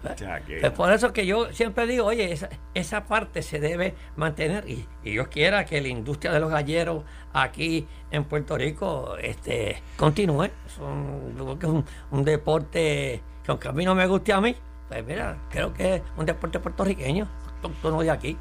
O 0.02 0.16
sea, 0.18 0.40
que- 0.40 0.58
Es 0.66 0.70
por 0.72 0.90
eso 0.92 1.12
que 1.12 1.26
yo 1.26 1.52
siempre 1.52 1.86
digo, 1.86 2.06
oye, 2.06 2.32
esa, 2.32 2.48
esa 2.74 3.04
parte 3.04 3.42
se 3.42 3.60
debe 3.60 3.94
mantener 4.16 4.68
y, 4.68 4.84
y 5.04 5.10
Dios 5.12 5.28
quiera 5.28 5.64
que 5.66 5.80
la 5.80 5.88
industria 5.88 6.32
de 6.32 6.40
los 6.40 6.50
galleros 6.50 7.04
aquí 7.34 7.86
en 8.10 8.24
Puerto 8.24 8.56
Rico 8.56 9.16
este, 9.18 9.80
continúe. 9.96 10.48
Un, 10.80 11.34
yo 11.36 11.52
es 11.60 11.64
un, 11.64 11.84
un 12.10 12.24
deporte 12.24 13.20
que 13.44 13.50
aunque 13.50 13.68
a 13.68 13.72
mí 13.72 13.84
no 13.84 13.94
me 13.94 14.06
guste 14.06 14.32
a 14.32 14.40
mí, 14.40 14.56
pues 14.88 15.04
mira, 15.06 15.36
creo 15.50 15.72
que 15.72 15.96
es 15.96 16.02
un 16.16 16.26
deporte 16.26 16.58
puertorriqueño, 16.58 17.28
autóctono 17.56 18.00
de 18.02 18.10
aquí. 18.10 18.36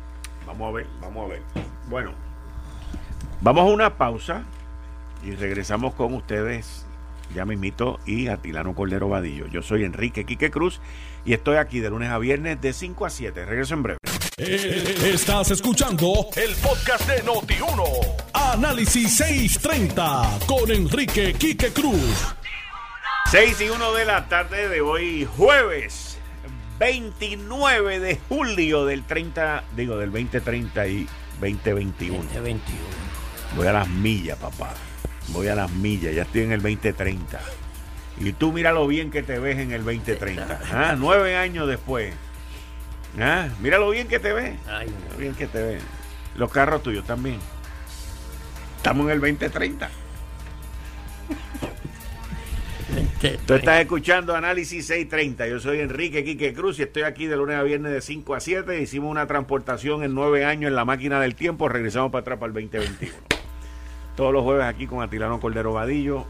Vamos 0.46 0.70
a 0.70 0.72
ver, 0.72 0.88
vamos 1.02 1.26
a 1.26 1.34
ver. 1.34 1.42
Bueno, 1.88 2.14
vamos 3.42 3.62
a 3.64 3.74
una 3.74 3.98
pausa 3.98 4.44
y 5.24 5.32
regresamos 5.32 5.94
con 5.94 6.14
ustedes, 6.14 6.86
ya 7.36 7.46
mismito, 7.46 8.00
y 8.06 8.28
Atilano 8.28 8.74
Cordero 8.76 9.10
Vadillo. 9.10 9.48
Yo 9.48 9.62
soy 9.62 9.84
Enrique 9.84 10.26
Quique 10.26 10.52
Cruz 10.52 10.80
y 11.26 11.34
estoy 11.34 11.58
aquí 11.58 11.80
de 11.80 11.90
lunes 11.90 12.10
a 12.10 12.18
viernes 12.18 12.60
de 12.62 12.74
5 12.74 13.06
a 13.06 13.10
7. 13.10 13.46
Regreso 13.46 13.74
en 13.76 13.84
breve. 13.84 13.98
Eh, 14.38 15.12
Estás 15.14 15.52
escuchando 15.52 16.28
el 16.36 16.56
podcast 16.56 17.08
de 17.08 17.24
Noti1. 17.24 17.84
Análisis 18.34 19.18
630 19.18 20.40
con 20.48 20.72
Enrique 20.72 21.34
Quique 21.34 21.72
Cruz. 21.72 22.36
6 23.30 23.62
y 23.62 23.70
1 23.70 23.94
de 23.94 24.06
la 24.06 24.28
tarde 24.28 24.68
de 24.68 24.82
hoy, 24.82 25.26
jueves 25.38 26.11
29 26.82 28.00
de 28.00 28.20
julio 28.28 28.86
del 28.86 29.04
30, 29.04 29.66
digo, 29.76 29.98
del 29.98 30.12
2030 30.12 30.88
y 30.88 31.08
2021. 31.40 32.24
Este 32.24 32.40
21. 32.40 32.80
Voy 33.56 33.68
a 33.68 33.74
las 33.74 33.88
millas, 33.88 34.40
papá. 34.40 34.74
Voy 35.28 35.48
a 35.48 35.54
las 35.54 35.70
millas, 35.70 36.16
ya 36.16 36.24
estoy 36.24 36.42
en 36.42 36.54
el 36.54 36.62
2030. 36.64 37.40
Y 38.20 38.34
tú 38.34 38.52
mira 38.52 38.72
lo 38.72 38.88
bien 38.88 39.12
que 39.12 39.22
te 39.22 39.38
ves 39.38 39.60
en 39.60 39.74
el 39.74 39.86
2030. 39.86 40.60
Ah, 40.74 40.96
nueve 40.98 41.38
años 41.38 41.68
después. 41.68 42.16
Ah, 43.20 43.50
mira 43.60 43.78
lo 43.78 43.92
bien 43.92 44.08
que 44.08 44.18
te 44.18 44.34
ves. 44.34 44.58
Ay, 44.68 44.92
Lo 45.12 45.18
bien 45.18 45.36
que 45.36 45.46
te 45.46 45.62
ves. 45.62 45.84
Los 46.36 46.52
carros 46.52 46.82
tuyos 46.82 47.06
también. 47.06 47.38
Estamos 48.78 49.06
en 49.06 49.12
el 49.12 49.20
2030. 49.20 49.88
Tú 53.46 53.54
estás 53.54 53.80
escuchando 53.82 54.36
Análisis 54.36 54.86
630. 54.88 55.48
Yo 55.48 55.60
soy 55.60 55.80
Enrique 55.80 56.24
Quique 56.24 56.54
Cruz 56.54 56.80
y 56.80 56.84
estoy 56.84 57.04
aquí 57.04 57.28
de 57.28 57.36
lunes 57.38 57.56
a 57.58 57.64
viernes 57.64 57.92
de 57.94 58.02
5 58.02 58.36
a 58.36 58.40
7. 58.40 58.82
Hicimos 58.82 59.10
una 59.12 59.28
transportación 59.28 60.04
en 60.04 60.14
nueve 60.14 60.46
años 60.46 60.70
en 60.70 60.76
la 60.76 60.86
máquina 60.86 61.20
del 61.20 61.36
tiempo. 61.36 61.70
Regresamos 61.70 62.12
para 62.12 62.22
atrás 62.22 62.40
para 62.40 62.48
el 62.48 62.54
2021. 62.54 63.14
Todos 64.16 64.34
los 64.34 64.44
jueves 64.44 64.66
aquí 64.66 64.88
con 64.88 65.02
Atilano 65.02 65.40
Cordero 65.40 65.74
Vadillo. 65.74 66.26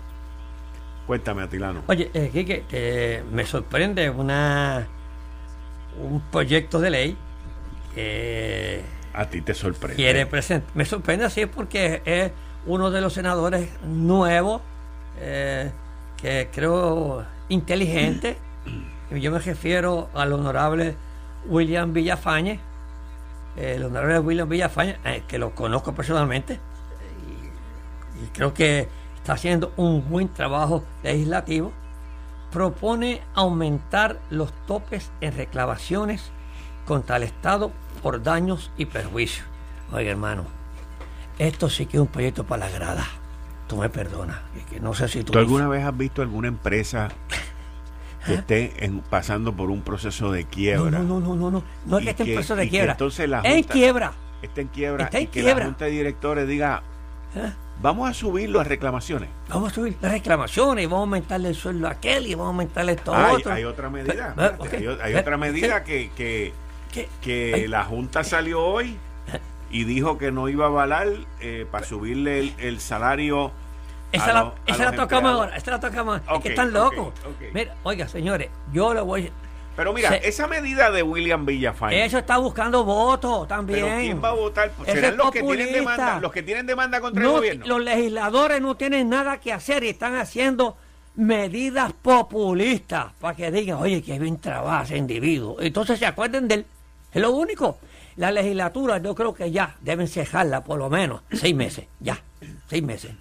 Cuéntame, 1.08 1.42
Atilano. 1.42 1.84
Oye, 1.88 2.10
eh, 2.14 2.30
Quique, 2.32 2.64
eh, 2.72 3.24
me 3.32 3.46
sorprende 3.46 4.10
una 4.10 4.88
un 6.00 6.22
proyecto 6.32 6.80
de 6.80 6.90
ley 6.90 7.18
que 7.94 8.82
A 9.14 9.26
ti 9.26 9.42
te 9.42 9.54
sorprende. 9.54 9.96
quiere 9.98 10.26
presentar. 10.26 10.70
Me 10.76 10.86
sorprende 10.86 11.26
así 11.26 11.46
porque 11.48 12.02
es 12.06 12.32
uno 12.66 12.92
de 12.92 13.02
los 13.02 13.14
senadores 13.14 13.68
nuevos, 13.84 14.62
eh, 15.20 15.72
que 16.22 16.50
creo 16.54 17.26
inteligente. 17.50 18.38
Yo 19.10 19.32
me 19.32 19.40
refiero 19.40 20.10
al 20.14 20.32
honorable 20.34 20.96
William 21.48 21.94
Villafañe, 21.94 22.60
el 23.58 23.84
honorable 23.84 24.20
William 24.20 24.48
Villafañe, 24.48 24.98
eh, 25.04 25.24
que 25.28 25.38
lo 25.38 25.54
conozco 25.54 25.94
personalmente, 25.94 26.60
y 28.24 28.28
creo 28.28 28.54
que 28.54 28.88
está 29.18 29.34
haciendo 29.34 29.74
un 29.78 30.10
buen 30.10 30.30
trabajo 30.30 30.84
legislativo, 31.04 31.74
propone 32.52 33.22
aumentar 33.34 34.20
los 34.30 34.54
topes 34.66 35.12
en 35.22 35.36
reclamaciones 35.36 36.32
contra 36.86 37.18
el 37.18 37.24
Estado 37.24 37.72
por 38.02 38.24
daños 38.24 38.72
y 38.78 38.86
perjuicios. 38.86 39.46
Oiga, 39.92 40.12
hermano, 40.12 40.46
esto 41.38 41.70
sí 41.70 41.86
que 41.86 41.98
es 41.98 42.02
un 42.02 42.08
proyecto 42.08 42.46
para 42.46 42.70
la 42.70 42.72
grada. 42.72 43.21
Tú 43.72 43.78
me 43.78 43.88
perdonas, 43.88 44.38
es 44.58 44.66
que 44.66 44.82
no 44.82 44.94
sé 44.94 45.08
si 45.08 45.24
tú... 45.24 45.32
¿Tú 45.32 45.40
alguna 45.40 45.66
vez 45.70 45.86
has 45.86 45.96
visto 45.98 46.22
alguna 46.22 46.50
empresa 46.50 47.08
que 48.26 48.34
esté 48.34 48.74
en- 48.84 49.00
pasando 49.00 49.54
por 49.56 49.70
un 49.72 49.82
proceso 49.82 50.30
de 50.30 50.44
quiebra? 50.44 51.00
no, 51.00 51.04
no, 51.04 51.20
no, 51.22 51.36
no, 51.38 51.52
no, 51.52 51.64
no 51.86 51.98
es 51.98 52.04
que 52.04 52.10
esté 52.10 52.24
en 52.24 52.28
que- 52.28 52.34
proceso 52.34 52.56
de 52.58 52.64
que 52.66 52.70
quiebra. 52.70 52.92
entonces 52.92 53.30
la 53.30 53.40
en 53.46 53.54
Junta- 53.60 53.74
quiebra. 53.74 54.14
Está 54.42 54.60
en 54.60 54.68
quiebra 54.68 55.04
Está 55.06 55.18
en 55.20 55.24
y 55.24 55.28
que 55.28 55.42
quiebra. 55.42 55.60
la 55.60 55.66
Junta 55.68 55.86
de 55.86 55.92
Directores 55.92 56.48
diga, 56.50 56.84
¿eh? 57.34 57.54
vamos 57.82 58.10
a 58.10 58.14
subir 58.14 58.50
las 58.50 58.68
reclamaciones. 58.68 59.30
Vamos 59.48 59.72
a 59.72 59.76
subir 59.76 59.96
las 60.02 60.12
reclamaciones 60.12 60.84
y 60.84 60.88
vamos 60.88 61.00
a 61.00 61.04
aumentarle 61.04 61.48
el 61.48 61.56
sueldo 61.56 61.88
a 61.88 61.92
aquel 61.92 62.28
y 62.28 62.32
vamos 62.36 62.48
a 62.48 62.50
aumentarle 62.50 62.92
esto 62.92 63.14
a 63.16 63.28
Hay, 63.30 63.36
otro. 63.38 63.54
hay 63.54 63.64
otra 63.64 63.90
medida. 63.90 64.34
Pero, 64.70 64.98
hay, 65.02 65.14
Eh, 65.14 65.18
otra 65.18 65.38
medida 65.38 65.78
eh, 65.78 65.84
que, 66.18 66.54
que, 66.92 67.08
que 67.22 67.68
la 67.70 67.86
Junta 67.86 68.26
salió 68.26 68.62
hoy 68.62 68.98
y 69.72 69.84
dijo 69.86 70.18
que 70.18 70.32
no 70.32 70.50
iba 70.50 70.66
a 70.66 70.68
avalar 70.70 71.08
eh, 71.40 71.66
para 71.72 71.86
subirle 71.86 72.40
el, 72.40 72.54
el 72.60 72.80
salario. 72.80 73.52
Esa 74.12 74.26
a 74.26 74.34
la, 74.34 74.44
los- 74.44 74.54
esa 74.68 74.86
la 74.86 74.92
tocamos 74.96 75.32
ahora, 75.32 75.56
esa 75.56 75.72
la 75.72 75.80
tocamos 75.80 76.20
ahora. 76.20 76.32
Ok, 76.34 76.38
es 76.38 76.44
que 76.44 76.50
están 76.50 76.74
locos. 76.74 77.14
Mira, 77.54 77.76
oiga, 77.84 78.08
señores, 78.08 78.50
yo 78.74 78.94
le 78.94 79.02
voy. 79.02 79.32
Pero 79.76 79.94
mira, 79.94 80.10
Se- 80.10 80.28
esa 80.28 80.48
medida 80.48 80.92
de 80.92 81.02
William 81.02 81.46
Villafañe. 81.46 82.04
Eso 82.06 82.18
está 82.18 82.38
buscando 82.38 82.84
votos 82.84 83.48
también. 83.48 83.86
pero 83.86 83.98
¿quién 84.02 84.22
va 84.22 84.30
a 84.30 84.34
votar? 84.34 84.72
Pues 84.72 84.92
serán 84.92 85.16
los 85.16 85.32
que 85.32 85.42
tienen 85.42 85.72
demanda, 85.72 86.20
los 86.20 86.32
que 86.34 86.44
tienen 86.44 86.66
demanda 86.66 87.00
contra 87.00 87.24
No, 87.24 87.30
el 87.30 87.36
gobierno. 87.38 87.66
los 87.68 87.82
legisladores 87.82 88.62
no 88.62 88.76
tienen 88.76 89.08
nada 89.10 89.40
que 89.40 89.54
hacer 89.54 89.84
y 89.86 89.90
están 89.90 90.16
haciendo 90.16 90.76
medidas 91.16 91.94
populistas 91.94 93.14
para 93.20 93.36
que 93.36 93.50
digan, 93.52 93.78
oye, 93.78 94.02
que 94.02 94.20
bien 94.20 94.38
trabaja 94.40 94.84
ese 94.84 94.98
individuo. 94.98 95.56
Entonces 95.62 96.00
se 96.00 96.06
acuerden 96.06 96.48
de 96.50 96.56
él. 96.56 96.66
Es 97.14 97.22
lo 97.22 97.32
único. 97.32 97.78
La 98.18 98.32
legislatura 98.32 98.98
yo 99.00 99.16
creo 99.16 99.34
que 99.34 99.52
ya 99.52 99.76
deben 99.82 100.08
cejarla 100.08 100.64
por 100.64 100.78
lo 100.80 100.90
menos 100.90 101.22
seis 101.32 101.56
meses. 101.56 101.86
Ya, 102.00 102.20
seis 102.68 102.84
meses. 102.84 103.12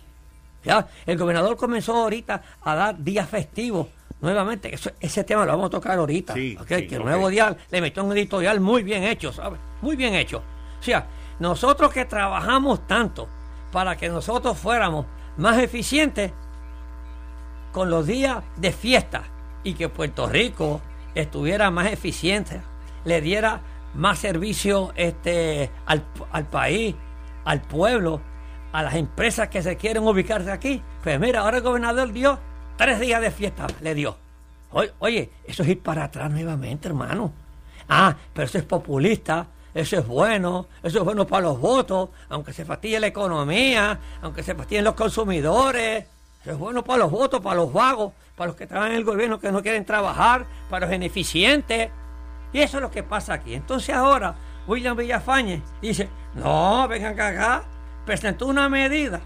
Ya, 0.64 0.86
el 1.06 1.16
gobernador 1.16 1.56
comenzó 1.56 1.94
ahorita 1.96 2.42
a 2.62 2.74
dar 2.74 2.98
días 3.02 3.28
festivos 3.28 3.86
nuevamente. 4.20 4.74
Eso- 4.74 4.90
ese 5.00 5.24
tema 5.24 5.44
lo 5.46 5.52
vamos 5.52 5.66
a 5.66 5.70
tocar 5.70 5.98
ahorita. 5.98 6.34
Sí, 6.34 6.56
sí, 6.68 6.86
que 6.86 6.96
el 6.96 7.04
nuevo 7.04 7.28
día 7.30 7.56
le 7.70 7.80
metió 7.80 8.04
un 8.04 8.12
editorial 8.12 8.60
muy 8.60 8.82
bien 8.82 9.04
hecho, 9.04 9.32
¿sabes? 9.32 9.58
Muy 9.80 9.96
bien 9.96 10.14
hecho. 10.14 10.42
O 10.78 10.82
sea, 10.82 11.06
nosotros 11.38 11.92
que 11.92 12.04
trabajamos 12.04 12.86
tanto, 12.86 13.28
para 13.72 13.96
que 13.96 14.08
nosotros 14.08 14.58
fuéramos 14.58 15.06
más 15.38 15.58
eficientes 15.58 16.32
con 17.72 17.88
los 17.88 18.06
días 18.06 18.42
de 18.56 18.72
fiesta 18.72 19.22
y 19.62 19.74
que 19.74 19.88
Puerto 19.88 20.26
Rico 20.28 20.80
estuviera 21.14 21.70
más 21.70 21.90
eficiente, 21.92 22.60
le 23.04 23.20
diera 23.20 23.60
más 23.94 24.18
servicio 24.18 24.92
este, 24.96 25.70
al, 25.86 26.04
al 26.32 26.46
país, 26.46 26.94
al 27.44 27.60
pueblo, 27.62 28.20
a 28.72 28.82
las 28.82 28.94
empresas 28.94 29.48
que 29.48 29.62
se 29.62 29.76
quieren 29.76 30.02
ubicarse 30.04 30.50
aquí. 30.50 30.82
Pues 31.02 31.18
mira, 31.18 31.40
ahora 31.40 31.58
el 31.58 31.62
gobernador 31.62 32.12
dio 32.12 32.38
tres 32.76 33.00
días 33.00 33.20
de 33.20 33.30
fiesta, 33.30 33.66
le 33.80 33.94
dio. 33.94 34.16
Oye, 35.00 35.30
eso 35.44 35.62
es 35.62 35.68
ir 35.68 35.82
para 35.82 36.04
atrás 36.04 36.30
nuevamente, 36.30 36.88
hermano. 36.88 37.32
Ah, 37.88 38.14
pero 38.32 38.46
eso 38.46 38.58
es 38.58 38.64
populista, 38.64 39.48
eso 39.74 39.98
es 39.98 40.06
bueno, 40.06 40.66
eso 40.82 40.98
es 40.98 41.04
bueno 41.04 41.26
para 41.26 41.48
los 41.48 41.60
votos, 41.60 42.10
aunque 42.28 42.52
se 42.52 42.64
fastidie 42.64 43.00
la 43.00 43.08
economía, 43.08 43.98
aunque 44.22 44.44
se 44.44 44.54
fastidien 44.54 44.84
los 44.84 44.94
consumidores. 44.94 46.06
Eso 46.42 46.52
es 46.52 46.58
bueno 46.58 46.84
para 46.84 47.00
los 47.00 47.10
votos, 47.10 47.40
para 47.40 47.56
los 47.56 47.72
vagos, 47.72 48.12
para 48.36 48.48
los 48.48 48.56
que 48.56 48.66
trabajan 48.66 48.92
en 48.92 48.98
el 48.98 49.04
gobierno 49.04 49.40
que 49.40 49.50
no 49.50 49.60
quieren 49.60 49.84
trabajar, 49.84 50.46
para 50.70 50.86
los 50.86 50.94
ineficientes. 50.94 51.90
Y 52.52 52.60
eso 52.60 52.78
es 52.78 52.82
lo 52.82 52.90
que 52.90 53.02
pasa 53.02 53.34
aquí. 53.34 53.54
Entonces 53.54 53.94
ahora 53.94 54.34
William 54.66 54.96
Villafañe 54.96 55.62
dice, 55.80 56.08
no, 56.34 56.86
vengan 56.88 57.18
acá, 57.18 57.64
presentó 58.04 58.46
una 58.46 58.68
medida 58.68 59.20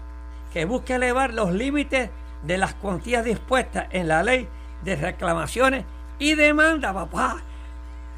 que 0.53 0.65
busca 0.65 0.95
elevar 0.95 1.33
los 1.33 1.51
límites 1.51 2.09
de 2.43 2.57
las 2.57 2.75
cuantías 2.75 3.25
dispuestas 3.25 3.87
en 3.91 4.07
la 4.07 4.23
ley 4.23 4.47
de 4.83 4.95
reclamaciones 4.95 5.85
y 6.19 6.35
demanda, 6.35 6.93
papá. 6.93 7.41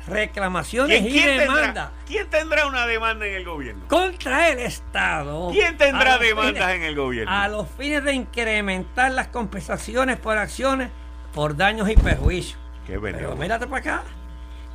Reclamaciones 0.08 1.02
y 1.02 1.20
demanda. 1.20 1.92
¿Quién 2.06 2.30
tendrá 2.30 2.66
una 2.66 2.88
demanda 2.88 3.26
en 3.26 3.34
el 3.34 3.44
gobierno? 3.44 3.84
Contra 3.90 4.50
el 4.50 4.60
Estado. 4.60 5.50
¿Quién 5.52 5.76
tendrá 5.78 6.18
demandas 6.18 6.72
en 6.76 6.84
el 6.84 6.96
gobierno? 6.96 7.30
A 7.30 7.50
los 7.50 7.68
fines 7.78 8.04
de 8.06 8.14
incrementar 8.14 9.12
las 9.12 9.28
compensaciones 9.28 10.18
por 10.18 10.38
acciones 10.38 10.92
por 11.34 11.58
daños 11.58 11.90
y 11.90 11.96
perjuicios. 11.96 12.58
Qué 12.86 12.98
Pero 13.00 13.36
mírate 13.36 13.68
para 13.68 13.80
acá. 13.80 14.04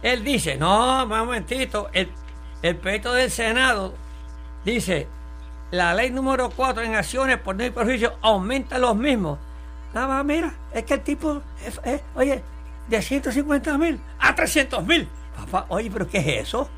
Él 0.03 0.25
dice, 0.25 0.57
no, 0.57 1.05
un 1.05 1.09
momentito, 1.09 1.89
el, 1.93 2.11
el 2.63 2.81
del 2.81 3.31
Senado 3.31 3.95
dice, 4.65 5.07
la 5.71 5.95
ley 5.95 6.11
número 6.11 6.51
4 6.51 6.83
en 6.83 6.95
acciones 6.97 7.39
por 7.39 7.57
daños 7.57 7.73
y 7.73 7.75
perjuicios 7.75 8.13
aumenta 8.21 8.79
los 8.79 8.97
mismos. 8.97 9.39
Nada 9.95 10.09
más, 10.09 10.25
mira, 10.25 10.53
es 10.73 10.85
que 10.85 10.95
el 10.95 11.01
tipo, 11.01 11.41
oye, 12.15 12.43
de 12.89 13.03
150 13.03 13.79
mil 13.79 14.01
a 14.19 14.35
300 14.35 14.85
mil. 14.85 15.09
Papá, 15.37 15.67
oye, 15.69 15.91
pero 15.91 16.09
¿qué 16.09 16.19
es 16.19 16.49
eso? 16.49 16.69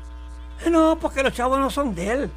No, 0.69 0.97
porque 0.99 1.23
los 1.23 1.33
chavos 1.33 1.59
no 1.59 1.69
son 1.69 1.93
de 1.95 2.11
él. 2.11 2.31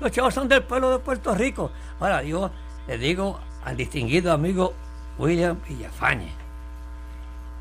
Los 0.00 0.10
chavos 0.10 0.34
son 0.34 0.48
del 0.48 0.62
pueblo 0.62 0.90
de 0.90 0.98
Puerto 0.98 1.34
Rico. 1.34 1.70
Ahora, 2.00 2.22
yo 2.22 2.50
le 2.88 2.98
digo 2.98 3.38
al 3.64 3.76
distinguido 3.76 4.32
amigo 4.32 4.72
William 5.18 5.58
Villafañe. 5.68 6.39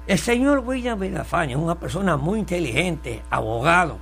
El 0.09 0.17
señor 0.17 0.63
William 0.65 0.99
Villafañe 0.99 1.51
es 1.51 1.59
una 1.59 1.75
persona 1.75 2.17
muy 2.17 2.39
inteligente, 2.39 3.21
abogado. 3.29 3.99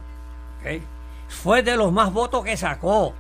Fue 1.28 1.64
de 1.64 1.76
los 1.76 1.92
más 1.92 2.14
votos 2.14 2.46
que 2.46 2.56
sacó. 2.56 3.14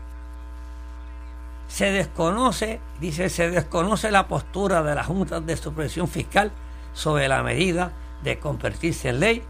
Se 1.68 1.92
desconoce, 1.92 2.80
dice, 3.02 3.28
se 3.28 3.50
desconoce 3.50 4.10
la 4.10 4.30
postura 4.30 4.84
de 4.84 4.96
la 4.96 5.04
Junta 5.04 5.42
de 5.42 5.58
Supervisión 5.58 6.08
Fiscal 6.08 6.50
sobre 6.94 7.28
la 7.28 7.44
medida 7.44 7.92
de 8.24 8.40
convertirse 8.40 9.10
en 9.10 9.20
ley 9.20 9.44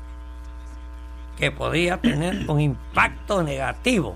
que 1.38 1.52
podría 1.52 2.02
tener 2.02 2.44
un 2.50 2.60
impacto 2.60 3.44
negativo 3.44 4.16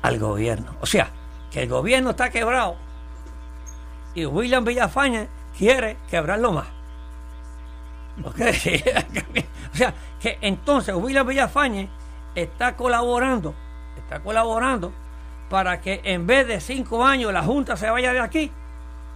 al 0.00 0.18
gobierno. 0.18 0.74
O 0.80 0.86
sea, 0.86 1.10
que 1.50 1.64
el 1.64 1.68
gobierno 1.68 2.12
está 2.12 2.30
quebrado 2.30 2.76
y 4.14 4.24
William 4.24 4.64
Villafaña 4.64 5.26
quiere 5.58 5.98
quebrarlo 6.08 6.52
más. 6.52 6.79
o 9.72 9.76
sea, 9.76 9.94
que 10.20 10.38
entonces 10.40 10.94
William 10.94 11.26
Villafañe 11.26 11.88
está 12.34 12.76
colaborando, 12.76 13.54
está 13.96 14.20
colaborando 14.20 14.92
para 15.48 15.80
que 15.80 16.00
en 16.04 16.26
vez 16.26 16.46
de 16.46 16.60
cinco 16.60 17.04
años 17.04 17.32
la 17.32 17.42
Junta 17.42 17.76
se 17.76 17.90
vaya 17.90 18.12
de 18.12 18.20
aquí, 18.20 18.50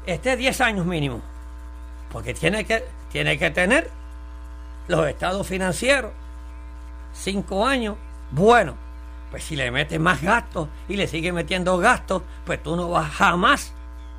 esté 0.07 0.37
diez 0.37 0.61
años 0.61 0.87
mínimo. 0.87 1.23
Porque 2.11 2.35
tiene 2.35 2.65
que, 2.65 2.85
tiene 3.11 3.39
que 3.39 3.51
tener 3.51 3.91
los 4.89 5.07
estados 5.09 5.47
financieros, 5.47 6.13
cinco 7.13 7.67
años, 7.67 7.97
bueno, 8.31 8.75
pues 9.31 9.45
si 9.45 9.57
le 9.57 9.71
metes 9.71 9.99
más 9.99 10.23
gastos 10.23 10.69
y 10.89 10.97
le 10.97 11.07
sigue 11.07 11.33
metiendo 11.33 11.79
gastos, 11.79 12.23
pues 12.45 12.63
tú 12.63 12.77
no 12.77 12.91
vas 12.91 13.11
jamás, 13.11 13.73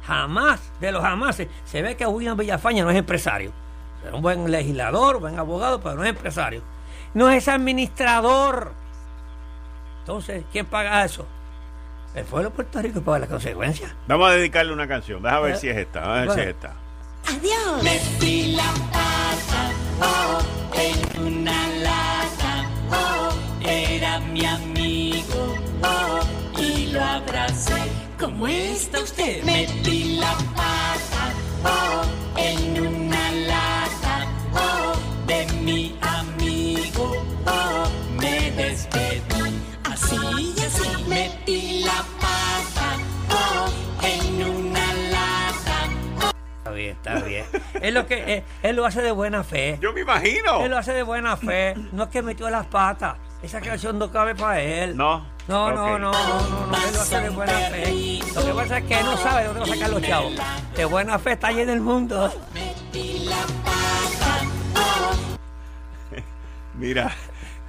jamás 0.05 0.61
de 0.79 0.91
los 0.91 1.01
jamases. 1.01 1.47
Se 1.65 1.81
ve 1.81 1.95
que 1.95 2.05
William 2.05 2.37
Villafaña 2.37 2.83
no 2.83 2.91
es 2.91 2.97
empresario. 2.97 3.51
Es 4.05 4.13
un 4.13 4.21
buen 4.21 4.49
legislador, 4.49 5.19
buen 5.19 5.37
abogado, 5.39 5.81
pero 5.81 5.95
no 5.95 6.03
es 6.03 6.09
empresario. 6.09 6.61
No 7.13 7.29
es 7.29 7.47
administrador. 7.47 8.73
Entonces, 9.99 10.43
¿quién 10.51 10.65
paga 10.65 11.03
eso? 11.03 11.25
El 12.13 12.23
pueblo 12.25 12.49
de 12.49 12.55
Puerto 12.55 12.81
Rico 12.81 13.01
paga 13.01 13.19
las 13.19 13.29
consecuencias. 13.29 13.91
Vamos 14.07 14.29
a 14.29 14.33
dedicarle 14.33 14.71
una 14.71 14.87
canción. 14.87 15.21
Déjame 15.21 15.47
ver 15.47 15.55
eh, 15.55 15.59
si 15.59 15.69
es 15.69 15.77
esta. 15.77 16.03
a 16.03 16.21
ver 16.21 16.31
si 16.31 16.39
es 16.39 16.47
esta. 16.47 16.73
Adiós. 17.27 17.83
Metí 17.83 18.55
la 18.55 18.73
pata 18.91 19.71
oh, 20.01 20.41
en 20.75 21.23
una 21.23 21.67
lata. 21.67 22.69
Oh, 22.91 23.29
era 23.67 24.19
mi 24.19 24.45
amigo 24.45 25.55
oh, 25.83 26.61
y 26.61 26.87
lo 26.87 27.03
abracé. 27.03 27.81
¿Cómo 28.19 28.47
está 28.47 29.01
usted? 29.01 29.43
Metí 29.43 30.17
la 30.17 30.33
pata 30.55 31.04
bien, 46.85 46.97
está 46.97 47.19
bien. 47.19 47.45
es 47.81 47.93
lo 47.93 48.05
que 48.05 48.43
él 48.63 48.75
lo 48.75 48.85
hace 48.85 49.01
de 49.01 49.11
buena 49.11 49.43
fe. 49.43 49.77
Yo 49.81 49.93
me 49.93 50.01
imagino. 50.01 50.61
Él 50.61 50.69
lo 50.71 50.77
hace 50.77 50.91
de 50.93 51.03
buena 51.03 51.37
fe. 51.37 51.75
No 51.91 52.03
es 52.03 52.09
que 52.09 52.21
metió 52.21 52.49
las 52.49 52.65
patas. 52.67 53.15
Esa 53.41 53.61
canción 53.61 53.97
no 53.99 54.11
cabe 54.11 54.35
para 54.35 54.61
él. 54.61 54.97
No. 54.97 55.25
No, 55.47 55.71
no, 55.71 55.99
no, 55.99 56.11
no, 56.11 56.11
no, 56.11 56.87
él 56.87 56.93
lo 56.93 57.01
hace 57.01 57.21
de 57.21 57.29
buena 57.29 57.53
fe. 57.53 58.19
Lo 58.33 58.45
que 58.45 58.53
pasa 58.53 58.79
es 58.79 58.85
que 58.85 58.99
él 58.99 59.05
no 59.05 59.15
sabe 59.17 59.41
de 59.41 59.47
dónde 59.47 59.59
va 59.59 59.65
a 59.65 59.69
sacar 59.69 59.89
los 59.91 60.01
chavos. 60.01 60.33
De 60.75 60.85
buena 60.85 61.19
fe 61.19 61.33
está 61.33 61.47
allí 61.47 61.61
en 61.61 61.69
el 61.69 61.81
mundo. 61.81 62.33
Mira, 66.73 67.15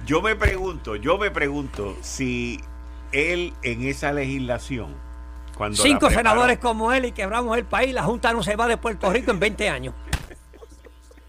yo 0.07 0.23
me 0.23 0.35
pregunto, 0.35 0.95
yo 0.95 1.19
me 1.19 1.29
pregunto 1.29 1.95
si 2.01 2.59
él 3.11 3.53
en 3.61 3.87
esa 3.87 4.11
legislación 4.11 4.95
Cinco 5.73 6.09
senadores 6.09 6.59
como 6.59 6.93
él 6.93 7.05
y 7.05 7.11
quebramos 7.11 7.57
el 7.57 7.65
país, 7.65 7.93
la 7.93 8.03
Junta 8.03 8.31
no 8.33 8.43
se 8.43 8.55
va 8.55 8.67
de 8.67 8.77
Puerto 8.77 9.11
Rico 9.11 9.31
en 9.31 9.39
20 9.39 9.69
años. 9.69 9.95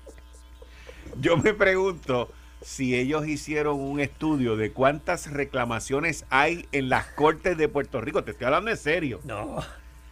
Yo 1.21 1.37
me 1.37 1.55
pregunto 1.55 2.31
si 2.61 2.95
ellos 2.95 3.27
hicieron 3.27 3.81
un 3.81 4.01
estudio 4.01 4.57
de 4.57 4.73
cuántas 4.73 5.31
reclamaciones 5.31 6.25
hay 6.29 6.69
en 6.73 6.89
las 6.89 7.07
cortes 7.07 7.57
de 7.57 7.69
Puerto 7.69 8.01
Rico. 8.01 8.23
Te 8.25 8.33
estoy 8.33 8.47
hablando 8.47 8.71
en 8.71 8.77
serio. 8.77 9.21
No. 9.25 9.57
O 9.57 9.65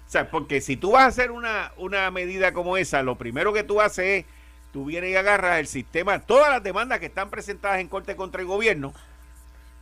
sea, 0.06 0.30
porque 0.30 0.60
si 0.60 0.76
tú 0.76 0.92
vas 0.92 1.02
a 1.02 1.06
hacer 1.06 1.30
una, 1.30 1.72
una 1.76 2.10
medida 2.10 2.52
como 2.52 2.76
esa, 2.76 3.02
lo 3.02 3.16
primero 3.16 3.52
que 3.52 3.64
tú 3.64 3.80
haces 3.80 4.24
es, 4.24 4.24
tú 4.72 4.86
vienes 4.86 5.10
y 5.10 5.16
agarras 5.16 5.58
el 5.58 5.66
sistema, 5.66 6.20
todas 6.20 6.50
las 6.50 6.62
demandas 6.62 7.00
que 7.00 7.06
están 7.06 7.28
presentadas 7.28 7.80
en 7.80 7.88
corte 7.88 8.16
contra 8.16 8.40
el 8.40 8.46
gobierno, 8.46 8.94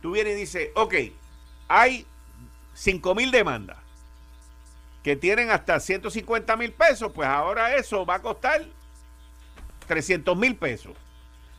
tú 0.01 0.11
vienes 0.11 0.33
y 0.33 0.39
dices, 0.39 0.69
ok, 0.75 0.95
hay 1.67 2.05
5 2.73 3.15
mil 3.15 3.31
demandas 3.31 3.84
que 5.05 5.15
tienen 5.15 5.51
hasta 5.51 5.79
150 5.79 6.57
mil 6.57 6.71
pesos, 6.71 7.11
pues 7.13 7.27
ahora 7.27 7.75
eso 7.75 8.07
va 8.07 8.15
a 8.15 8.21
costar 8.23 8.65
300 9.87 10.35
mil 10.35 10.55
pesos. 10.55 10.93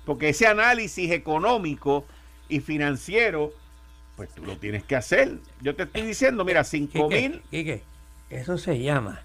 Porque 0.05 0.31
ese 0.31 0.49
análisis 0.49 1.13
económico 1.13 2.05
y 2.49 2.59
financiero, 2.59 3.53
pues 4.17 4.31
tú 4.31 4.45
lo 4.45 4.57
tienes 4.57 4.83
que 4.83 4.97
hacer. 4.97 5.39
Yo 5.61 5.77
te 5.77 5.85
estoy 5.85 6.03
diciendo, 6.03 6.45
mira, 6.45 6.65
5 6.65 7.09
mil. 7.09 7.41
qué? 7.53 7.85
eso 8.31 8.59
se 8.59 8.81
llama. 8.81 9.23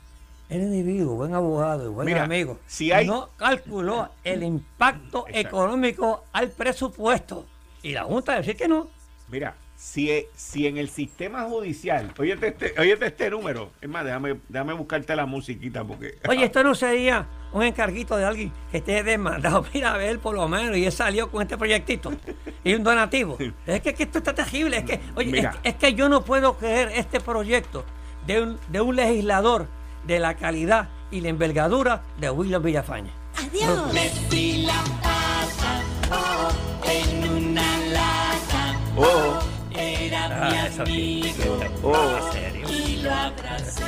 El 0.50 0.62
individuo, 0.62 1.16
buen 1.16 1.34
abogado 1.34 1.88
y 1.88 1.90
buen 1.90 2.16
amigo, 2.16 2.60
si 2.68 2.92
hay... 2.92 3.08
no 3.08 3.32
calculó 3.38 4.12
el 4.24 4.44
impacto 4.44 5.26
económico 5.30 6.26
al 6.32 6.52
presupuesto. 6.52 7.48
Y 7.82 7.94
la 7.94 8.04
Junta 8.04 8.36
decir 8.36 8.56
que 8.56 8.68
no. 8.68 8.88
Mira, 9.30 9.56
si, 9.82 10.28
si 10.36 10.68
en 10.68 10.78
el 10.78 10.90
sistema 10.90 11.46
judicial, 11.46 12.14
oye 12.20 12.34
este, 12.34 12.76
este 13.04 13.30
número, 13.32 13.72
es 13.82 13.90
más, 13.90 14.06
déjame, 14.06 14.40
déjame 14.48 14.74
buscarte 14.74 15.16
la 15.16 15.26
musiquita 15.26 15.84
porque... 15.84 16.20
Oye, 16.30 16.46
esto 16.46 16.64
no 16.64 16.76
sería 16.76 17.28
un 17.52 17.64
encarguito 17.64 18.16
de 18.16 18.24
alguien 18.24 18.54
que 18.72 18.78
esté 18.78 19.02
demandado, 19.02 19.66
mira 19.74 19.96
a 19.96 19.98
ver 19.98 20.20
por 20.20 20.36
lo 20.36 20.48
menos, 20.48 20.78
y 20.78 20.86
él 20.86 20.92
salió 20.92 21.32
con 21.32 21.42
este 21.42 21.58
proyectito 21.58 22.14
y 22.64 22.76
un 22.76 22.84
donativo. 22.84 23.40
Es 23.66 23.82
que, 23.82 23.96
esto 23.98 24.20
está 24.20 24.36
terrible, 24.36 24.78
es 24.78 24.84
que, 24.84 25.00
oye, 25.16 25.50
es, 25.64 25.76
que 25.76 25.94
yo 25.96 26.08
no 26.10 26.24
puedo 26.24 26.58
creer 26.58 26.92
este 26.94 27.20
proyecto 27.20 27.84
de 28.28 28.44
un, 28.44 28.60
de 28.70 28.82
un 28.82 28.96
legislador 28.96 29.68
de 30.06 30.20
la 30.20 30.36
calidad 30.36 30.90
y 31.10 31.22
la 31.22 31.30
envergadura 31.30 32.04
de 32.20 32.30
William 32.30 32.62
Villafañe. 32.62 33.12
Adiós. 33.36 33.92
Metí 33.92 34.62
la 34.62 34.84
pata, 35.02 35.82
oh, 36.12 36.88
en 36.88 37.30
una 37.32 37.78
lata, 37.88 38.80
Oh, 38.98 39.40
era 39.76 40.26
Ah, 40.26 40.50
mi 40.50 40.58
eso 40.58 40.86
sí. 40.86 41.22
amigo 41.34 41.60
oh. 41.84 42.32
serio. 42.32 42.70
y 42.70 43.02
lo 43.02 43.14
abracé. 43.14 43.84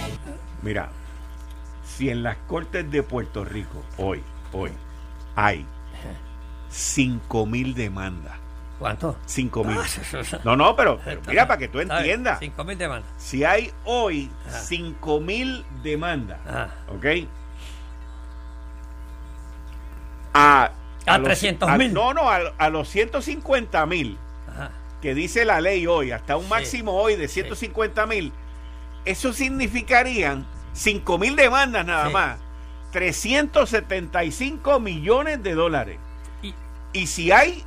Mira, 0.62 0.90
si 1.86 2.10
en 2.10 2.24
las 2.24 2.38
cortes 2.48 2.90
de 2.90 3.04
Puerto 3.04 3.44
Rico 3.44 3.84
hoy, 3.98 4.24
hoy, 4.52 4.72
hay 5.36 5.66
5 6.70 7.46
mil 7.46 7.74
demandas. 7.76 8.34
¿Cuánto? 8.80 9.16
5 9.26 9.64
mil. 9.64 9.78
Ah, 9.80 9.86
eso- 9.86 10.20
eso- 10.20 10.40
No, 10.44 10.56
no, 10.56 10.76
pero, 10.76 11.00
pero 11.06 11.22
mira, 11.28 11.48
para 11.48 11.58
que 11.60 11.68
tú 11.68 11.80
entiendas. 11.80 12.40
Cinco 12.40 12.64
mil 12.64 12.78
demandas. 12.78 13.10
Si 13.18 13.44
hay 13.44 13.72
hoy 13.86 14.30
Ah. 14.48 14.52
5 14.52 15.20
mil 15.20 15.64
demandas. 15.84 16.40
¿ok? 16.90 17.06
A, 20.34 20.72
A 21.06 21.18
los- 21.18 21.28
300.000. 21.28 21.92
a- 21.92 21.94
No, 21.94 22.14
no, 22.14 22.30
a, 22.30 22.40
a 22.58 22.70
los 22.70 22.90
150 22.90 23.86
mil 23.86 24.18
Ajá. 24.50 24.72
Que 25.04 25.14
dice 25.14 25.44
la 25.46 25.60
ley 25.62 25.86
hoy, 25.86 26.12
hasta 26.12 26.38
un 26.38 26.46
Sí. 26.46 26.50
máximo 26.50 26.94
hoy 26.94 27.18
de 27.18 27.28
150 27.28 28.06
mil, 28.08 28.32
eso 29.04 29.34
significarían 29.34 30.48
5 30.72 31.18
mil 31.20 31.36
demandas 31.36 31.86
nada 31.86 32.08
Sí. 32.08 32.14
más, 32.14 32.40
375 32.94 34.80
millones 34.80 35.44
de 35.44 35.54
dólares. 35.56 35.98
Y- 36.42 36.54
Y 36.94 37.08
si 37.08 37.32
hay, 37.32 37.64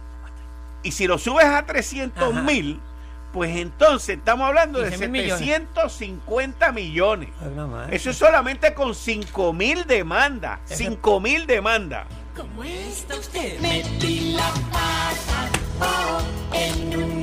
y 0.82 0.92
si 0.92 1.06
lo 1.06 1.18
subes 1.18 1.44
a 1.46 1.66
300 1.66 2.32
Ajá. 2.32 2.42
mil, 2.42 2.80
pues 3.32 3.54
entonces 3.56 4.16
estamos 4.18 4.46
hablando 4.48 4.78
de 4.80 4.88
15.000 4.90 5.10
millones. 5.24 5.38
750 5.40 6.72
millones. 6.72 7.28
Eso 7.90 8.10
es 8.10 8.16
solamente 8.16 8.72
con 8.72 8.94
5 8.94 9.52
mil 9.52 9.84
demandas. 9.86 10.60
Ese- 10.70 10.84
5 10.84 11.20
mil 11.20 11.46
demandas. 11.46 12.06
¿Cómo 12.34 12.62
está 12.64 13.16
usted? 13.16 13.58
Metí 13.60 14.32
la 14.32 14.48
pata, 14.72 15.50
oh, 15.80 16.54
en 16.54 16.96
una 17.02 17.15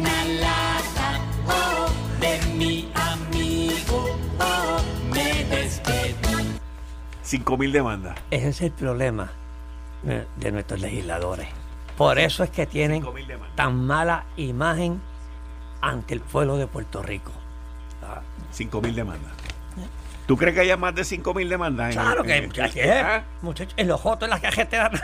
5 7.24 7.58
mil 7.58 7.72
demandas. 7.72 8.18
Ese 8.32 8.50
es 8.50 8.62
el 8.62 8.72
problema 8.72 9.32
de 10.38 10.52
nuestros 10.52 10.80
legisladores. 10.82 11.48
Por 11.98 12.20
eso 12.20 12.44
es 12.44 12.50
que 12.50 12.66
tienen 12.66 13.04
5.000 13.04 13.38
tan 13.56 13.86
mala 13.86 14.26
imagen 14.36 15.02
ante 15.82 16.14
el 16.16 16.22
pueblo 16.22 16.58
de 16.58 16.68
Puerto 16.68 17.02
Rico. 17.02 17.32
Ah, 18.04 18.22
5 18.52 18.82
mil 18.82 18.96
demandas. 18.96 19.32
¿Tú 20.26 20.38
crees 20.38 20.54
que 20.56 20.62
haya 20.62 20.78
más 20.78 20.96
de 20.96 21.04
5 21.04 21.34
mil 21.34 21.48
demandas? 21.50 21.88
en- 21.96 22.02
Claro 22.02 22.24
que 22.24 22.36
en- 22.38 22.46
muchachos, 22.48 22.78
¿Ah? 23.04 23.24
muchachos, 23.42 23.74
en 23.78 23.88
los 23.88 24.00
jotos, 24.02 24.26
en 24.26 24.30
las 24.32 24.40
cajeteras. 24.42 25.02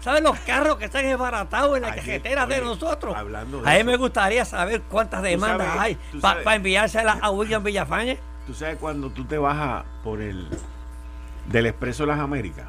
¿Saben 0.00 0.24
los, 0.24 0.38
carros 0.40 0.76
que 0.76 0.84
están 0.86 1.04
desbaratados 1.04 1.76
en 1.76 1.82
las 1.82 1.94
cajeteras 1.96 2.48
de 2.48 2.60
nosotros? 2.60 3.14
hablando 3.16 3.62
de 3.62 3.68
a 3.68 3.72
mí 3.72 3.76
eso. 3.78 3.86
me 3.86 3.96
gustaría 3.96 4.44
saber 4.44 4.82
cuántas 4.82 5.22
demandas 5.22 5.68
sabes- 5.68 5.80
hay 5.80 6.20
para 6.20 6.42
sabes- 6.42 6.56
enviárselas 6.56 7.18
a 7.22 7.30
William 7.30 7.62
Villafañe. 7.62 8.18
Tú 8.46 8.54
sabes 8.54 8.76
cuando 8.78 9.10
tú 9.10 9.24
te 9.24 9.38
bajas 9.38 9.84
por 10.02 10.20
el 10.20 10.46
del 11.48 11.66
Expreso 11.66 12.04
las 12.06 12.18
Américas 12.18 12.66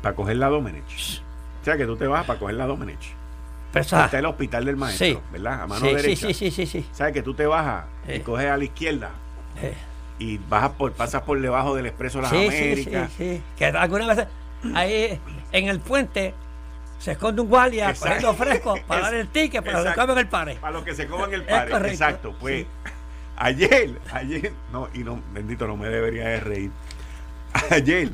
para 0.00 0.14
coger 0.14 0.36
la 0.36 0.48
Domenech. 0.48 1.20
O 1.60 1.64
sea 1.64 1.76
que 1.76 1.84
tú 1.86 1.96
te 1.96 2.06
vas 2.06 2.24
para 2.26 2.38
coger 2.38 2.56
la 2.56 2.66
Domenech. 2.66 3.14
Pero 3.72 3.82
eso- 3.84 4.04
Está 4.04 4.18
el 4.18 4.26
hospital 4.26 4.64
del 4.64 4.76
maestro, 4.76 5.06
Sí. 5.06 5.18
¿verdad? 5.30 5.62
A 5.62 5.66
mano 5.66 5.86
sí, 5.86 5.94
derecha. 5.94 6.26
sí, 6.28 6.34
sí, 6.34 6.50
sí, 6.50 6.66
sí. 6.66 6.86
¿Sabes 6.92 7.14
que 7.14 7.22
tú 7.22 7.32
te 7.34 7.46
bajas 7.46 7.84
y 8.06 8.14
Sí. 8.14 8.20
coges 8.20 8.48
a 8.50 8.56
la 8.56 8.64
izquierda 8.64 9.10
Eh, 9.62 9.74
y 10.18 10.38
bajas 10.38 10.70
por, 10.72 10.92
pasas 10.92 11.22
por 11.22 11.40
debajo 11.40 11.74
del 11.74 11.86
Expreso 11.86 12.20
las 12.20 12.32
Américas? 12.32 13.10
sí, 13.16 13.36
sí. 13.36 13.42
Que 13.56 13.66
algunas 13.66 14.08
veces 14.08 14.26
ahí 14.74 15.18
en 15.52 15.68
el 15.68 15.80
puente 15.80 16.34
se 16.98 17.12
esconde 17.12 17.40
un 17.42 17.48
guardia 17.48 17.94
poniendo 17.98 18.34
fresco 18.34 18.74
para 18.86 19.00
dar 19.04 19.14
el 19.14 19.28
ticket 19.28 19.62
para 19.64 19.76
que 19.76 19.80
Exacto. 19.88 20.00
comen 20.02 20.18
el 20.18 20.28
pare. 20.28 20.54
Para 20.56 20.72
los 20.74 20.84
que 20.84 20.94
se 20.94 21.06
coman 21.06 21.32
el 21.32 21.44
pare. 21.44 21.90
Exacto. 21.90 22.34
Pues. 22.38 22.66
Ayer, 23.36 23.98
ayer, 24.12 24.52
no, 24.72 24.88
y 24.94 24.98
no, 25.00 25.20
bendito, 25.32 25.66
no 25.66 25.76
me 25.76 25.88
debería 25.88 26.28
de 26.28 26.40
reír. 26.40 26.70
Ayer, 27.70 28.10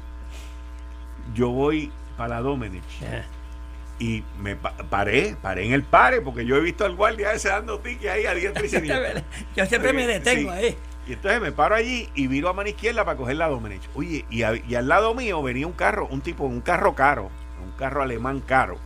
yo 1.34 1.50
voy 1.50 1.92
para 2.16 2.36
la 2.36 2.40
Domenech 2.40 2.82
y 4.00 4.22
me 4.40 4.56
pa- 4.56 4.74
paré, 4.90 5.36
paré 5.42 5.66
en 5.66 5.72
el 5.72 5.82
pare, 5.82 6.20
porque 6.20 6.46
yo 6.46 6.56
he 6.56 6.60
visto 6.60 6.84
al 6.84 6.94
guardia 6.94 7.32
ese 7.32 7.48
dando 7.48 7.78
ticket 7.80 8.10
ahí 8.10 8.26
a 8.26 8.34
diestra 8.34 8.64
y 8.64 8.68
siniestra. 8.68 9.22
Yo 9.56 9.66
siempre 9.66 9.92
me 9.92 10.06
detengo 10.06 10.52
Sí. 10.52 10.56
ahí. 10.58 10.76
Y 11.08 11.14
entonces 11.14 11.40
me 11.40 11.52
paro 11.52 11.74
allí 11.74 12.08
y 12.14 12.26
viro 12.28 12.48
a 12.48 12.52
mano 12.52 12.68
izquierda 12.68 13.04
para 13.04 13.16
coger 13.16 13.36
la 13.36 13.48
Domenech. 13.48 13.82
Oye, 13.94 14.24
y, 14.30 14.42
a- 14.42 14.54
y 14.56 14.74
al 14.76 14.86
lado 14.88 15.14
mío 15.14 15.42
venía 15.42 15.66
un 15.66 15.72
carro, 15.72 16.06
un 16.10 16.20
tipo, 16.20 16.44
un 16.44 16.60
carro 16.60 16.94
caro, 16.94 17.30
un 17.64 17.72
carro 17.72 18.02
alemán 18.02 18.40
caro. 18.40 18.78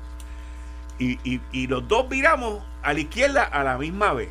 Y, 0.99 1.19
y- 1.31 1.41
y 1.53 1.67
los 1.67 1.87
dos 1.89 2.09
viramos 2.09 2.63
a 2.83 2.93
la 2.95 3.01
izquierda 3.01 3.43
a 3.45 3.65
la 3.65 3.77
misma 3.77 4.13
vez. 4.15 4.29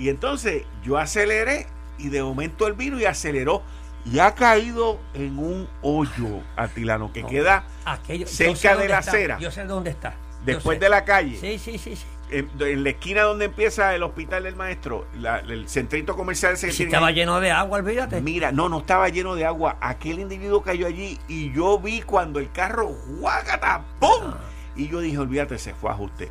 Y 0.00 0.08
entonces 0.08 0.64
yo 0.82 0.96
aceleré 0.98 1.66
y 1.98 2.08
de 2.08 2.22
momento 2.22 2.66
él 2.66 2.72
vino 2.72 2.98
y 2.98 3.04
aceleró 3.04 3.62
y 4.10 4.18
ha 4.18 4.34
caído 4.34 4.98
en 5.12 5.38
un 5.38 5.68
hoyo 5.82 6.40
atilano 6.56 7.12
que 7.12 7.20
No. 7.22 7.28
queda 7.28 7.64
Aquello, 7.84 8.26
Cerca 8.26 8.74
de 8.76 8.88
la 8.88 9.00
está, 9.00 9.10
acera. 9.10 9.38
Yo 9.38 9.50
sé 9.50 9.64
dónde 9.64 9.90
está. 9.90 10.14
después 10.44 10.80
de 10.80 10.88
la 10.88 11.04
calle. 11.04 11.36
Sí, 11.38 11.58
sí, 11.58 11.76
sí. 11.78 11.96
sí. 11.96 12.04
En, 12.30 12.48
en 12.60 12.84
la 12.84 12.90
esquina 12.90 13.22
donde 13.22 13.46
empieza 13.46 13.92
el 13.94 14.04
hospital 14.04 14.44
del 14.44 14.54
maestro, 14.56 15.06
la- 15.18 15.40
el 15.40 15.68
centrito 15.68 16.16
comercial 16.16 16.52
ese 16.54 16.68
que 16.68 16.72
Si 16.72 16.76
tiene 16.78 16.92
estaba 16.92 17.10
lleno 17.10 17.40
de 17.40 17.50
agua, 17.50 17.78
olvídate. 17.80 18.20
Mira, 18.22 18.52
no, 18.52 18.68
no 18.68 18.78
estaba 18.78 19.08
lleno 19.08 19.34
de 19.34 19.44
agua. 19.44 19.76
Aquel 19.80 20.20
individuo 20.20 20.62
cayó 20.62 20.86
allí 20.86 21.18
y 21.28 21.52
yo 21.52 21.78
vi 21.80 22.00
cuando 22.02 22.38
el 22.38 22.50
carro 22.52 22.86
¡guácata! 23.18 23.82
¡Pum! 23.98 24.32
Y 24.76 24.88
yo 24.88 25.00
dije, 25.00 25.18
olvídate, 25.18 25.58
se 25.58 25.74
fue 25.74 25.90
a 25.90 25.94
ajuste. 25.94 26.30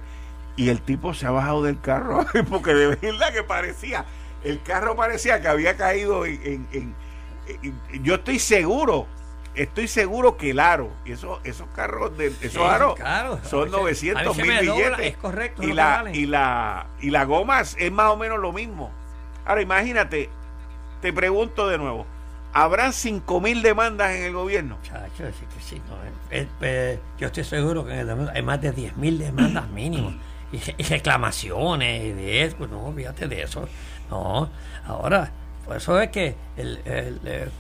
Y 0.60 0.70
el 0.70 0.82
tipo 0.82 1.14
se 1.14 1.26
ha 1.26 1.32
bajado 1.32 1.64
del 1.64 1.80
carro 1.80 2.26
porque 2.50 2.74
de 2.74 2.88
verdad 2.96 3.32
que 3.32 3.44
parecía, 3.44 4.06
el 4.44 4.62
carro 4.62 4.96
parecía 4.96 5.42
que 5.42 5.48
había 5.48 5.78
caído 5.78 6.26
en... 6.26 6.42
en- 6.44 6.68
en- 6.74 6.96
en- 7.92 8.04
yo 8.04 8.16
estoy 8.16 8.40
seguro, 8.40 9.08
estoy 9.56 9.88
seguro 9.88 10.36
que 10.38 10.52
el 10.52 10.60
aro, 10.60 10.92
y 11.06 11.14
esos, 11.14 11.40
esos 11.46 11.68
carros, 11.76 12.16
de, 12.18 12.28
esos 12.28 12.52
Sí, 12.52 12.60
aros 12.62 12.96
claro. 12.96 13.40
Son 13.44 13.64
mí 13.66 13.70
se- 13.70 13.76
a 13.78 13.80
900 13.80 14.38
mí 14.38 14.44
se 14.44 14.48
mil 14.50 14.66
dobla, 14.68 14.84
billetes. 14.98 15.06
es 15.14 15.18
correcto, 15.18 15.64
y 15.64 15.74
la, 15.74 16.04
y, 16.14 16.26
la, 16.26 16.88
y 17.02 17.10
la 17.10 17.24
goma 17.24 17.62
es 17.62 17.92
más 17.92 18.12
o 18.12 18.18
menos 18.18 18.38
lo 18.40 18.52
mismo. 18.52 18.92
Ahora 19.46 19.62
imagínate, 19.62 20.30
te 21.02 21.12
pregunto 21.14 21.68
de 21.70 21.78
nuevo, 21.78 22.06
¿habrán 22.54 22.92
5 22.94 23.40
mil 23.42 23.62
demandas 23.64 24.12
en 24.12 24.24
el 24.24 24.34
gobierno? 24.34 24.78
Chacho, 24.84 25.26
sí 25.32 25.46
que 25.56 25.64
sí, 25.64 25.82
no, 25.90 25.96
eh, 26.36 26.48
eh, 26.62 27.00
yo 27.18 27.28
estoy 27.28 27.46
seguro 27.46 27.86
que 27.86 27.94
en 27.94 28.00
el 28.10 28.30
hay 28.30 28.42
más 28.44 28.62
de 28.62 28.76
10.000 28.76 29.18
demandas 29.18 29.68
mínimo 29.70 30.14
y, 30.52 30.84
reclamaciones 30.84 32.04
y 32.06 32.12
de 32.12 32.44
eso, 32.46 32.68
no, 32.68 32.88
olvídate 32.88 33.28
de 33.28 33.44
eso. 33.44 33.68
No, 34.10 34.50
ahora, 34.88 35.32
por 35.66 35.78
eso 35.78 36.00
es 36.00 36.10
que 36.10 36.36
el, 36.58 36.80
el, 36.86 37.20
el 37.26 37.52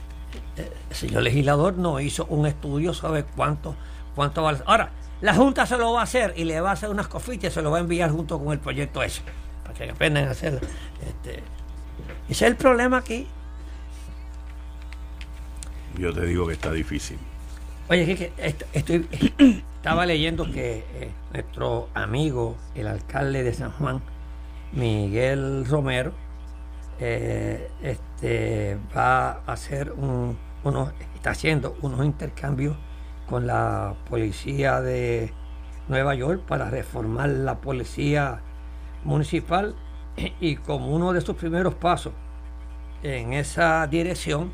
señor 0.95 1.23
legislador 1.23 1.78
no 1.78 1.99
hizo 1.99 2.25
un 2.25 2.45
estudio 2.47 2.93
sobre 2.93 3.23
cuánto, 3.23 3.75
cuánto 4.15 4.43
vale. 4.43 4.60
Ahora, 4.65 4.89
la 5.21 5.36
Junta 5.36 5.65
se 5.65 5.78
lo 5.78 5.93
va 5.93 6.02
a 6.02 6.04
hacer 6.04 6.34
y 6.38 6.45
le 6.45 6.60
va 6.62 6.69
a 6.71 6.73
hacer 6.73 6.89
unas 6.89 7.08
cofitas 7.08 7.52
y 7.52 7.54
se 7.54 7.62
lo 7.62 7.71
va 7.71 7.78
a 7.78 7.82
enviar 7.82 8.10
junto 8.12 8.39
con 8.39 8.52
el 8.54 8.60
proyecto 8.60 9.04
ese, 9.04 9.21
para 9.63 9.73
que 9.75 9.89
aprendan 9.91 10.28
a 10.28 10.32
hacer. 10.32 10.54
Este, 11.06 11.43
ese 12.30 12.32
es 12.32 12.41
el 12.41 12.56
problema 12.56 12.97
aquí. 12.97 13.28
Yo 15.97 16.13
te 16.13 16.25
digo 16.25 16.47
que 16.47 16.54
está 16.54 16.71
difícil. 16.71 17.17
Oye, 17.89 18.06
Quique, 18.06 18.32
est- 18.38 18.63
estoy, 18.73 19.08
estaba 19.80 20.06
leyendo 20.06 20.44
que 20.44 20.84
eh, 20.94 21.12
nuestro 21.32 21.88
amigo, 21.94 22.58
el 22.76 22.86
alcalde 22.86 23.44
de 23.44 23.54
San 23.54 23.72
Juan, 23.72 24.02
Miguel 24.74 25.65
Romero, 25.65 26.12
eh, 27.00 27.72
este, 27.82 28.78
va 28.96 29.30
a 29.32 29.54
hacer 29.54 29.94
un, 29.94 30.38
unos, 30.65 30.92
está 31.15 31.32
haciendo 31.32 31.78
unos 31.82 32.06
intercambios 32.06 32.76
con 33.30 33.48
la 33.48 33.96
policía 34.10 34.82
de 34.82 35.32
Nueva 35.88 36.13
York 36.13 36.42
para 36.46 36.70
reformar 36.70 37.30
la 37.30 37.62
policía 37.62 38.42
municipal 39.06 39.75
y 40.42 40.58
como 40.58 40.94
uno 40.94 41.13
de 41.13 41.21
sus 41.21 41.38
primeros 41.38 41.75
pasos 41.75 42.12
en 43.02 43.32
esa 43.32 43.88
dirección 43.88 44.52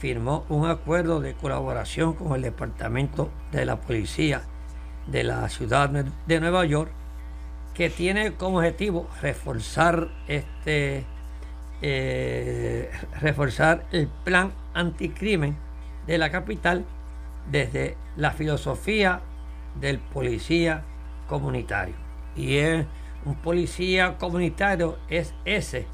firmó 0.00 0.44
un 0.48 0.66
acuerdo 0.66 1.20
de 1.20 1.34
colaboración 1.34 2.14
con 2.14 2.34
el 2.34 2.42
Departamento 2.42 3.30
de 3.52 3.64
la 3.64 3.76
Policía 3.76 4.42
de 5.10 5.24
la 5.24 5.48
ciudad 5.48 5.90
de 5.90 6.40
Nueva 6.40 6.64
York 6.64 6.90
que 7.74 7.90
tiene 7.90 8.32
como 8.32 8.58
objetivo 8.58 9.08
reforzar 9.22 10.08
este 10.26 11.04
eh, 11.80 12.90
reforzar 13.20 13.86
el 13.92 14.08
plan 14.08 14.52
anticrimen 14.74 15.56
de 16.06 16.18
la 16.18 16.30
capital 16.30 16.84
desde 17.50 17.96
la 18.16 18.32
filosofía 18.32 19.20
del 19.80 19.98
policía 19.98 20.82
comunitario. 21.28 21.94
Y 22.34 22.56
es 22.56 22.86
Un 23.24 23.34
policía 23.36 24.16
comunitario 24.16 24.96
es 25.08 25.34
ese 25.44 25.86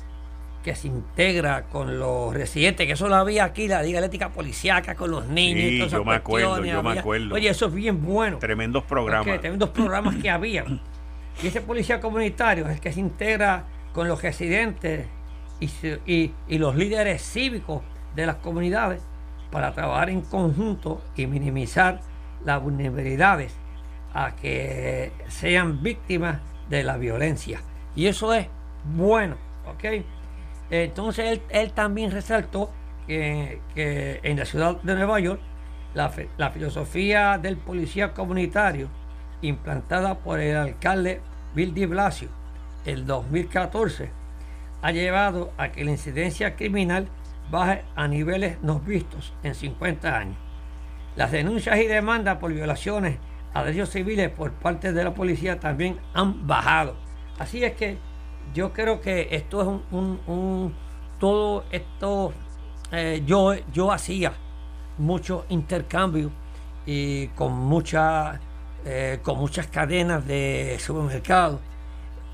que 0.64 0.74
se 0.74 0.88
integra 0.88 1.64
con 1.64 1.98
los 1.98 2.32
residentes, 2.32 2.86
que 2.86 2.94
eso 2.94 3.06
lo 3.08 3.16
había 3.16 3.44
aquí, 3.44 3.68
la 3.68 3.82
Liga 3.82 3.98
Eléctrica 3.98 4.30
Policiaca, 4.30 4.94
con 4.94 5.10
los 5.10 5.26
niños. 5.26 5.60
Sí, 5.60 5.74
y 5.76 5.78
todas 5.78 5.92
yo 5.92 6.04
me 6.04 6.14
acuerdo, 6.14 6.64
yo 6.64 6.82
me 6.82 6.98
acuerdo. 6.98 7.34
Oye, 7.34 7.50
eso 7.50 7.66
es 7.66 7.74
bien 7.74 8.02
bueno. 8.02 8.38
Tremendos 8.38 8.82
programas. 8.84 9.26
Porque 9.26 9.38
tremendos 9.40 9.68
programas 9.70 10.16
que 10.16 10.30
había. 10.30 10.64
Y 11.42 11.46
ese 11.48 11.60
policía 11.60 12.00
comunitario 12.00 12.64
es 12.66 12.72
el 12.76 12.80
que 12.80 12.92
se 12.92 13.00
integra 13.00 13.64
con 13.92 14.08
los 14.08 14.22
residentes 14.22 15.06
y, 15.60 15.68
y- 16.06 16.32
y 16.48 16.58
los 16.58 16.74
líderes 16.76 17.22
cívicos 17.22 17.82
de 18.16 18.24
las 18.26 18.36
comunidades 18.36 19.02
para 19.50 19.72
trabajar 19.74 20.08
en 20.10 20.22
conjunto 20.22 21.02
y 21.14 21.26
minimizar 21.26 22.00
las 22.44 22.62
vulnerabilidades 22.62 23.52
a 24.14 24.34
que 24.36 25.12
sean 25.28 25.82
víctimas 25.82 26.38
de 26.70 26.82
la 26.84 26.96
violencia. 26.96 27.60
Y 27.94 28.06
eso 28.06 28.32
es 28.32 28.46
bueno, 28.96 29.36
¿ok? 29.66 30.02
Entonces 30.70 31.26
él, 31.32 31.42
él 31.50 31.72
también 31.72 32.10
resaltó 32.10 32.70
que, 33.06 33.60
que 33.74 34.20
en 34.22 34.38
la 34.38 34.44
ciudad 34.44 34.80
de 34.82 34.94
Nueva 34.94 35.20
York 35.20 35.40
la, 35.94 36.10
la 36.38 36.50
filosofía 36.50 37.38
del 37.38 37.56
policía 37.56 38.12
comunitario 38.12 38.88
implantada 39.42 40.18
por 40.18 40.40
el 40.40 40.56
alcalde 40.56 41.20
Bill 41.54 41.74
de 41.74 41.86
Blasio 41.86 42.28
el 42.84 43.06
2014 43.06 44.10
ha 44.82 44.92
llevado 44.92 45.52
a 45.56 45.72
que 45.72 45.84
la 45.84 45.92
incidencia 45.92 46.56
criminal 46.56 47.08
baje 47.50 47.84
a 47.96 48.08
niveles 48.08 48.58
no 48.62 48.80
vistos 48.80 49.32
en 49.42 49.54
50 49.54 50.18
años. 50.18 50.36
Las 51.16 51.30
denuncias 51.30 51.78
y 51.78 51.86
demandas 51.86 52.38
por 52.38 52.52
violaciones 52.52 53.18
a 53.54 53.64
derechos 53.64 53.90
civiles 53.90 54.30
por 54.30 54.52
parte 54.52 54.92
de 54.92 55.04
la 55.04 55.14
policía 55.14 55.60
también 55.60 55.98
han 56.12 56.46
bajado. 56.46 56.96
Así 57.38 57.64
es 57.64 57.72
que 57.74 57.96
yo 58.54 58.72
creo 58.72 59.00
que 59.00 59.28
esto 59.32 59.60
es 59.62 59.66
un, 59.68 59.82
un- 59.90 60.20
un- 60.26 60.74
todo 61.18 61.64
esto 61.70 62.32
eh, 62.92 63.22
yo 63.26 63.54
yo 63.72 63.92
hacía 63.92 64.32
muchos 64.98 65.44
intercambios 65.48 66.30
y 66.86 67.28
con 67.28 67.52
muchas 67.52 68.38
eh, 68.84 69.18
con 69.22 69.38
muchas 69.38 69.66
cadenas 69.68 70.26
de 70.26 70.76
supermercados 70.78 71.60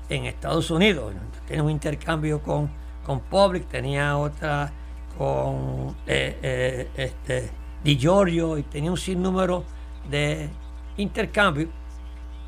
en 0.09 0.25
Estados 0.25 0.69
Unidos. 0.71 1.13
Tenía 1.47 1.63
un 1.63 1.71
intercambio 1.71 2.41
con, 2.41 2.69
con 3.05 3.21
Public, 3.21 3.67
tenía 3.69 4.17
otra 4.17 4.71
con 5.17 5.95
eh, 6.05 6.37
eh, 6.41 6.89
este, 6.97 7.49
Di 7.83 7.97
Giorgio 7.97 8.57
y 8.57 8.63
tenía 8.63 8.91
un 8.91 8.97
sinnúmero 8.97 9.63
de 10.09 10.49
intercambios 10.97 11.69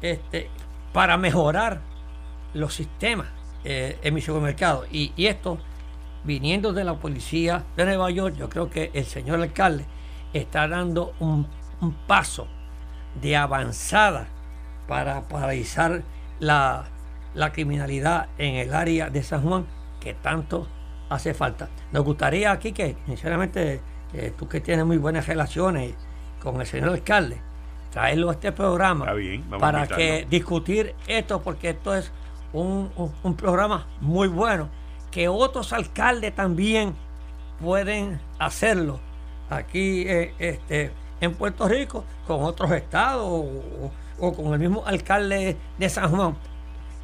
este, 0.02 0.50
para 0.92 1.18
mejorar 1.18 1.80
los 2.54 2.74
sistemas 2.74 3.28
eh, 3.64 3.98
en 4.02 4.14
mi 4.14 4.22
supermercado. 4.22 4.86
Y, 4.92 5.14
y 5.16 5.28
esto, 5.28 5.58
viniendo 6.24 6.74
de 6.74 6.84
la 6.84 6.96
policía 6.96 7.64
de 7.76 7.86
Nueva 7.86 8.10
York, 8.12 8.36
yo 8.38 8.50
creo 8.50 8.70
que 8.70 8.92
el 8.94 9.06
señor 9.06 9.42
alcalde 9.42 9.86
está 10.34 10.68
dando 10.68 11.14
un, 11.20 11.48
un 11.82 11.94
paso 12.08 12.48
de 13.22 13.36
avanzada 13.36 14.28
para 14.88 15.28
paralizar 15.28 16.02
la, 16.40 16.86
la 17.36 17.52
criminalidad 17.52 18.30
en 18.38 18.56
el 18.56 18.74
área 18.74 19.10
de 19.10 19.24
San 19.24 19.44
Juan 19.44 19.66
que 20.00 20.14
tanto 20.14 20.68
hace 21.10 21.34
falta. 21.34 21.70
Nos 21.92 22.04
gustaría 22.04 22.52
aquí 22.52 22.72
que, 22.72 22.98
sinceramente, 23.06 23.82
eh, 24.14 24.34
tú 24.38 24.48
que 24.48 24.60
tienes 24.60 24.86
muy 24.86 24.98
buenas 24.98 25.28
relaciones 25.28 25.96
con 26.42 26.60
el 26.60 26.68
señor 26.68 26.90
alcalde, 26.90 27.40
traerlo 27.92 28.30
a 28.30 28.34
este 28.34 28.52
programa 28.52 29.14
bien, 29.14 29.44
para 29.60 29.88
que 29.88 30.26
discutir 30.30 30.96
esto, 31.08 31.42
porque 31.42 31.70
esto 31.70 31.96
es 31.96 32.12
un, 32.54 32.92
un- 33.24 33.36
programa 33.36 33.88
muy 34.00 34.28
bueno, 34.28 34.70
que 35.12 35.28
otros 35.28 35.74
alcaldes 35.74 36.34
también 36.36 36.94
pueden 37.60 38.20
hacerlo 38.40 39.00
aquí 39.50 40.04
eh, 40.08 40.34
este, 40.40 40.92
en 41.22 41.34
Puerto 41.36 41.68
Rico, 41.68 42.04
con 42.28 42.44
otros 42.44 42.72
estados 42.72 43.46
o, 44.20 44.34
con 44.34 44.54
el 44.54 44.60
mismo 44.60 44.84
alcalde 44.86 45.58
de 45.78 45.90
San 45.90 46.10
Juan. 46.16 46.36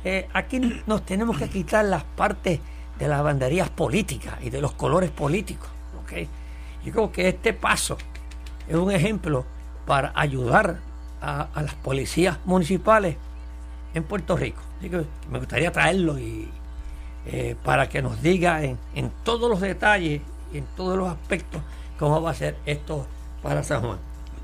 Eh, 0.04 0.28
aquí 0.34 0.60
nos 0.88 1.04
tenemos 1.06 1.38
que 1.38 1.50
quitar 1.50 1.84
las 1.86 2.04
partes 2.04 2.60
de 2.97 3.08
las 3.08 3.22
banderías 3.24 3.70
políticas 3.70 4.36
y 4.41 4.50
de 4.50 4.62
los 4.62 4.72
colores 4.74 5.10
políticos. 5.12 5.70
¿ok? 6.04 6.28
Yo 6.86 6.91
creo 6.93 7.12
que 7.12 7.28
este 7.30 7.54
paso 7.54 7.97
es 8.68 8.76
un 8.76 8.91
ejemplo 8.91 9.45
para 9.86 10.12
ayudar 10.16 10.78
a 11.22 11.50
las 11.62 11.74
policías 11.76 12.38
municipales 12.45 13.18
en 13.94 14.04
Puerto 14.04 14.36
Rico. 14.38 14.62
Así 14.80 14.90
que 14.90 15.04
me 15.32 15.40
gustaría 15.40 15.72
traerlo 15.72 16.18
y 16.20 16.50
eh, 17.26 17.56
para 17.64 17.90
que 17.90 18.02
nos 18.02 18.22
diga 18.22 18.64
en, 18.64 18.78
en 18.96 19.12
todos 19.24 19.50
los 19.50 19.60
detalles 19.62 20.22
y 20.54 20.58
en 20.58 20.66
todos 20.76 20.98
los 20.98 21.10
aspectos 21.10 21.62
cómo 21.98 22.22
va 22.22 22.32
a 22.32 22.34
ser 22.34 22.56
esto 22.66 23.06
para 23.44 23.64
San 23.64 23.82
Juan. 23.82 23.98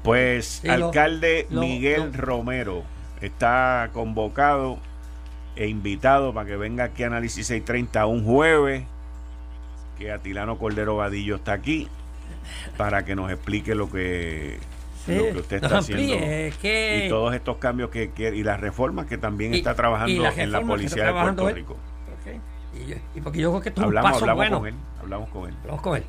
Pues 0.03 0.59
Sí, 0.61 0.67
alcalde 0.69 1.47
lo- 1.49 1.61
Miguel 1.61 2.11
lo- 2.11 2.17
Romero 2.21 2.83
está 3.21 3.89
convocado 3.93 4.77
e 5.55 5.67
invitado 5.67 6.33
para 6.33 6.47
que 6.47 6.57
venga 6.57 6.83
aquí 6.85 7.03
a 7.03 7.07
Análisis 7.07 7.47
630 7.47 8.05
un 8.07 8.25
jueves, 8.25 8.83
que 9.97 10.11
Atilano 10.11 10.57
Cordero 10.57 10.97
Vadillo 10.97 11.37
está 11.37 11.53
aquí 11.53 11.87
para 12.77 13.05
que 13.05 13.15
nos 13.15 13.31
explique 13.31 13.73
lo 13.73 13.89
que, 13.89 14.59
lo 15.07 15.23
que 15.33 15.37
usted 15.39 15.63
está 15.63 15.77
haciendo 15.77 16.13
que- 16.61 17.03
y 17.05 17.09
todos 17.09 17.33
estos 17.35 17.57
cambios 17.57 17.89
que 17.89 18.09
quiere 18.11 18.37
y 18.37 18.43
las 18.43 18.59
reformas 18.59 19.05
que 19.05 19.17
también 19.17 19.53
Y- 19.53 19.57
está 19.57 19.75
trabajando 19.75 20.13
en 20.35 20.51
la 20.51 20.59
que 20.59 20.65
policía 20.65 21.05
de 21.05 21.11
Puerto 21.11 21.49
él. 21.49 21.55
Rico. 21.55 21.77
Y, 22.73 22.87
yo- 22.89 22.95
y 23.15 23.21
porque 23.21 23.39
yo 23.39 23.51
creo 23.51 23.61
que 23.61 23.69
esto 23.69 23.81
es 23.81 23.83
un 23.87 23.89
Hablamos, 23.97 24.11
paso 24.11 24.23
hablamos 24.25 24.37
bueno. 24.37 24.59
con 24.59 24.67
él, 24.67 24.75
hablamos 25.01 25.29
con 25.29 25.47
él. 25.49 25.55
Vamos 25.65 25.81
con 25.81 25.95
él. 25.97 26.03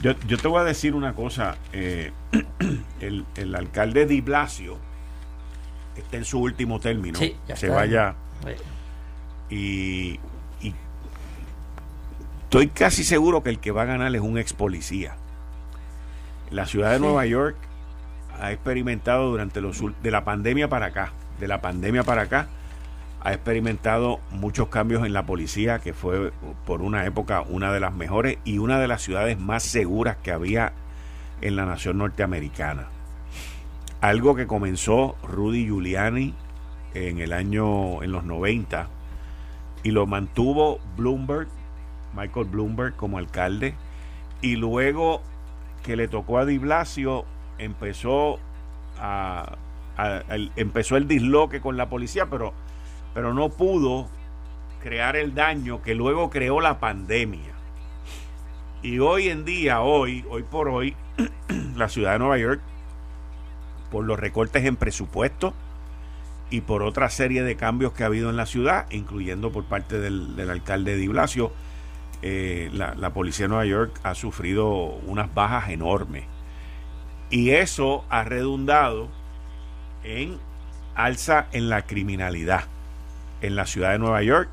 Yo, 0.00 0.12
yo 0.28 0.38
te 0.38 0.46
voy 0.46 0.60
a 0.60 0.64
decir 0.64 0.94
una 0.94 1.12
cosa. 1.14 1.56
eh, 1.72 2.12
el, 3.00 3.24
el 3.34 3.54
alcalde 3.56 4.06
Di 4.06 4.20
Blasio 4.20 4.78
está 5.96 6.18
en 6.18 6.24
su 6.24 6.38
último 6.40 6.78
término. 6.78 7.18
Sí, 7.18 7.34
ya 7.48 7.56
Se 7.56 7.68
vaya. 7.68 8.14
Y, 9.50 10.20
y 10.60 10.74
estoy 12.44 12.68
casi 12.68 13.02
seguro 13.02 13.42
que 13.42 13.50
el 13.50 13.58
que 13.58 13.70
va 13.72 13.82
a 13.82 13.86
ganar 13.86 14.14
es 14.14 14.20
un 14.20 14.38
ex 14.38 14.52
policía. 14.52 15.16
La 16.50 16.66
ciudad 16.66 16.90
de 16.90 16.96
Sí. 16.96 17.02
Nueva 17.02 17.26
York 17.26 17.56
ha 18.40 18.52
experimentado 18.52 19.30
durante 19.30 19.60
los 19.60 19.82
de 20.02 20.10
la 20.10 20.24
pandemia 20.24 20.68
para 20.68 20.86
acá, 20.86 21.12
de 21.40 21.48
la 21.48 21.60
pandemia 21.60 22.04
para 22.04 22.22
acá, 22.22 22.48
ha 23.20 23.32
experimentado 23.32 24.20
muchos 24.30 24.68
cambios 24.68 25.04
en 25.04 25.12
la 25.12 25.26
policía, 25.26 25.80
que 25.80 25.92
fue 25.92 26.32
por 26.64 26.82
una 26.82 27.04
época 27.04 27.42
una 27.42 27.72
de 27.72 27.80
las 27.80 27.92
mejores 27.92 28.38
y 28.44 28.58
una 28.58 28.78
de 28.78 28.88
las 28.88 29.02
ciudades 29.02 29.38
más 29.38 29.64
seguras 29.64 30.16
que 30.22 30.30
había 30.30 30.72
en 31.40 31.56
la 31.56 31.66
nación 31.66 31.98
norteamericana. 31.98 32.86
Algo 34.00 34.36
que 34.36 34.46
comenzó 34.46 35.16
Rudy 35.24 35.64
Giuliani 35.66 36.34
en 36.94 37.18
el 37.18 37.32
año, 37.32 38.02
en 38.02 38.12
los 38.12 38.24
90, 38.24 38.88
y 39.82 39.90
lo 39.90 40.06
mantuvo 40.06 40.78
Bloomberg, 40.96 41.48
Michael 42.16 42.46
Bloomberg 42.46 42.94
como 42.94 43.18
alcalde, 43.18 43.74
y 44.40 44.56
luego 44.56 45.22
que 45.88 45.96
le 45.96 46.06
tocó 46.06 46.36
a 46.36 46.44
Di 46.44 46.58
Blasio, 46.58 47.24
empezó 47.56 48.38
a, 48.98 49.56
empezó 50.54 50.98
el 50.98 51.08
disloque 51.08 51.62
con 51.62 51.78
la 51.78 51.88
policía, 51.88 52.26
pero, 52.26 52.52
pero 53.14 53.32
no 53.32 53.48
pudo 53.48 54.06
crear 54.82 55.16
el 55.16 55.34
daño 55.34 55.80
que 55.80 55.94
luego 55.94 56.28
creó 56.28 56.60
la 56.60 56.78
pandemia. 56.78 57.54
Y 58.82 58.98
hoy 58.98 59.30
en 59.30 59.46
día, 59.46 59.80
hoy, 59.80 60.26
hoy 60.28 60.42
por 60.42 60.68
hoy, 60.68 60.94
la 61.74 61.88
ciudad 61.88 62.12
de 62.12 62.18
Nueva 62.18 62.36
York, 62.36 62.60
por 63.90 64.04
los 64.04 64.20
recortes 64.20 64.66
en 64.66 64.76
presupuesto 64.76 65.54
y 66.50 66.60
por 66.60 66.82
otra 66.82 67.08
serie 67.08 67.42
de 67.44 67.56
cambios 67.56 67.94
que 67.94 68.02
ha 68.02 68.06
habido 68.08 68.28
en 68.28 68.36
la 68.36 68.44
ciudad, 68.44 68.84
incluyendo 68.90 69.52
por 69.52 69.64
parte 69.64 69.98
del, 69.98 70.36
del 70.36 70.50
alcalde 70.50 70.96
Di 70.96 71.08
Blasio, 71.08 71.50
eh, 72.22 72.70
la, 72.72 72.94
la 72.94 73.10
policía 73.12 73.44
de 73.44 73.48
Nueva 73.48 73.66
York 73.66 74.00
ha 74.02 74.14
sufrido 74.14 74.68
unas 75.06 75.32
bajas 75.34 75.70
enormes. 75.70 76.24
Y 77.30 77.50
eso 77.50 78.04
ha 78.08 78.24
redundado 78.24 79.08
en 80.02 80.38
alza 80.94 81.46
en 81.52 81.68
la 81.68 81.82
criminalidad 81.82 82.64
en 83.40 83.56
la 83.56 83.66
ciudad 83.66 83.92
de 83.92 83.98
Nueva 83.98 84.22
York 84.22 84.48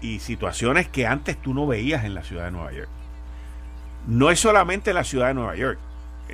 y 0.00 0.18
situaciones 0.18 0.88
que 0.88 1.06
antes 1.06 1.36
tú 1.40 1.54
no 1.54 1.66
veías 1.66 2.04
en 2.04 2.14
la 2.14 2.22
ciudad 2.22 2.46
de 2.46 2.50
Nueva 2.50 2.72
York. 2.72 2.88
No 4.06 4.30
es 4.30 4.40
solamente 4.40 4.92
la 4.92 5.04
ciudad 5.04 5.28
de 5.28 5.34
Nueva 5.34 5.56
York, 5.56 5.78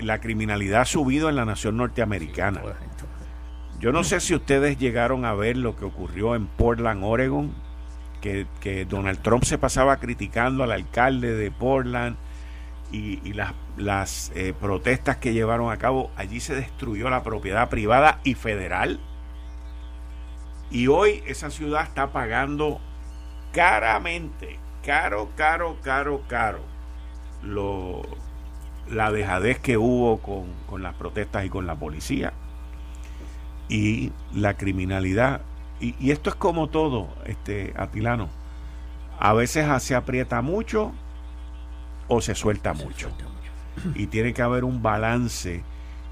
la 0.00 0.20
criminalidad 0.20 0.82
ha 0.82 0.86
subido 0.86 1.28
en 1.28 1.36
la 1.36 1.44
nación 1.44 1.76
norteamericana. 1.76 2.62
Yo 3.78 3.92
no 3.92 4.04
sé 4.04 4.20
si 4.20 4.34
ustedes 4.34 4.78
llegaron 4.78 5.24
a 5.24 5.34
ver 5.34 5.56
lo 5.56 5.76
que 5.76 5.84
ocurrió 5.84 6.34
en 6.34 6.46
Portland, 6.46 7.04
Oregon, 7.04 7.52
que, 8.20 8.86
Donald 8.88 9.20
Trump 9.22 9.44
se 9.44 9.58
pasaba 9.58 9.98
criticando 9.98 10.64
al 10.64 10.72
alcalde 10.72 11.34
de 11.34 11.50
Portland 11.50 12.16
y, 12.90 13.32
las, 13.76 14.32
eh, 14.34 14.54
protestas 14.58 15.16
que 15.16 15.32
llevaron 15.32 15.70
a 15.70 15.76
cabo. 15.76 16.10
Allí 16.16 16.40
se 16.40 16.54
destruyó 16.54 17.10
la 17.10 17.22
propiedad 17.22 17.68
privada 17.68 18.20
y 18.24 18.34
federal. 18.34 19.00
Y 20.70 20.88
hoy 20.88 21.22
esa 21.26 21.50
ciudad 21.50 21.84
está 21.84 22.12
pagando 22.12 22.80
caramente, 23.52 24.58
caro, 24.84 25.30
caro, 25.36 25.78
caro, 25.82 26.22
caro, 26.28 26.60
lo, 27.42 28.02
la 28.90 29.10
dejadez 29.10 29.58
que 29.58 29.78
hubo 29.78 30.18
con 30.18 30.82
las 30.82 30.94
protestas 30.94 31.46
y 31.46 31.48
con 31.48 31.66
la 31.66 31.76
policía 31.76 32.32
y 33.68 34.12
la 34.34 34.54
criminalidad. 34.54 35.42
Y, 35.80 35.94
y 36.00 36.10
esto 36.10 36.30
es 36.30 36.36
como 36.36 36.68
todo, 36.68 37.08
este 37.24 37.72
Atilano. 37.76 38.28
A 39.18 39.32
veces 39.32 39.66
se 39.82 39.94
aprieta 39.94 40.42
mucho 40.42 40.92
o 42.08 42.20
se 42.20 42.34
suelta 42.34 42.72
mucho. 42.72 43.08
Y 43.94 44.06
tiene 44.06 44.32
que 44.34 44.42
haber 44.42 44.64
un 44.64 44.82
balance 44.82 45.62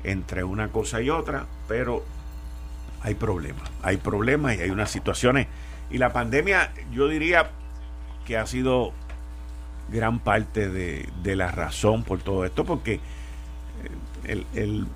entre 0.04 0.44
una 0.44 0.68
cosa 0.68 1.00
y 1.02 1.10
otra, 1.10 1.46
pero 1.66 2.04
hay 3.02 3.14
problemas. 3.14 3.70
Hay 3.82 3.96
problemas 3.96 4.56
y 4.56 4.60
hay 4.62 4.70
unas 4.70 4.90
situaciones. 4.90 5.48
Y 5.90 5.98
la 5.98 6.12
pandemia, 6.12 6.72
yo 6.92 7.08
diría 7.08 7.50
que 8.24 8.36
ha 8.36 8.46
sido 8.46 8.92
gran 9.88 10.18
parte 10.18 10.68
de, 10.68 11.08
de 11.22 11.36
la 11.36 11.50
razón 11.50 12.02
por 12.02 12.20
todo 12.20 12.44
esto, 12.44 12.64
porque 12.64 12.94
eh, 12.94 13.00
el, 14.24 14.46
el, 14.54 14.86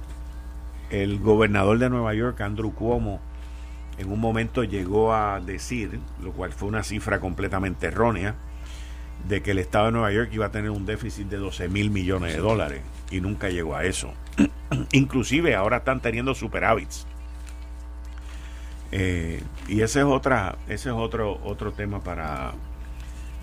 el 0.91 1.19
gobernador 1.21 1.79
de 1.79 1.91
Nueva 1.91 2.15
York, 2.15 2.41
Andrew 2.41 2.73
Cuomo, 2.73 3.21
en 4.01 4.11
un 4.11 4.19
momento 4.19 4.65
llegó 4.65 5.15
a 5.15 5.41
decir, 5.41 6.01
lo 6.23 6.33
cual 6.33 6.53
fue 6.53 6.69
una 6.69 6.83
cifra 6.83 7.21
completamente 7.21 7.89
errónea, 7.89 8.35
de 9.29 9.43
que 9.43 9.51
el 9.51 9.59
Estado 9.59 9.87
de 9.87 9.93
Nueva 9.93 10.13
York 10.13 10.31
iba 10.33 10.47
a 10.47 10.51
tener 10.51 10.71
un 10.71 10.87
déficit 10.87 11.29
de 11.29 11.37
12 11.37 11.69
mil 11.69 11.91
millones 11.91 12.33
de 12.33 12.39
dólares 12.39 12.81
y 13.11 13.21
nunca 13.21 13.51
llegó 13.51 13.77
a 13.77 13.85
eso. 13.85 14.15
Inclusive 14.93 15.55
ahora 15.55 15.79
están 15.79 16.01
teniendo 16.01 16.35
superávits. 16.35 17.07
Eh, 18.93 19.43
y 19.69 19.83
ese 19.83 20.01
es 20.01 20.07
otra, 20.07 20.57
ese 20.67 20.89
es 20.89 20.95
otro, 20.95 21.39
otro 21.45 21.73
tema 21.73 22.03
para, 22.03 22.53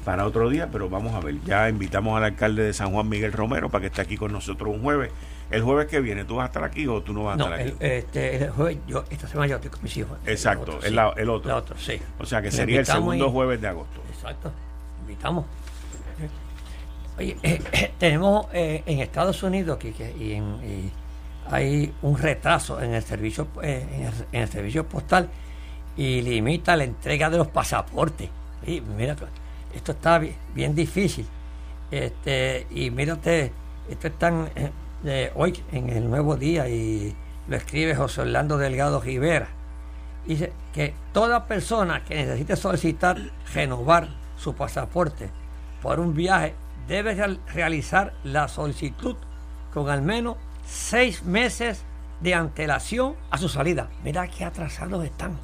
para 0.04 0.26
otro 0.26 0.50
día, 0.50 0.70
pero 0.72 0.90
vamos 0.90 1.14
a 1.14 1.20
ver. 1.20 1.36
Ya 1.46 1.70
invitamos 1.70 2.18
al 2.18 2.24
alcalde 2.24 2.64
de 2.64 2.74
San 2.74 2.92
Juan 2.92 3.08
Miguel 3.08 3.32
Romero 3.32 3.70
para 3.70 3.82
que 3.82 3.88
esté 3.88 4.02
aquí 4.02 4.18
con 4.18 4.32
nosotros 4.32 4.74
un 4.74 4.82
jueves. 4.82 5.12
El 5.50 5.62
jueves 5.64 5.88
que 5.88 6.02
viene, 6.02 6.26
¿tú 6.26 6.36
vas 6.36 6.44
a 6.44 6.48
estar 6.48 6.64
aquí 6.64 6.86
o 6.88 7.02
tú 7.02 7.14
no 7.14 7.24
vas 7.24 7.36
a 7.36 7.38
No, 7.38 7.44
estar 7.46 7.60
aquí? 7.62 7.76
el, 7.80 7.92
este, 7.92 8.36
el 8.44 8.50
jueves, 8.52 8.78
yo, 8.88 9.04
esta 9.10 9.28
semana 9.28 9.48
yo 9.48 9.56
estoy 9.56 9.72
con 9.72 9.82
mis 9.84 9.96
hijos. 9.98 10.18
Exacto, 10.26 10.64
El 10.64 10.70
otro, 10.70 10.76
el, 10.78 11.16
sí. 11.16 11.22
el 11.22 11.30
otro. 11.30 11.52
El 11.52 11.58
otro, 11.58 11.78
sí. 11.78 12.02
O 12.20 12.26
sea 12.26 12.42
que 12.42 12.52
sería 12.52 12.80
el 12.82 12.86
segundo 12.86 13.28
y- 13.28 13.32
jueves 13.32 13.62
de 13.62 13.68
agosto. 13.68 14.02
Exacto, 14.14 14.52
invitamos. 15.02 15.46
Oye, 17.18 17.36
eh, 17.42 17.60
eh, 17.72 17.92
tenemos 17.98 18.46
eh, 18.54 18.84
en 18.86 19.00
Estados 19.00 19.42
Unidos 19.42 19.78
que, 19.78 19.90
y 19.90 20.34
y 20.34 20.92
hay 21.50 21.94
un 22.02 22.18
retraso 22.18 22.80
en 22.82 22.94
el 22.94 23.02
servicio 23.02 23.48
en, 23.64 24.04
el, 24.06 24.14
en 24.34 24.42
el 24.42 24.50
servicio 24.50 24.86
postal 24.86 25.30
y 25.96 26.22
limita 26.22 26.76
la 26.76 26.84
entrega 26.84 27.30
de 27.30 27.38
los 27.38 27.48
pasaportes. 27.48 28.30
Y 28.68 28.82
mira, 28.82 29.16
esto 29.74 29.94
está 29.94 30.20
bi- 30.20 30.36
bien, 30.54 30.76
difícil. 30.76 31.26
Este, 31.90 32.68
y 32.70 32.92
mírate, 32.92 33.52
esto 33.90 34.08
están 34.08 34.50
eh, 34.56 34.70
hoy 35.36 35.64
en 35.72 35.90
el 35.90 36.10
nuevo 36.10 36.36
día 36.36 36.68
y 36.68 37.16
lo 37.48 37.56
escribe 37.56 37.96
José 37.96 38.22
Orlando 38.22 38.58
Delgado 38.58 39.00
Rivera. 39.00 39.48
Dice 40.26 40.52
que 40.74 40.94
toda 41.14 41.46
persona 41.46 42.04
que 42.04 42.16
necesite 42.16 42.56
solicitar 42.56 43.18
renovar 43.54 44.10
su 44.38 44.54
pasaporte 44.54 45.30
por 45.82 46.00
un 46.00 46.14
viaje 46.14 46.54
debe 46.88 47.14
real- 47.16 47.40
realizar 47.54 48.14
la 48.24 48.48
solicitud 48.48 49.16
con 49.74 49.90
al 49.90 50.02
menos 50.02 50.38
seis 50.66 51.24
meses 51.24 51.84
de 52.20 52.34
antelación 52.34 53.16
a 53.30 53.38
su 53.38 53.48
salida. 53.48 53.90
Mira 54.04 54.28
qué 54.28 54.44
atrasados 54.44 55.06
están. 55.06 55.38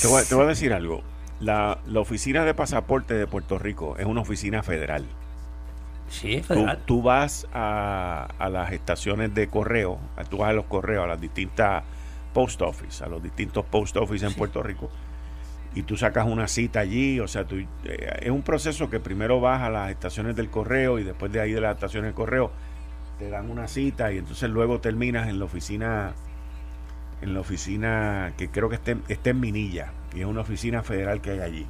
Te 0.00 0.08
voy, 0.08 0.24
te 0.24 0.34
voy 0.34 0.44
a 0.44 0.48
decir 0.48 0.72
algo. 0.72 1.02
La, 1.40 1.78
la 1.86 2.00
oficina 2.00 2.44
de 2.44 2.54
pasaporte 2.54 3.14
de 3.14 3.26
Puerto 3.26 3.58
Rico 3.58 3.96
es 3.98 4.06
una 4.06 4.22
oficina 4.22 4.62
federal. 4.62 5.04
Sí, 6.08 6.42
Tú, 6.52 6.66
federal. 6.66 6.78
tú 6.86 7.02
vas 7.02 7.46
a, 7.52 8.28
a 8.38 8.48
las 8.48 8.72
estaciones 8.72 9.34
de 9.34 9.48
correo, 9.48 9.98
tú 10.30 10.38
vas 10.38 10.50
a 10.50 10.52
los 10.52 10.66
correos, 10.66 11.04
a 11.04 11.08
las 11.08 11.20
distintas 11.20 11.82
post 12.32 12.62
office, 12.62 13.02
a 13.04 13.08
los 13.08 13.22
distintos 13.22 13.64
post 13.64 13.96
office 13.96 14.24
en 14.26 14.34
Puerto 14.34 14.62
Rico, 14.62 14.90
y 15.74 15.82
tú 15.82 15.96
sacas 15.96 16.26
una 16.26 16.46
cita 16.46 16.80
allí, 16.80 17.18
o 17.20 17.26
sea, 17.28 17.44
tú, 17.46 17.56
eh, 17.84 18.18
es 18.22 18.30
un 18.30 18.42
proceso 18.42 18.90
que 18.90 19.00
primero 19.00 19.40
vas 19.40 19.62
a 19.62 19.70
las 19.70 19.90
estaciones 19.90 20.36
del 20.36 20.50
correo 20.50 20.98
y 20.98 21.04
después 21.04 21.32
de 21.32 21.40
ahí 21.40 21.52
de 21.52 21.60
las 21.60 21.74
estaciones 21.74 22.08
del 22.08 22.14
correo 22.14 22.52
te 23.18 23.28
dan 23.28 23.50
una 23.50 23.66
cita 23.68 24.12
y 24.12 24.18
entonces 24.18 24.50
luego 24.50 24.80
terminas 24.80 25.28
en 25.28 25.38
la 25.38 25.44
oficina 25.46 26.14
en 27.22 27.32
la 27.34 27.40
oficina 27.40 28.32
que 28.36 28.50
creo 28.50 28.68
que 28.68 28.74
está 28.76 28.90
en, 28.92 29.02
está 29.08 29.30
en 29.30 29.40
Minilla 29.40 29.92
y 30.14 30.20
es 30.20 30.26
una 30.26 30.42
oficina 30.42 30.82
federal 30.82 31.20
que 31.20 31.30
hay 31.30 31.40
allí. 31.40 31.66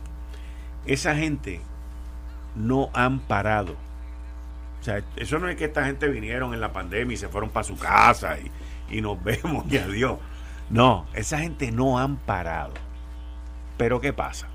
Esa 0.87 1.14
gente 1.14 1.61
no 2.57 2.91
han 2.93 3.20
parado. 3.20 3.76
O 4.85 4.87
sea, 4.87 5.03
eso 5.16 5.39
no 5.39 5.49
es 5.49 5.57
que 5.57 5.64
esta 5.64 5.87
gente 5.87 6.09
vinieron 6.09 6.53
en 6.53 6.61
la 6.61 6.70
pandemia 6.74 7.14
y 7.14 7.16
se 7.16 7.30
fueron 7.30 7.49
para 7.49 7.64
su 7.64 7.74
casa 7.78 8.37
y, 8.39 8.51
y 8.95 9.01
nos 9.01 9.22
vemos 9.24 9.64
y 9.70 9.78
adiós. 9.78 10.18
No, 10.68 11.07
esa 11.14 11.39
gente 11.39 11.72
no 11.72 11.99
han 11.99 12.16
parado. 12.18 12.74
Pero 13.78 14.03
¿qué 14.03 14.12
pasa? 14.12 14.47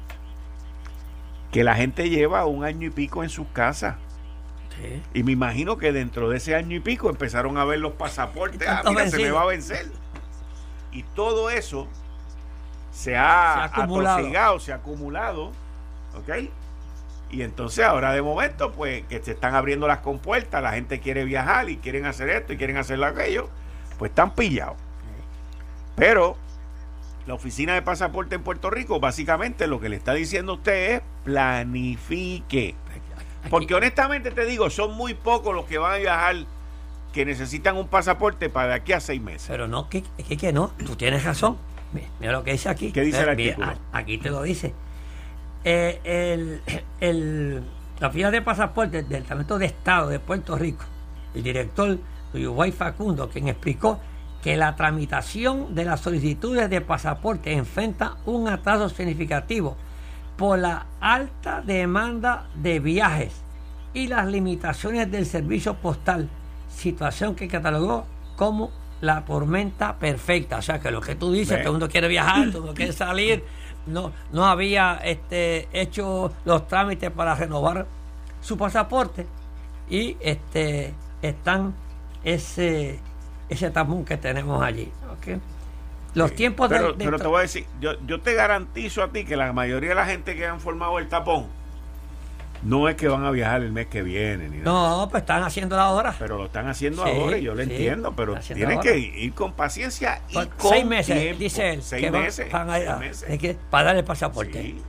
Que 1.51 1.63
la 1.63 1.73
gente 1.73 2.11
lleva 2.11 2.45
un 2.45 2.63
año 2.63 2.86
y 2.86 2.91
pico 2.91 3.23
en 3.23 3.30
sus 3.30 3.47
casas. 3.47 3.95
Sí. 4.77 5.01
Y 5.15 5.23
me 5.23 5.32
imagino 5.32 5.77
que 5.77 5.91
dentro 5.91 6.30
de 6.30 6.38
ese 6.38 6.53
año 6.53 6.75
y 6.75 6.80
pico 6.80 7.09
empezaron 7.09 7.57
a 7.57 7.65
ver 7.65 7.80
los 7.80 7.93
pasaportes. 7.93 8.67
Ah, 8.67 8.84
mira, 8.88 9.09
se 9.09 9.17
me 9.17 9.32
va 9.32 9.41
a 9.41 9.45
vencer. 9.47 9.88
Y 10.91 11.01
todo 11.15 11.49
eso 11.49 11.88
se 12.91 13.17
ha, 13.17 13.53
Se 13.53 13.59
ha 13.59 13.63
acumulado. 13.63 14.59
se 14.59 14.71
ha 14.73 14.75
acumulado. 14.75 15.53
¿Ok? 16.15 16.51
Y 17.32 17.43
entonces 17.43 17.86
ahora 17.86 18.11
de 18.13 18.21
momento, 18.21 18.71
pues 18.71 19.03
que 19.05 19.21
se 19.21 19.32
están 19.32 19.53
abriendo 19.55 19.88
las 19.88 19.99
compuertas, 19.99 20.63
la 20.63 20.71
gente 20.71 20.99
quiere 20.99 21.23
viajar 21.25 21.69
y 21.69 21.77
quieren 21.77 22.05
hacer 22.05 22.30
esto 22.30 22.53
y 22.53 22.57
quieren 22.57 22.77
hacer 22.77 23.03
aquello, 23.03 23.49
pues 23.99 24.09
están 24.09 24.34
pillados. 24.34 24.77
Pero 25.95 26.38
la 27.27 27.34
oficina 27.36 27.73
de 27.75 27.82
pasaporte 27.82 28.36
en 28.36 28.41
Puerto 28.43 28.69
Rico, 28.71 28.99
básicamente 28.99 29.67
lo 29.67 29.80
que 29.80 29.89
le 29.89 29.95
está 29.97 30.13
diciendo 30.13 30.53
a 30.53 30.55
usted 30.55 30.95
es 30.95 31.01
planifique. 31.23 32.75
Porque 33.49 33.73
honestamente 33.75 34.32
te 34.32 34.45
digo, 34.45 34.69
son 34.69 34.95
muy 34.95 35.13
pocos 35.13 35.53
los 35.55 35.65
que 35.65 35.77
van 35.77 35.93
a 35.93 35.97
viajar 35.97 36.36
que 37.13 37.25
necesitan 37.25 37.77
un 37.77 37.88
pasaporte 37.88 38.49
para 38.49 38.69
de 38.69 38.73
aquí 38.75 38.93
a 38.93 38.99
seis 38.99 39.21
meses. 39.21 39.45
Pero 39.47 39.67
no, 39.67 39.89
que, 39.89 40.03
que, 40.27 40.38
que 40.38 40.51
no, 40.53 40.71
tú 40.86 40.95
tienes 40.95 41.23
razón. 41.23 41.57
Mi- 41.93 42.03
Mira 42.19 42.32
lo 42.34 42.43
que 42.43 42.51
dice 42.51 42.69
aquí. 42.69 42.91
¿Qué 42.91 43.01
dice 43.01 43.21
el 43.21 43.30
Eh, 43.30 43.36
mira, 43.36 43.51
artículo? 43.53 43.86
aquí 43.93 44.17
te 44.17 44.30
lo 44.30 44.41
dice. 44.43 44.73
Eh, 45.64 45.99
el, 46.03 46.62
el- 46.99 47.64
la 47.99 48.07
oficina 48.07 48.32
de 48.32 48.41
pasaporte 48.41 48.97
del 49.03 49.10
Departamento 49.10 49.60
de 49.60 49.66
Estado 49.66 50.07
de 50.07 50.20
Puerto 50.20 50.57
Rico, 50.57 50.86
el 51.36 51.43
director 51.43 51.97
Uyuguay 52.34 52.72
Facundo, 52.72 53.28
quien 53.30 53.49
explicó 53.49 53.99
que 54.41 54.55
la 54.55 54.78
tramitación 54.78 55.76
de 55.76 55.84
las 55.84 55.99
solicitudes 55.99 56.70
de 56.70 56.80
pasaporte 56.80 57.51
enfrenta 57.51 58.16
un 58.26 58.47
atraso 58.47 58.88
significativo 58.88 59.76
por 60.38 60.60
la 60.60 60.86
alta 61.01 61.62
demanda 61.62 62.47
de 62.55 62.80
viajes 62.80 63.34
y 63.93 64.07
las 64.07 64.28
limitaciones 64.28 65.12
del 65.12 65.26
servicio 65.26 65.74
postal, 65.74 66.30
situación 66.74 67.36
que 67.36 67.49
catalogó 67.49 68.05
como 68.38 68.72
la 69.01 69.26
tormenta 69.26 69.97
perfecta. 69.97 70.57
O 70.57 70.62
sea 70.62 70.80
que 70.80 70.89
lo 70.91 71.01
que 71.01 71.16
tú 71.16 71.34
dices, 71.34 71.57
todo 71.57 71.68
el 71.68 71.80
mundo 71.80 71.89
quiere 71.89 72.07
viajar, 72.07 72.45
todo 72.47 72.60
el 72.60 72.64
mundo 72.64 72.74
quiere 72.76 72.93
salir, 72.93 73.43
no, 73.88 74.11
no 74.32 74.45
había 74.45 74.99
este, 75.03 75.67
hecho 75.73 76.32
los 76.45 76.67
trámites 76.67 77.11
para 77.11 77.36
renovar 77.36 77.86
su 78.41 78.57
pasaporte 78.57 79.25
y 79.89 80.15
este 80.19 80.93
están 81.21 81.73
ese 82.23 82.99
ese 83.49 83.71
tapón 83.71 84.05
que 84.05 84.17
tenemos 84.17 84.61
allí. 84.61 84.91
¿ok? 85.11 85.39
Los 86.13 86.34
tiempos 86.36 86.69
de- 86.69 86.77
pero, 86.77 86.93
de, 86.93 87.05
pero 87.05 87.17
te 87.19 87.27
voy 87.27 87.39
a 87.39 87.41
decir, 87.41 87.65
yo, 87.82 87.93
yo 88.05 88.21
te 88.21 88.34
garantizo 88.36 89.01
a 89.03 89.09
ti 89.09 89.25
que 89.25 89.36
la 89.36 89.51
mayoría 89.53 89.89
de 89.89 89.95
la 89.95 90.05
gente 90.05 90.36
que 90.36 90.45
han 90.45 90.59
formado 90.59 90.99
el 90.99 91.07
tapón 91.07 91.47
no 92.64 92.89
es 92.89 92.95
que 92.95 93.07
van 93.07 93.26
a 93.26 93.32
viajar 93.32 93.62
el 93.62 93.72
mes 93.72 93.88
que 93.88 94.01
viene, 94.03 94.49
ni 94.49 94.57
nada. 94.57 94.72
No, 94.72 95.07
pues 95.10 95.22
están 95.24 95.43
haciendo 95.43 95.80
ahora. 95.80 96.16
Pero 96.20 96.38
lo 96.38 96.45
están 96.45 96.68
haciendo 96.68 97.03
Sí, 97.05 97.12
ahora 97.12 97.38
y 97.38 97.43
yo 97.43 97.55
lo 97.55 97.64
sí, 97.64 97.70
entiendo, 97.72 98.14
pero 98.16 98.36
tienen 98.39 98.72
ahora. 98.78 98.82
que 98.82 98.97
ir 98.97 99.34
con 99.34 99.53
paciencia 99.53 100.22
y 100.30 100.34
Por 100.34 100.49
con 100.49 100.72
seis 100.72 100.86
meses, 100.86 101.20
tiempo. 101.20 101.39
dice 101.39 101.74
él. 101.74 101.82
Seis 101.84 102.03
que 102.05 102.12
meses. 102.12 102.51
van 102.51 102.70
a- 102.70 102.78
seis 102.78 102.97
meses. 102.99 103.30
hay 103.30 103.38
que- 103.38 103.57
para 103.70 103.86
darle 103.86 103.99
el 104.01 104.05
pasaporte. 104.05 104.62
Sí. 104.62 104.82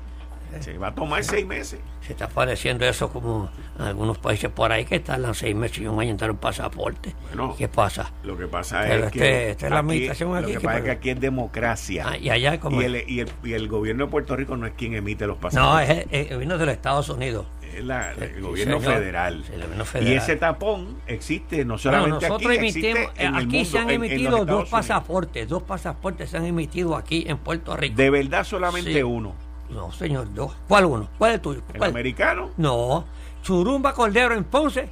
Se 0.61 0.77
va 0.79 0.89
a 0.89 0.95
tomar 0.97 1.23
seis 1.23 1.47
meses. 1.47 1.79
Se 2.05 2.12
está 2.12 2.27
pareciendo 2.27 2.85
eso 2.85 3.09
como 3.12 3.49
en 3.79 3.85
algunos 3.85 4.18
países 4.18 4.51
por 4.51 4.73
ahí 4.73 4.85
que 4.85 4.99
tardan 4.99 5.33
seis 5.33 5.55
meses 5.55 5.79
y 5.79 5.87
un 5.87 6.01
año 6.01 6.11
en 6.11 6.16
dar 6.16 6.29
un 6.33 6.39
pasaporte. 6.39 7.14
Bueno. 7.29 7.55
¿Qué 7.57 7.68
pasa? 7.68 8.11
Lo 8.25 8.37
que 8.37 8.49
pasa 8.49 8.81
Pero 8.83 8.95
es 8.95 9.05
este- 9.07 9.18
que. 9.21 9.51
esta 9.51 9.66
es 9.66 9.73
la 9.73 9.79
administración 9.79 10.31
lo 10.33 10.39
aquí 10.39 10.47
que 10.49 10.59
que 10.59 10.64
pasa 10.64 10.79
es 10.79 10.85
que 10.85 10.91
aquí 10.91 11.11
es 11.11 11.21
democracia. 11.21 12.05
Ah, 12.09 12.16
y 12.16 12.31
allá 12.31 12.59
como 12.59 12.83
y, 12.83 12.85
el, 12.85 13.05
y, 13.09 13.21
el, 13.21 13.31
y 13.45 13.53
el 13.53 13.68
gobierno 13.68 14.07
de 14.07 14.11
Puerto 14.11 14.35
Rico 14.35 14.57
no 14.57 14.66
es 14.66 14.73
quien 14.77 14.95
emite 14.95 15.25
los 15.29 15.37
No, 15.37 15.41
pasaportes. 15.41 15.89
es 15.91 16.07
el, 16.11 16.16
el 16.27 16.35
gobierno 16.35 16.59
de 16.59 16.66
los 16.66 16.75
Estados 16.75 17.09
Unidos. 17.11 17.47
Es 17.77 17.85
la- 17.85 18.14
Sí, 18.14 18.21
el 18.25 18.41
gobierno 18.43 18.81
señor. 18.81 18.95
federal. 18.95 19.45
El 19.53 19.62
gobierno 19.62 19.85
Y 20.03 20.12
ese 20.14 20.37
tapón 20.37 20.97
existe 21.07 21.64
no 21.64 21.79
solamente 21.79 22.27
nosotros 22.27 22.53
aquí, 22.53 22.66
existe 22.66 22.91
emitimos, 22.91 23.12
eh, 23.18 23.25
en 23.25 23.35
el 23.35 23.35
aquí 23.37 23.57
mundo, 23.57 23.71
se 23.71 23.79
han 23.79 23.91
en- 23.91 23.95
en 23.95 24.01
los 24.01 24.11
emitido 24.11 24.31
dos 24.39 24.49
Unidos. 24.49 24.68
pasaportes, 24.71 25.49
dos 25.49 25.62
pasaportes 25.62 26.31
se 26.31 26.37
han 26.37 26.47
emitido 26.47 26.97
aquí 26.97 27.25
en 27.29 27.39
Puerto 27.39 27.77
Rico. 27.77 27.97
De 27.97 28.11
verdad 28.11 28.45
solamente 28.45 28.93
Sí. 28.93 29.03
uno. 29.03 29.35
No, 29.71 29.93
señor, 29.93 30.33
dos. 30.35 30.53
¿Cuál 30.66 30.85
uno? 30.87 31.09
¿Cuál 31.18 31.31
es 31.31 31.35
el 31.37 31.41
tuyo? 31.41 31.62
El 31.73 31.79
¿Cuál? 31.79 31.91
americano. 31.91 32.51
No, 32.57 33.05
Churumba 33.43 33.95
Cordero 33.95 34.35
en 34.35 34.45
Ponce 34.45 34.89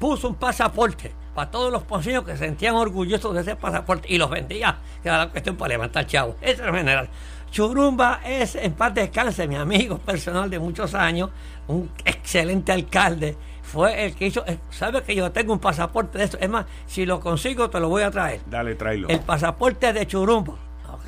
puso 0.00 0.28
un 0.28 0.34
pasaporte 0.34 1.12
para 1.34 1.50
todos 1.50 1.70
los 1.70 1.82
ponceños 1.84 2.24
que 2.24 2.32
se 2.32 2.38
sentían 2.38 2.74
orgullosos 2.74 3.34
de 3.34 3.42
ese 3.42 3.56
pasaporte 3.56 4.08
y 4.12 4.18
los 4.18 4.28
vendía, 4.30 4.78
que 5.02 5.08
era 5.08 5.18
la 5.18 5.28
cuestión 5.30 5.56
para 5.56 5.68
levantar 5.68 6.06
chavos. 6.06 6.34
Ese 6.40 6.54
es 6.54 6.60
el 6.60 6.74
general. 6.74 7.08
Churumba 7.60 8.20
es, 8.22 8.54
en 8.54 8.74
paz 8.74 8.92
descanse, 8.92 9.48
mi 9.48 9.54
amigo 9.56 9.96
personal 9.96 10.50
de 10.50 10.58
muchos 10.58 10.92
años, 10.94 11.30
un 11.68 11.88
excelente 12.04 12.70
alcalde. 12.70 13.34
Fue 13.62 14.04
el 14.04 14.14
que 14.14 14.26
hizo, 14.26 14.44
eh, 14.46 14.58
¿sabe 14.68 15.02
que 15.02 15.14
yo 15.14 15.32
tengo 15.32 15.54
un 15.54 15.58
pasaporte 15.58 16.18
de 16.18 16.24
eso? 16.24 16.36
Es 16.38 16.50
más, 16.50 16.66
si 16.84 17.06
lo 17.06 17.18
consigo 17.18 17.70
te 17.70 17.80
lo 17.80 17.88
voy 17.88 18.02
a 18.02 18.10
traer. 18.10 18.42
Dale, 18.44 18.74
tráelo. 18.74 19.08
El 19.08 19.20
pasaporte 19.20 19.94
de 19.94 20.06
Churumba. 20.06 20.52
¿ok? 20.92 21.04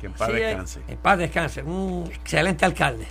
Que 0.00 0.06
en 0.06 0.12
paz 0.14 0.32
descanse. 0.32 0.80
En 0.88 0.96
paz 0.96 1.18
descanse. 1.18 1.62
Un 1.62 2.06
excelente 2.10 2.64
alcalde. 2.64 3.06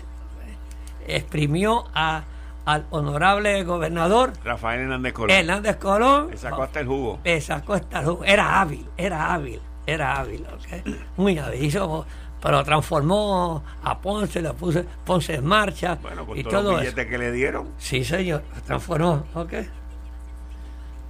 Exprimió 1.05 1.85
a, 1.93 2.23
al 2.65 2.87
honorable 2.89 3.63
gobernador 3.65 4.33
Rafael 4.43 4.81
Hernández 4.81 5.13
Colón. 5.13 5.29
Hernández 5.29 5.75
Colón. 5.75 6.31
Le 6.31 6.37
sacó 6.37 6.63
hasta 6.63 6.79
el 6.79 6.87
jugo. 6.87 7.19
Le 7.23 7.39
sacó 7.39 7.73
hasta 7.75 7.99
el 7.99 8.05
jugo. 8.07 8.23
Era 8.23 8.59
hábil, 8.61 8.89
era 8.97 9.31
hábil, 9.31 9.61
era 9.85 10.15
hábil. 10.19 10.43
¿ok? 10.51 10.87
Muy 11.17 11.37
hábil. 11.37 11.63
Hizo- 11.63 12.07
pero 12.43 12.61
transformó 12.61 13.63
a 13.83 13.97
Ponce, 13.99 14.41
le 14.41 14.51
puso 14.53 14.83
Ponce 15.05 15.35
en 15.35 15.45
marcha 15.45 15.95
Bueno, 16.01 16.25
con 16.25 16.37
y 16.37 16.43
todos 16.43 16.55
todo 16.55 16.71
los 16.73 16.81
eso. 16.81 16.91
billetes 16.91 17.07
que 17.09 17.17
le 17.17 17.31
dieron. 17.31 17.69
Sí, 17.77 18.03
señor, 18.03 18.43
transformó. 18.65 19.23
¿ok? 19.33 19.53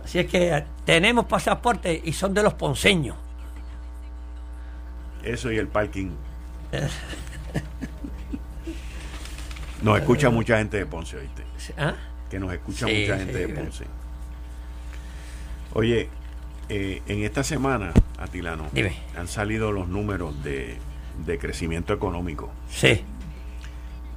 Así 0.05 0.19
es 0.19 0.27
que 0.27 0.63
tenemos 0.85 1.25
pasaportes 1.25 2.01
y 2.03 2.13
son 2.13 2.35
de 2.35 2.43
los 2.43 2.53
ponceños. 2.53 3.17
Eso 5.23 5.51
y 5.51 5.57
el 5.57 5.67
parking. 5.67 6.11
Nos 9.81 9.99
escucha 9.99 10.29
mucha 10.29 10.57
gente 10.59 10.77
de 10.77 10.85
Ponce, 10.85 11.17
¿oíste? 11.17 11.43
¿Ah? 11.77 11.95
Que 12.29 12.39
nos 12.39 12.53
escucha 12.53 12.85
Sí, 12.85 13.01
mucha 13.01 13.17
gente 13.17 13.33
sí, 13.33 13.39
de. 13.39 13.47
Ponce. 13.49 13.85
Oye, 15.73 16.09
eh, 16.69 17.01
en 17.07 17.23
esta 17.23 17.43
semana, 17.43 17.91
Atilano, 18.19 18.67
Dime. 18.71 18.95
han 19.17 19.27
salido 19.27 19.71
los 19.71 19.87
números 19.87 20.43
de, 20.43 20.77
de 21.25 21.37
crecimiento 21.37 21.93
económico. 21.93 22.49
Sí. 22.69 23.03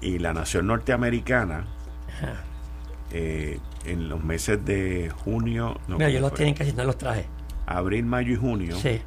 Y 0.00 0.18
la 0.18 0.32
nación 0.32 0.66
norteamericana, 0.66 1.64
eh, 3.10 3.58
en 3.84 4.08
los 4.08 4.22
meses 4.22 4.64
de 4.64 5.10
junio, 5.24 5.78
no, 5.88 5.96
Mira, 5.96 6.06
¿cómo 6.08 6.14
yo 6.14 6.20
los 6.20 6.34
tienen 6.34 6.54
casi, 6.54 6.72
no 6.72 6.84
los 6.84 6.98
traje. 6.98 7.26
abril, 7.66 8.04
mayo 8.04 8.32
y 8.32 8.36
junio, 8.36 8.76
Sí. 8.76 9.00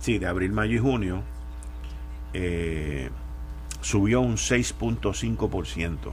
sí, 0.00 0.18
de 0.18 0.26
abril, 0.26 0.52
mayo 0.52 0.74
y 0.76 0.78
junio, 0.78 1.22
eh, 2.32 3.10
subió 3.80 4.20
un 4.20 4.36
6.5%, 4.38 6.12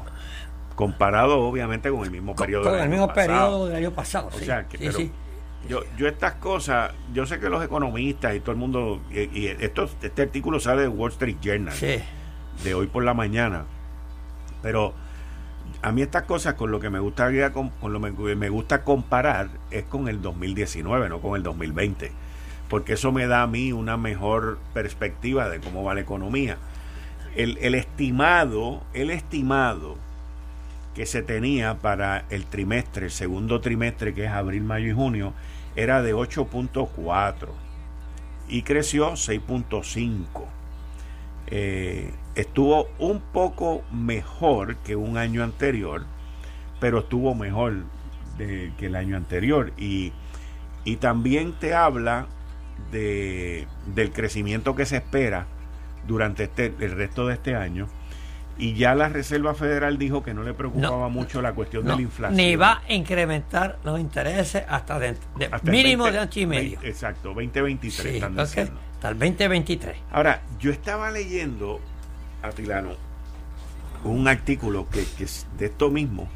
comparado 0.75 1.39
obviamente 1.41 1.89
con 1.89 2.03
el 2.03 2.11
mismo 2.11 2.35
periodo 2.35 2.63
Con 2.63 2.73
del 2.73 2.83
el 2.83 2.89
mismo 2.89 3.07
pasado. 3.07 3.27
periodo 3.27 3.65
del 3.67 3.75
año 3.77 3.91
pasado. 3.91 4.27
O 4.33 4.37
sí. 4.39 4.45
sea, 4.45 4.67
que, 4.67 4.77
Sí, 4.77 4.83
pero 4.85 4.97
sí. 4.97 5.11
Yo, 5.69 5.81
yo 5.97 6.07
estas 6.07 6.33
cosas, 6.35 6.91
yo 7.13 7.25
sé 7.25 7.39
que 7.39 7.49
los 7.49 7.63
economistas 7.63 8.35
y 8.35 8.39
todo 8.39 8.51
el 8.51 8.57
mundo, 8.57 8.99
y, 9.11 9.19
y 9.39 9.47
esto, 9.47 9.89
este 10.01 10.23
artículo 10.23 10.59
sale 10.59 10.81
de 10.83 10.87
Wall 10.87 11.11
Street 11.11 11.37
Journal, 11.41 11.73
Sí. 11.73 11.99
de 12.63 12.73
hoy 12.73 12.87
por 12.87 13.03
la 13.03 13.13
mañana, 13.13 13.65
pero 14.61 14.93
a 15.83 15.91
mí 15.91 16.01
estas 16.01 16.23
cosas 16.23 16.55
con 16.55 16.71
lo 16.71 16.79
que 16.79 16.89
me 16.89 16.99
gusta 16.99 17.29
con, 17.53 17.69
con 17.69 17.93
lo 17.93 18.01
que 18.01 18.35
me 18.35 18.49
gusta 18.49 18.83
comparar 18.83 19.49
es 19.69 19.83
con 19.83 20.07
el 20.07 20.21
2019, 20.21 21.09
no 21.09 21.19
con 21.21 21.35
el 21.37 21.43
2020, 21.43 22.11
porque 22.67 22.93
eso 22.93 23.11
me 23.11 23.27
da 23.27 23.43
a 23.43 23.47
mí 23.47 23.71
una 23.71 23.97
mejor 23.97 24.57
perspectiva 24.73 25.47
de 25.47 25.59
cómo 25.59 25.83
va 25.83 25.93
la 25.93 26.01
economía. 26.01 26.57
El, 27.35 27.57
el 27.61 27.75
estimado, 27.75 28.81
el 28.93 29.09
estimado 29.11 29.95
que 30.95 31.05
se 31.05 31.21
tenía 31.21 31.75
para 31.75 32.25
el 32.29 32.45
trimestre, 32.45 33.05
el 33.05 33.11
segundo 33.11 33.61
trimestre 33.61 34.13
que 34.13 34.25
es 34.25 34.31
abril, 34.31 34.63
mayo 34.63 34.89
y 34.89 34.93
junio, 34.93 35.33
era 35.75 36.01
de 36.01 36.13
8.4 36.13 37.47
y 38.47 38.63
creció 38.63 39.11
6.5. 39.11 40.25
Eh, 41.47 42.11
estuvo 42.35 42.87
un 42.99 43.19
poco 43.19 43.83
mejor 43.91 44.77
que 44.77 44.95
un 44.95 45.17
año 45.17 45.43
anterior, 45.43 46.05
pero 46.79 46.99
estuvo 46.99 47.35
mejor 47.35 47.83
que 48.37 48.85
el 48.85 48.95
año 48.95 49.17
anterior. 49.17 49.71
Y, 49.77 50.13
y 50.83 50.95
también 50.97 51.53
te 51.53 51.75
habla 51.75 52.27
de, 52.91 53.67
del 53.93 54.11
crecimiento 54.11 54.75
que 54.75 54.85
se 54.85 54.97
espera 54.97 55.45
durante 56.07 56.45
este, 56.45 56.73
el 56.79 56.91
resto 56.91 57.27
de 57.27 57.35
este 57.35 57.55
año. 57.55 57.87
Y 58.57 58.73
ya 58.75 58.93
la 58.93 59.09
Reserva 59.09 59.55
Federal 59.55 59.97
dijo 59.97 60.21
que 60.23 60.33
no 60.33 60.43
le 60.43 60.53
preocupaba 60.53 61.05
No, 61.05 61.09
mucho 61.09 61.41
la 61.41 61.53
cuestión 61.53 61.83
No, 61.83 61.91
de 61.91 61.95
la 61.97 62.01
inflación. 62.03 62.37
ni 62.37 62.55
va 62.55 62.81
a 62.87 62.93
incrementar 62.93 63.79
los 63.83 63.99
intereses 63.99 64.63
hasta 64.69 64.99
de, 64.99 65.15
de- 65.37 65.45
Hasta 65.51 65.71
mínimo 65.71 66.03
20 66.03 66.11
de 66.11 66.19
año 66.23 66.31
y 66.35 66.45
medio. 66.45 66.69
20 66.81 66.87
exacto, 66.87 67.29
2023 67.29 67.93
Sí, 68.11 68.15
están 68.17 68.35
diciendo. 68.35 68.73
Hasta 68.95 69.09
el 69.09 69.19
2023. 69.19 69.95
Ahora, 70.11 70.41
yo 70.59 70.71
estaba 70.71 71.09
leyendo, 71.09 71.79
Atilano, 72.43 72.89
un 74.03 74.27
artículo 74.27 74.87
que, 74.89 75.03
que 75.17 75.23
es 75.23 75.47
de 75.57 75.65
esto 75.67 75.89
mismo, 75.89 76.27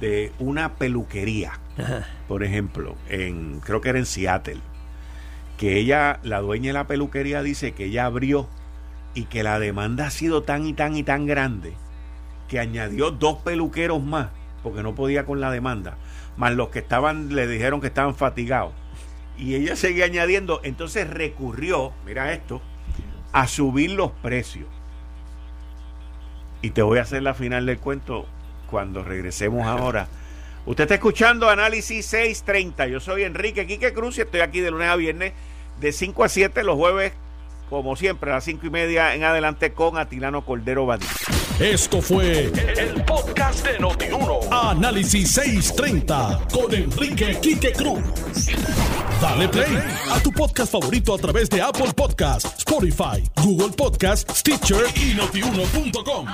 de 0.00 0.32
una 0.38 0.74
peluquería, 0.74 1.52
Ajá. 1.78 2.06
por 2.28 2.44
ejemplo, 2.44 2.94
en 3.08 3.60
creo 3.60 3.80
que 3.80 3.88
era 3.88 3.98
en 3.98 4.06
Seattle, 4.06 4.60
que 5.58 5.78
ella, 5.78 6.20
la 6.22 6.40
dueña 6.40 6.68
de 6.68 6.72
la 6.74 6.86
peluquería 6.86 7.42
dice 7.42 7.72
que 7.72 7.86
ella 7.86 8.04
abrió 8.06 8.48
y 9.14 9.24
que 9.24 9.42
la 9.42 9.58
demanda 9.58 10.06
ha 10.06 10.10
sido 10.10 10.42
tan 10.42 10.66
y 10.66 10.72
tan 10.72 10.96
y 10.96 11.02
tan 11.02 11.26
grande 11.26 11.74
que 12.48 12.58
añadió 12.58 13.10
dos 13.10 13.38
peluqueros 13.38 14.02
más 14.02 14.28
porque 14.62 14.82
no 14.82 14.94
podía 14.94 15.24
con 15.24 15.40
la 15.40 15.50
demanda, 15.50 15.96
más 16.36 16.52
los 16.54 16.68
que 16.68 16.78
estaban 16.78 17.34
le 17.34 17.46
dijeron 17.46 17.80
que 17.80 17.88
estaban 17.88 18.14
fatigados. 18.14 18.72
Y 19.36 19.54
ella 19.54 19.76
seguía 19.76 20.04
añadiendo, 20.04 20.60
entonces 20.62 21.08
recurrió, 21.08 21.92
mira 22.06 22.32
esto, 22.32 22.62
a 23.32 23.46
subir 23.48 23.90
los 23.90 24.12
precios. 24.12 24.68
Y 26.60 26.70
te 26.70 26.82
voy 26.82 26.98
a 26.98 27.02
hacer 27.02 27.22
la 27.22 27.34
final 27.34 27.66
del 27.66 27.78
cuento 27.78 28.26
cuando 28.70 29.02
regresemos 29.02 29.66
ahora. 29.66 30.06
Usted 30.64 30.84
está 30.84 30.94
escuchando 30.94 31.50
Análisis 31.50 32.06
630. 32.06 32.86
Yo 32.86 33.00
soy 33.00 33.24
Enrique 33.24 33.66
Quique 33.66 33.92
Cruz 33.92 34.18
y 34.18 34.20
estoy 34.20 34.40
aquí 34.40 34.60
de 34.60 34.70
lunes 34.70 34.88
a 34.88 34.94
viernes 34.94 35.32
de 35.80 35.90
5 35.90 36.22
a 36.22 36.28
7 36.28 36.62
los 36.62 36.76
jueves, 36.76 37.12
como 37.72 37.96
siempre, 37.96 38.30
a 38.30 38.34
las 38.34 38.44
5 38.44 38.66
y 38.66 38.70
media 38.70 39.14
en 39.14 39.24
adelante 39.24 39.72
con 39.72 39.96
Atilano 39.96 40.44
Cordero 40.44 40.84
Badí. 40.84 41.06
Esto 41.58 42.02
fue 42.02 42.52
el 42.76 43.02
podcast 43.04 43.66
de 43.66 43.78
Notiuno. 43.78 44.40
Análisis 44.50 45.30
630 45.30 46.48
con 46.52 46.74
Enrique 46.74 47.38
Quique 47.40 47.72
Cruz. 47.72 48.02
Dale 49.22 49.48
play 49.48 49.78
a 50.10 50.20
tu 50.20 50.30
podcast 50.32 50.70
favorito 50.70 51.14
a 51.14 51.18
través 51.18 51.48
de 51.48 51.62
Apple 51.62 51.92
Podcasts, 51.96 52.58
Spotify, 52.58 53.24
Google 53.42 53.70
Podcasts, 53.70 54.40
Stitcher 54.40 54.84
y 54.94 55.14
notiuno.com. 55.14 56.26